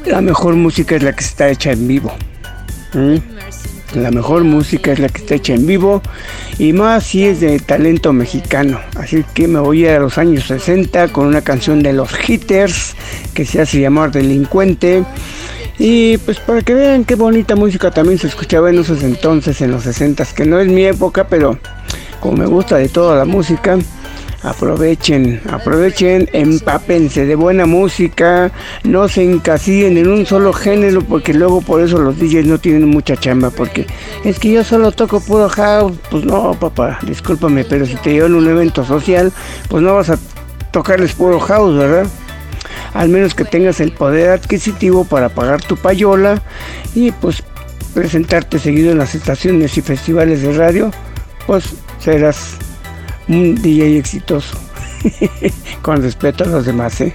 la 0.06 0.22
mejor 0.22 0.56
música 0.56 0.96
es 0.96 1.04
la 1.04 1.14
que 1.14 1.24
está 1.24 1.50
hecha 1.50 1.72
en 1.72 1.88
vivo. 1.88 2.12
¿Mm? 2.94 3.18
La 3.96 4.12
mejor 4.12 4.44
música 4.44 4.92
es 4.92 5.00
la 5.00 5.10
que 5.10 5.22
está 5.22 5.36
hecha 5.36 5.54
en 5.56 5.66
vivo 5.66 6.02
y 6.60 6.74
más 6.74 7.06
si 7.06 7.26
es 7.26 7.40
de 7.40 7.60
talento 7.60 8.14
mexicano. 8.14 8.80
Así 8.96 9.24
que 9.34 9.48
me 9.48 9.60
voy 9.60 9.88
a, 9.88 9.98
a 9.98 10.00
los 10.00 10.18
años 10.18 10.46
60 10.46 11.08
con 11.08 11.26
una 11.26 11.42
canción 11.42 11.82
de 11.82 11.94
los 11.94 12.12
Hitters 12.28 12.96
que 13.34 13.46
se 13.46 13.62
hace 13.62 13.80
llamar 13.80 14.12
Delincuente. 14.12 15.04
Y 15.80 16.18
pues 16.18 16.40
para 16.42 16.62
que 16.62 16.74
vean 16.74 17.06
qué 17.06 17.16
bonita 17.16 17.56
música 17.56 17.90
también 17.90 18.20
se 18.20 18.28
escuchaba 18.28 18.70
en 18.70 18.80
esos 18.80 19.02
entonces, 19.02 19.62
en 19.62 19.72
los 19.72 19.84
60, 19.84 20.26
que 20.36 20.46
no 20.46 20.60
es 20.60 20.68
mi 20.68 20.84
época, 20.84 21.28
pero 21.28 21.58
como 22.20 22.36
me 22.36 22.46
gusta 22.46 22.76
de 22.76 22.90
toda 22.90 23.16
la 23.16 23.24
música, 23.24 23.78
aprovechen, 24.44 25.42
aprovechen, 25.50 26.30
empápense 26.34 27.26
de 27.26 27.36
buena 27.36 27.66
música, 27.66 28.52
no 28.84 29.08
se 29.08 29.24
encasillen 29.24 29.98
en 29.98 30.10
un 30.10 30.26
solo 30.26 30.52
género, 30.52 31.02
porque 31.02 31.34
luego 31.34 31.62
por 31.62 31.82
eso 31.82 31.98
los 31.98 32.20
DJs 32.20 32.46
no 32.46 32.58
tienen 32.58 32.86
mucha 32.90 33.16
chamba, 33.16 33.50
porque 33.50 33.88
es 34.26 34.38
que 34.38 34.52
yo 34.52 34.66
solo 34.66 34.92
toco 34.92 35.22
puro 35.22 35.48
house, 35.48 35.98
pues 36.12 36.26
no, 36.26 36.56
papá, 36.60 37.00
discúlpame, 37.08 37.64
pero 37.64 37.86
si 37.86 37.96
te 37.96 38.12
llevan 38.12 38.36
un 38.36 38.50
evento 38.50 38.84
social, 38.84 39.32
pues 39.70 39.82
no 39.82 39.96
vas 39.96 40.10
a 40.10 40.20
tocarles 40.72 41.14
puro 41.14 41.40
house, 41.40 41.78
¿verdad? 41.78 42.06
Al 42.94 43.10
menos 43.10 43.34
que 43.34 43.46
tengas 43.46 43.80
el 43.80 43.92
poder 43.92 44.32
adquisitivo 44.32 45.06
para 45.06 45.30
pagar 45.30 45.62
tu 45.62 45.78
payola 45.78 46.42
y 46.96 47.12
pues 47.12 47.44
presentarte 47.94 48.60
seguido 48.60 48.92
en 48.92 48.98
las 48.98 49.16
estaciones 49.16 49.78
y 49.78 49.82
festivales 49.82 50.42
de 50.42 50.54
radio, 50.54 50.92
pues 51.48 51.66
serás 52.00 52.58
un 53.28 53.56
DJ 53.56 53.98
exitoso. 53.98 54.58
Con 55.82 56.02
respeto 56.02 56.44
a 56.44 56.48
los 56.48 56.66
demás, 56.66 57.00
¿eh? 57.02 57.14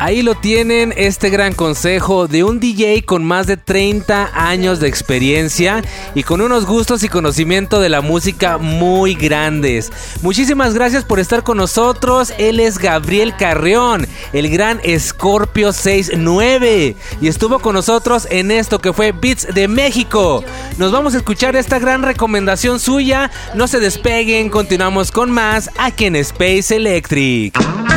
Ahí 0.00 0.22
lo 0.22 0.36
tienen, 0.36 0.94
este 0.96 1.28
gran 1.28 1.54
consejo 1.54 2.28
de 2.28 2.44
un 2.44 2.60
DJ 2.60 3.04
con 3.04 3.24
más 3.24 3.48
de 3.48 3.56
30 3.56 4.30
años 4.32 4.78
de 4.78 4.86
experiencia 4.86 5.82
y 6.14 6.22
con 6.22 6.40
unos 6.40 6.66
gustos 6.66 7.02
y 7.02 7.08
conocimiento 7.08 7.80
de 7.80 7.88
la 7.88 8.00
música 8.00 8.58
muy 8.58 9.16
grandes. 9.16 9.90
Muchísimas 10.22 10.72
gracias 10.72 11.04
por 11.04 11.18
estar 11.18 11.42
con 11.42 11.56
nosotros. 11.56 12.32
Él 12.38 12.60
es 12.60 12.78
Gabriel 12.78 13.34
Carrión, 13.36 14.06
el 14.32 14.48
gran 14.50 14.80
Scorpio 15.00 15.72
69 15.72 16.94
y 17.20 17.26
estuvo 17.26 17.58
con 17.58 17.74
nosotros 17.74 18.28
en 18.30 18.52
esto 18.52 18.78
que 18.78 18.92
fue 18.92 19.10
Beats 19.10 19.52
de 19.52 19.66
México. 19.66 20.44
Nos 20.76 20.92
vamos 20.92 21.14
a 21.14 21.18
escuchar 21.18 21.56
esta 21.56 21.80
gran 21.80 22.04
recomendación 22.04 22.78
suya. 22.78 23.32
No 23.54 23.66
se 23.66 23.80
despeguen, 23.80 24.48
continuamos 24.48 25.10
con 25.10 25.32
más 25.32 25.70
aquí 25.76 26.04
en 26.04 26.14
Space 26.14 26.76
Electric. 26.76 27.87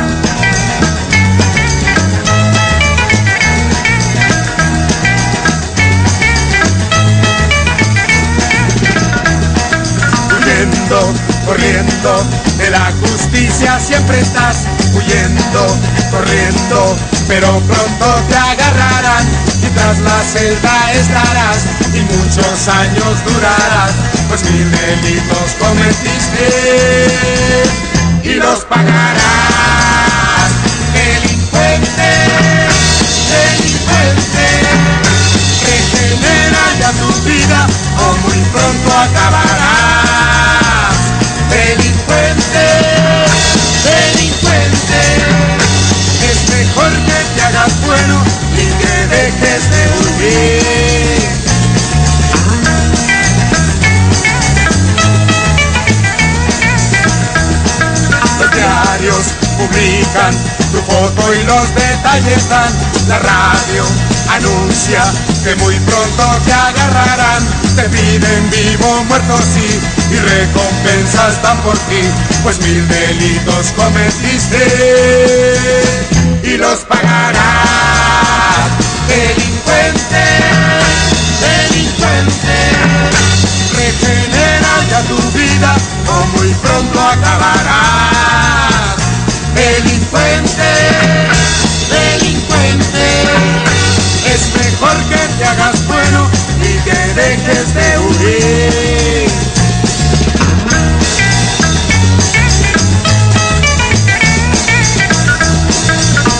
De 12.02 12.68
la 12.68 12.90
justicia 13.00 13.78
siempre 13.78 14.18
estás 14.18 14.66
huyendo, 14.92 15.78
corriendo, 16.10 16.96
pero 17.28 17.60
pronto 17.60 18.06
te 18.28 18.34
agarrarán 18.34 19.24
y 19.62 19.66
tras 19.66 20.00
la 20.00 20.20
celda 20.22 20.92
estarás 20.94 21.58
y 21.94 22.00
muchos 22.00 22.66
años 22.66 23.24
durarás, 23.24 23.92
pues 24.28 24.42
mil 24.50 24.68
delitos 24.68 25.54
cometiste 25.60 26.48
y 28.24 28.34
los 28.34 28.64
pagarás. 28.64 29.22
Delincuente, 30.92 32.10
delincuente, 33.30 34.48
regenera 35.62 36.64
ya 36.80 36.90
tu 36.98 37.12
vida 37.28 37.68
o 37.96 38.16
muy 38.26 38.40
pronto 38.50 38.90
acabarás. 38.90 39.91
Foto 61.16 61.34
y 61.34 61.42
los 61.44 61.74
detalles 61.74 62.48
dan. 62.48 62.72
La 63.08 63.18
radio 63.18 63.84
anuncia 64.30 65.02
que 65.44 65.54
muy 65.56 65.78
pronto 65.80 66.24
te 66.44 66.52
agarrarán. 66.52 67.42
Te 67.76 67.82
piden 67.88 68.50
vivo, 68.50 69.04
muerto 69.04 69.38
sí, 69.38 69.80
y 70.10 70.16
recompensas 70.16 71.42
dan 71.42 71.58
por 71.62 71.76
ti, 71.78 72.02
pues 72.42 72.60
mil 72.60 72.86
delitos 72.86 73.72
cometiste 73.76 74.62
y 76.44 76.56
los 76.58 76.80
pagarás. 76.80 77.42
Delincuente, 79.08 80.24
delincuente, 81.40 82.58
regenera 83.74 84.72
ya 84.90 85.00
tu 85.02 85.16
vida 85.32 85.74
o 86.08 86.38
muy 86.38 86.52
pronto 86.54 87.00
acabarás. 87.00 87.82
Delincuente, 89.54 89.91
delincuente, 91.88 93.24
es 94.26 94.54
mejor 94.54 94.96
que 95.08 95.16
te 95.38 95.44
hagas 95.44 95.86
bueno 95.86 96.30
y 96.60 96.78
que 96.84 96.96
dejes 97.14 97.74
de 97.74 97.98
huir. 97.98 99.32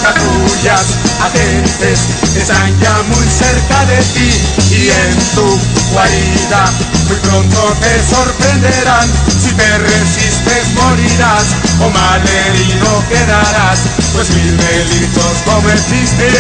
patrullas 0.03 0.99
agentes 1.21 2.01
están 2.37 2.79
ya 2.81 3.03
muy 3.09 3.27
cerca 3.27 3.85
de 3.87 3.97
ti 4.15 4.62
y 4.73 4.89
en 4.89 5.13
tu 5.35 5.61
guarida 5.93 6.65
muy 7.09 7.19
pronto 7.29 7.77
te 7.81 8.03
sorprenderán. 8.03 9.09
Si 9.39 9.53
te 9.53 9.79
resistes 9.79 10.73
morirás 10.75 11.55
o 11.81 11.91
mal 11.91 12.23
herido 12.27 13.05
quedarás, 13.09 13.81
pues 14.15 14.31
mil 14.31 14.57
delitos 14.57 15.43
cometiste 15.45 16.31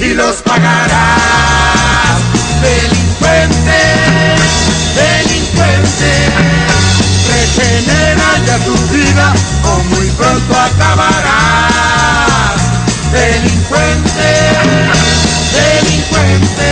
y 0.00 0.14
los 0.14 0.36
pagarás. 0.36 2.22
Delincuente, 2.62 3.80
delincuente 4.96 6.12
regenera 7.28 8.28
ya 8.46 8.56
tu 8.64 8.74
vida 8.88 9.34
o 9.64 9.78
muy 9.90 10.08
pronto 10.10 10.54
acabarás. 10.58 12.60
Delincuente, 13.12 14.28
delincuente, 15.54 16.70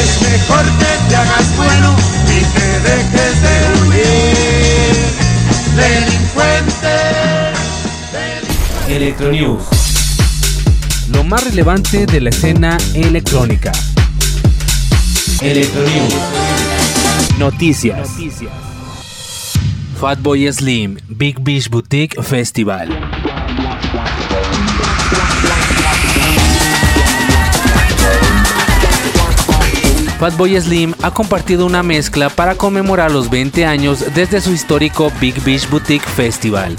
es 0.00 0.12
mejor 0.22 0.64
que 0.78 0.92
te 1.08 1.16
hagas 1.16 1.56
bueno 1.56 1.96
y 2.26 2.38
que 2.54 2.68
dejes 2.88 3.34
de 3.42 3.56
huir. 3.82 4.96
Delincuente, 5.76 6.94
Electronews. 8.88 9.64
Lo 11.10 11.24
más 11.24 11.44
relevante 11.44 12.06
de 12.06 12.20
la 12.20 12.30
escena 12.30 12.78
electrónica. 12.94 13.72
Electronews. 15.40 16.14
Noticias. 17.38 18.10
Fatboy 20.00 20.52
Slim 20.52 20.96
Big 21.08 21.40
Beach 21.40 21.68
Boutique 21.68 22.22
Festival. 22.22 23.07
Fatboy 30.18 30.60
Slim 30.60 30.94
ha 31.02 31.12
compartido 31.12 31.64
una 31.64 31.84
mezcla 31.84 32.28
para 32.28 32.56
conmemorar 32.56 33.12
los 33.12 33.30
20 33.30 33.64
años 33.64 34.04
desde 34.14 34.40
su 34.40 34.52
histórico 34.52 35.12
Big 35.20 35.40
Beach 35.44 35.70
Boutique 35.70 36.08
Festival. 36.08 36.76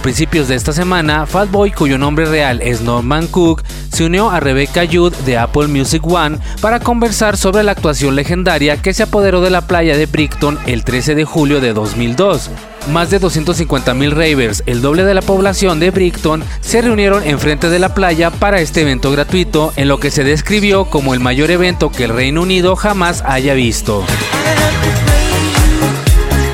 Principios 0.00 0.48
de 0.48 0.54
esta 0.54 0.72
semana, 0.72 1.26
Fatboy, 1.26 1.72
cuyo 1.72 1.98
nombre 1.98 2.24
real 2.24 2.60
es 2.62 2.80
Norman 2.80 3.26
Cook, 3.26 3.62
se 3.92 4.04
unió 4.04 4.30
a 4.30 4.40
Rebecca 4.40 4.82
Judd 4.90 5.14
de 5.26 5.36
Apple 5.36 5.68
Music 5.68 6.06
One 6.06 6.38
para 6.60 6.80
conversar 6.80 7.36
sobre 7.36 7.62
la 7.62 7.72
actuación 7.72 8.16
legendaria 8.16 8.80
que 8.80 8.94
se 8.94 9.02
apoderó 9.02 9.40
de 9.40 9.50
la 9.50 9.66
playa 9.66 9.96
de 9.96 10.06
Brickton 10.06 10.58
el 10.66 10.84
13 10.84 11.14
de 11.14 11.24
julio 11.24 11.60
de 11.60 11.72
2002. 11.72 12.50
Más 12.90 13.10
de 13.10 13.20
250.000 13.20 14.10
ravers, 14.10 14.62
el 14.66 14.80
doble 14.80 15.04
de 15.04 15.14
la 15.14 15.22
población 15.22 15.80
de 15.80 15.90
Brickton, 15.90 16.42
se 16.60 16.80
reunieron 16.80 17.22
enfrente 17.24 17.68
de 17.68 17.78
la 17.78 17.94
playa 17.94 18.30
para 18.30 18.60
este 18.60 18.82
evento 18.82 19.10
gratuito 19.10 19.72
en 19.76 19.88
lo 19.88 20.00
que 20.00 20.10
se 20.10 20.24
describió 20.24 20.86
como 20.86 21.14
el 21.14 21.20
mayor 21.20 21.50
evento 21.50 21.90
que 21.90 22.04
el 22.04 22.14
Reino 22.14 22.42
Unido 22.42 22.76
jamás 22.76 23.22
haya 23.26 23.54
visto. 23.54 24.04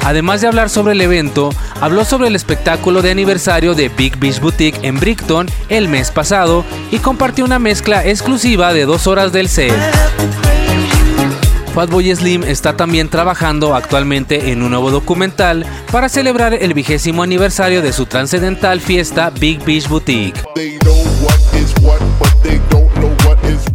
Además 0.06 0.40
de 0.40 0.46
hablar 0.46 0.70
sobre 0.70 0.92
el 0.92 1.00
evento, 1.00 1.50
habló 1.80 2.04
sobre 2.04 2.28
el 2.28 2.36
espectáculo 2.36 3.02
de 3.02 3.10
aniversario 3.10 3.74
de 3.74 3.88
Big 3.88 4.16
Beach 4.20 4.38
Boutique 4.38 4.78
en 4.86 5.00
Brickton 5.00 5.48
el 5.68 5.88
mes 5.88 6.12
pasado 6.12 6.64
y 6.92 7.00
compartió 7.00 7.44
una 7.44 7.58
mezcla 7.58 8.06
exclusiva 8.06 8.72
de 8.72 8.84
dos 8.84 9.08
horas 9.08 9.32
del 9.32 9.48
set. 9.48 9.74
Fatboy 11.74 12.14
Slim 12.14 12.44
está 12.44 12.76
también 12.76 13.08
trabajando 13.08 13.74
actualmente 13.74 14.52
en 14.52 14.62
un 14.62 14.70
nuevo 14.70 14.92
documental 14.92 15.66
para 15.90 16.08
celebrar 16.08 16.54
el 16.54 16.72
vigésimo 16.72 17.24
aniversario 17.24 17.82
de 17.82 17.92
su 17.92 18.06
trascendental 18.06 18.80
fiesta 18.80 19.30
Big 19.30 19.64
Beach 19.64 19.88
Boutique. 19.88 20.40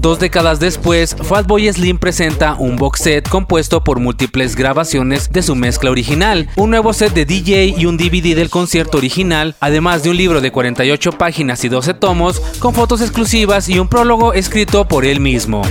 Dos 0.01 0.17
décadas 0.17 0.59
después, 0.59 1.15
Fatboy 1.15 1.71
Slim 1.71 1.99
presenta 1.99 2.55
un 2.55 2.75
box 2.75 3.01
set 3.01 3.29
compuesto 3.29 3.83
por 3.83 3.99
múltiples 3.99 4.55
grabaciones 4.55 5.31
de 5.31 5.43
su 5.43 5.55
mezcla 5.55 5.91
original, 5.91 6.49
un 6.55 6.71
nuevo 6.71 6.91
set 6.91 7.13
de 7.13 7.23
DJ 7.23 7.75
y 7.77 7.85
un 7.85 7.97
DVD 7.97 8.35
del 8.35 8.49
concierto 8.49 8.97
original, 8.97 9.55
además 9.59 10.01
de 10.01 10.09
un 10.09 10.17
libro 10.17 10.41
de 10.41 10.51
48 10.51 11.11
páginas 11.11 11.63
y 11.65 11.69
12 11.69 11.93
tomos 11.93 12.39
con 12.57 12.73
fotos 12.73 13.01
exclusivas 13.01 13.69
y 13.69 13.77
un 13.77 13.89
prólogo 13.89 14.33
escrito 14.33 14.87
por 14.87 15.05
él 15.05 15.19
mismo. 15.19 15.61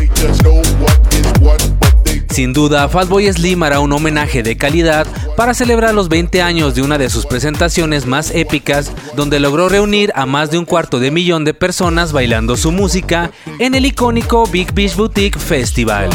Sin 2.31 2.53
duda, 2.53 2.89
Fatboy 2.89 3.31
Slim 3.33 3.63
hará 3.65 3.81
un 3.81 3.93
homenaje 3.93 4.43
de 4.45 4.57
calidad 4.57 5.07
para 5.37 5.53
celebrar 5.53 5.95
los 5.95 6.09
20 6.09 6.43
años 6.43 6.75
de 6.77 6.83
una 6.83 6.97
de 6.97 7.11
sus 7.11 7.27
presentaciones 7.27 8.07
más 8.07 8.31
épicas, 8.31 8.93
donde 9.17 9.41
logró 9.41 9.69
reunir 9.69 10.13
a 10.15 10.27
más 10.27 10.51
de 10.51 10.59
un 10.59 10.65
cuarto 10.65 11.01
de 11.01 11.11
millón 11.11 11.45
de 11.45 11.55
personas 11.55 12.13
bailando 12.13 12.57
su 12.57 12.71
música 12.71 13.33
en 13.59 13.75
el 13.75 13.85
icónico 13.85 14.47
Big 14.47 14.73
Beach 14.73 14.95
Boutique 14.95 15.39
Festival. 15.39 16.09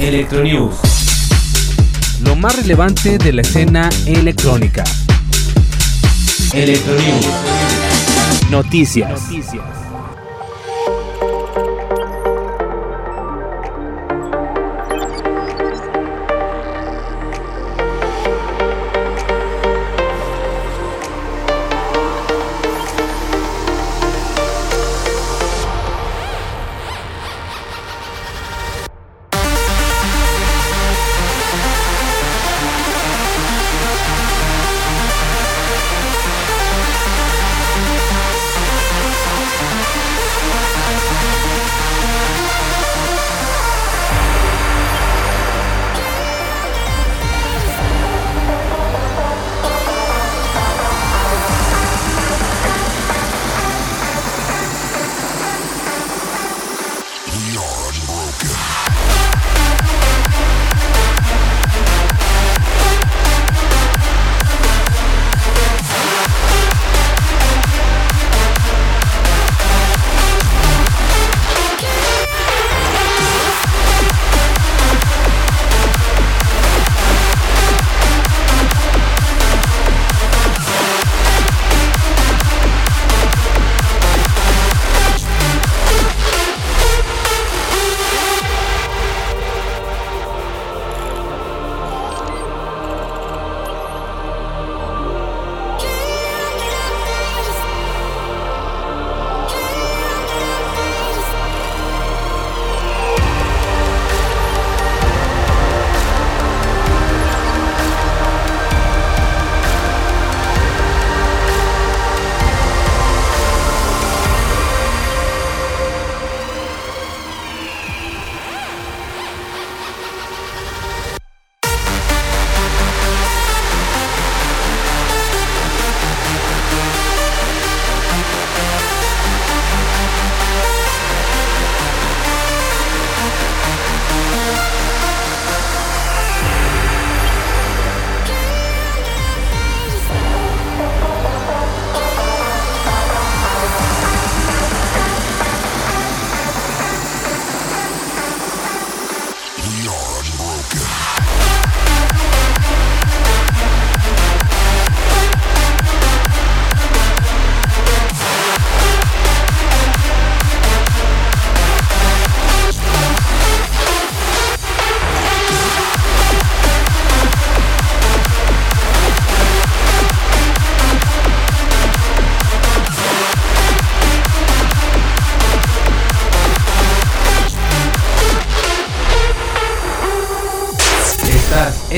Electronews. 0.00 0.76
Lo 2.24 2.36
más 2.36 2.56
relevante 2.56 3.18
de 3.18 3.32
la 3.32 3.42
escena 3.42 3.90
electrónica. 4.06 4.82
Electronews. 6.54 7.26
Noticias. 8.50 9.20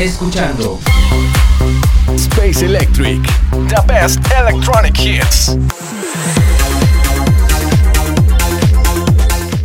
Escuchando 0.05 0.79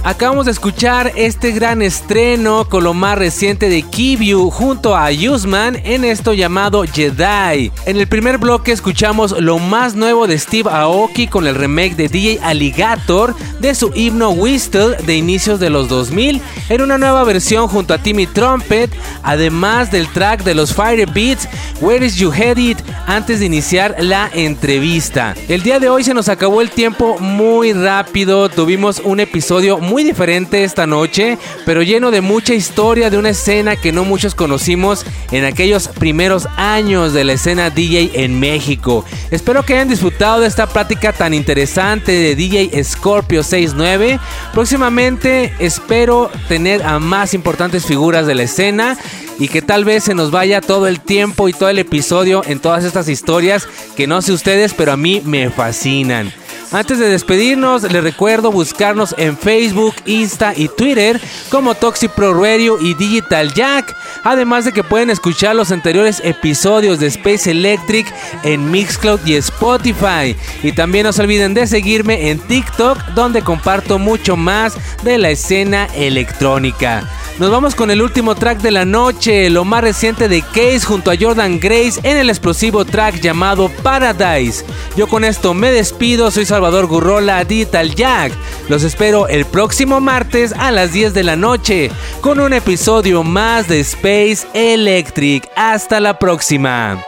Acabamos 0.09 0.45
de 0.45 0.51
escuchar 0.53 1.11
este 1.15 1.51
gran 1.51 1.83
estreno 1.83 2.67
con 2.67 2.83
lo 2.83 2.95
más 2.95 3.15
reciente 3.15 3.69
de 3.69 3.83
Kibyu 3.83 4.49
junto 4.49 4.97
a 4.97 5.09
Usman 5.11 5.79
en 5.83 6.03
esto 6.03 6.33
llamado 6.33 6.83
Jedi. 6.83 7.71
En 7.85 7.95
el 7.95 8.07
primer 8.07 8.39
bloque 8.39 8.71
escuchamos 8.71 9.39
lo 9.39 9.59
más 9.59 9.93
nuevo 9.93 10.25
de 10.25 10.39
Steve 10.39 10.67
Aoki 10.67 11.27
con 11.27 11.45
el 11.45 11.53
remake 11.53 11.95
de 11.95 12.07
DJ 12.07 12.39
Alligator 12.41 13.35
de 13.59 13.75
su 13.75 13.91
himno 13.93 14.31
Whistle 14.31 14.97
de 15.05 15.15
inicios 15.15 15.59
de 15.59 15.69
los 15.69 15.87
2000 15.87 16.41
en 16.69 16.81
una 16.81 16.97
nueva 16.97 17.23
versión 17.23 17.67
junto 17.67 17.93
a 17.93 17.99
Timmy 17.99 18.25
Trumpet, 18.25 18.89
además 19.21 19.91
del 19.91 20.07
track 20.07 20.43
de 20.43 20.55
los 20.55 20.73
Fire 20.73 21.07
Beats 21.13 21.47
Where 21.81 22.03
Is 22.03 22.15
You 22.15 22.33
Headed 22.33 22.77
antes 23.05 23.39
de 23.39 23.45
iniciar 23.45 23.95
la 23.99 24.29
entrevista. 24.33 25.35
El 25.47 25.61
día 25.61 25.79
de 25.79 25.89
hoy 25.89 26.03
se 26.03 26.15
nos 26.15 26.29
acabó 26.29 26.61
el 26.61 26.71
tiempo 26.71 27.19
muy 27.19 27.73
rápido, 27.73 28.49
tuvimos 28.49 29.01
un 29.03 29.19
episodio 29.19 29.77
muy 29.77 29.98
diferente 30.03 30.63
esta 30.63 30.87
noche, 30.87 31.37
pero 31.65 31.81
lleno 31.81 32.11
de 32.11 32.21
mucha 32.21 32.53
historia 32.53 33.09
de 33.09 33.17
una 33.17 33.29
escena 33.29 33.75
que 33.75 33.91
no 33.91 34.03
muchos 34.03 34.35
conocimos 34.35 35.05
en 35.31 35.45
aquellos 35.45 35.87
primeros 35.87 36.47
años 36.57 37.13
de 37.13 37.23
la 37.23 37.33
escena 37.33 37.69
DJ 37.69 38.23
en 38.23 38.39
México. 38.39 39.05
Espero 39.31 39.63
que 39.63 39.73
hayan 39.73 39.89
disfrutado 39.89 40.41
de 40.41 40.47
esta 40.47 40.67
plática 40.67 41.13
tan 41.13 41.33
interesante 41.33 42.11
de 42.11 42.35
DJ 42.35 42.83
Scorpio 42.83 43.43
69. 43.43 44.19
Próximamente 44.53 45.53
espero 45.59 46.29
tener 46.47 46.83
a 46.83 46.99
más 46.99 47.33
importantes 47.33 47.85
figuras 47.85 48.27
de 48.27 48.35
la 48.35 48.43
escena 48.43 48.97
y 49.39 49.47
que 49.47 49.61
tal 49.61 49.85
vez 49.85 50.03
se 50.03 50.15
nos 50.15 50.31
vaya 50.31 50.61
todo 50.61 50.87
el 50.87 50.99
tiempo 50.99 51.47
y 51.47 51.53
todo 51.53 51.69
el 51.69 51.79
episodio 51.79 52.43
en 52.45 52.59
todas 52.59 52.83
estas 52.83 53.07
historias 53.07 53.67
que 53.95 54.07
no 54.07 54.21
sé 54.21 54.33
ustedes, 54.33 54.73
pero 54.73 54.91
a 54.91 54.97
mí 54.97 55.21
me 55.25 55.49
fascinan. 55.49 56.31
Antes 56.71 56.99
de 56.99 57.09
despedirnos, 57.09 57.81
les 57.81 58.03
recuerdo 58.03 58.51
buscarnos 58.51 59.15
en 59.17 59.35
Facebook, 59.35 59.95
Insta 60.05 60.53
y 60.55 60.67
Twitter 60.67 61.19
como 61.49 61.73
Toxic 61.73 62.11
Pro 62.11 62.39
Radio 62.39 62.77
y 62.79 62.93
Digital 62.93 63.51
Jack. 63.55 63.95
Además 64.23 64.65
de 64.65 64.71
que 64.71 64.83
pueden 64.83 65.09
escuchar 65.09 65.55
los 65.55 65.71
anteriores 65.71 66.21
episodios 66.23 66.99
de 66.99 67.07
Space 67.07 67.49
Electric 67.49 68.13
en 68.43 68.69
Mixcloud 68.69 69.19
y 69.25 69.33
Spotify. 69.37 70.35
Y 70.61 70.71
también 70.73 71.05
no 71.05 71.13
se 71.13 71.23
olviden 71.23 71.55
de 71.55 71.65
seguirme 71.65 72.29
en 72.29 72.37
TikTok 72.39 72.99
donde 73.15 73.41
comparto 73.41 73.97
mucho 73.97 74.37
más 74.37 74.75
de 75.03 75.17
la 75.17 75.31
escena 75.31 75.87
electrónica. 75.95 77.09
Nos 77.39 77.49
vamos 77.49 77.73
con 77.73 77.89
el 77.89 78.01
último 78.01 78.35
track 78.35 78.59
de 78.59 78.69
la 78.69 78.83
noche, 78.83 79.49
lo 79.49 79.63
más 79.63 79.81
reciente 79.81 80.27
de 80.27 80.41
Case 80.41 80.81
junto 80.81 81.09
a 81.09 81.15
Jordan 81.17 81.57
Grace 81.57 81.99
en 82.03 82.17
el 82.17 82.29
explosivo 82.29 82.83
track 82.83 83.21
llamado 83.21 83.71
Paradise. 83.81 84.65
Yo 84.97 85.07
con 85.07 85.23
esto 85.23 85.53
me 85.53 85.71
despido, 85.71 86.29
soy 86.31 86.45
Salvador 86.45 86.58
Gurrola, 86.59 87.43
Digital 87.45 87.95
Jack. 87.95 88.33
Los 88.67 88.83
espero 88.83 89.27
el 89.27 89.45
próximo 89.45 90.01
martes 90.01 90.53
a 90.53 90.71
las 90.71 90.91
10 90.91 91.13
de 91.13 91.23
la 91.23 91.35
noche 91.35 91.89
con 92.21 92.39
un 92.39 92.53
episodio 92.53 93.23
más 93.23 93.67
de 93.67 93.79
Space 93.79 94.45
Electric. 94.53 95.49
Hasta 95.55 95.99
la 95.99 96.19
próxima. 96.19 97.01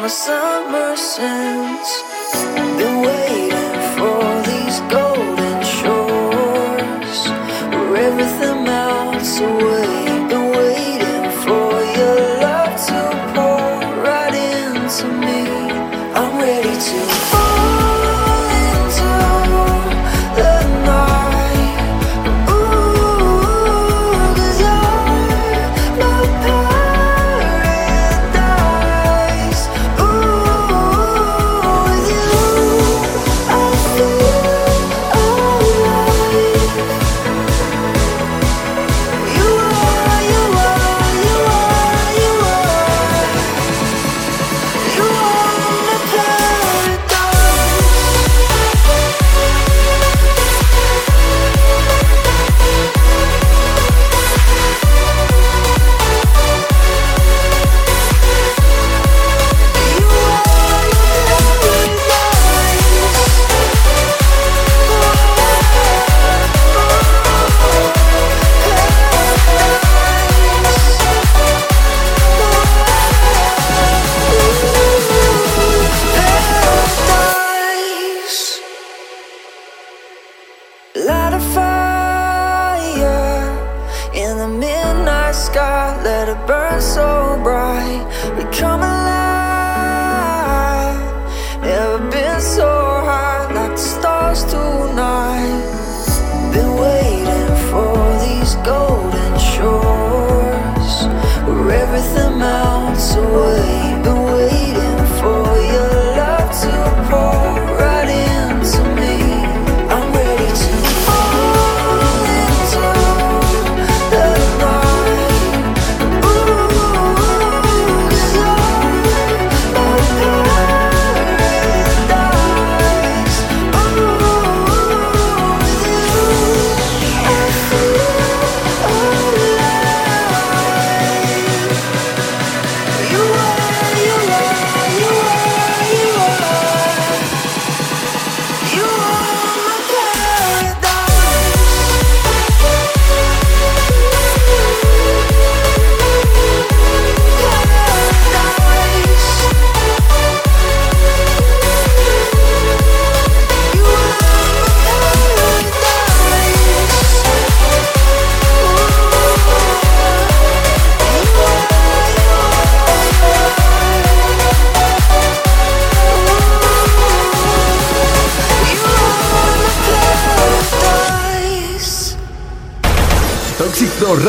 My 0.00 0.06
summer 0.06 0.96
sense. 0.96 2.02
Been 2.78 3.00
waiting 3.02 3.74
for 3.96 4.22
these 4.48 4.78
golden 4.94 5.58
shores 5.76 7.20
where 7.72 7.96
everything 8.08 8.64
melts 8.64 9.40
away 9.40 9.77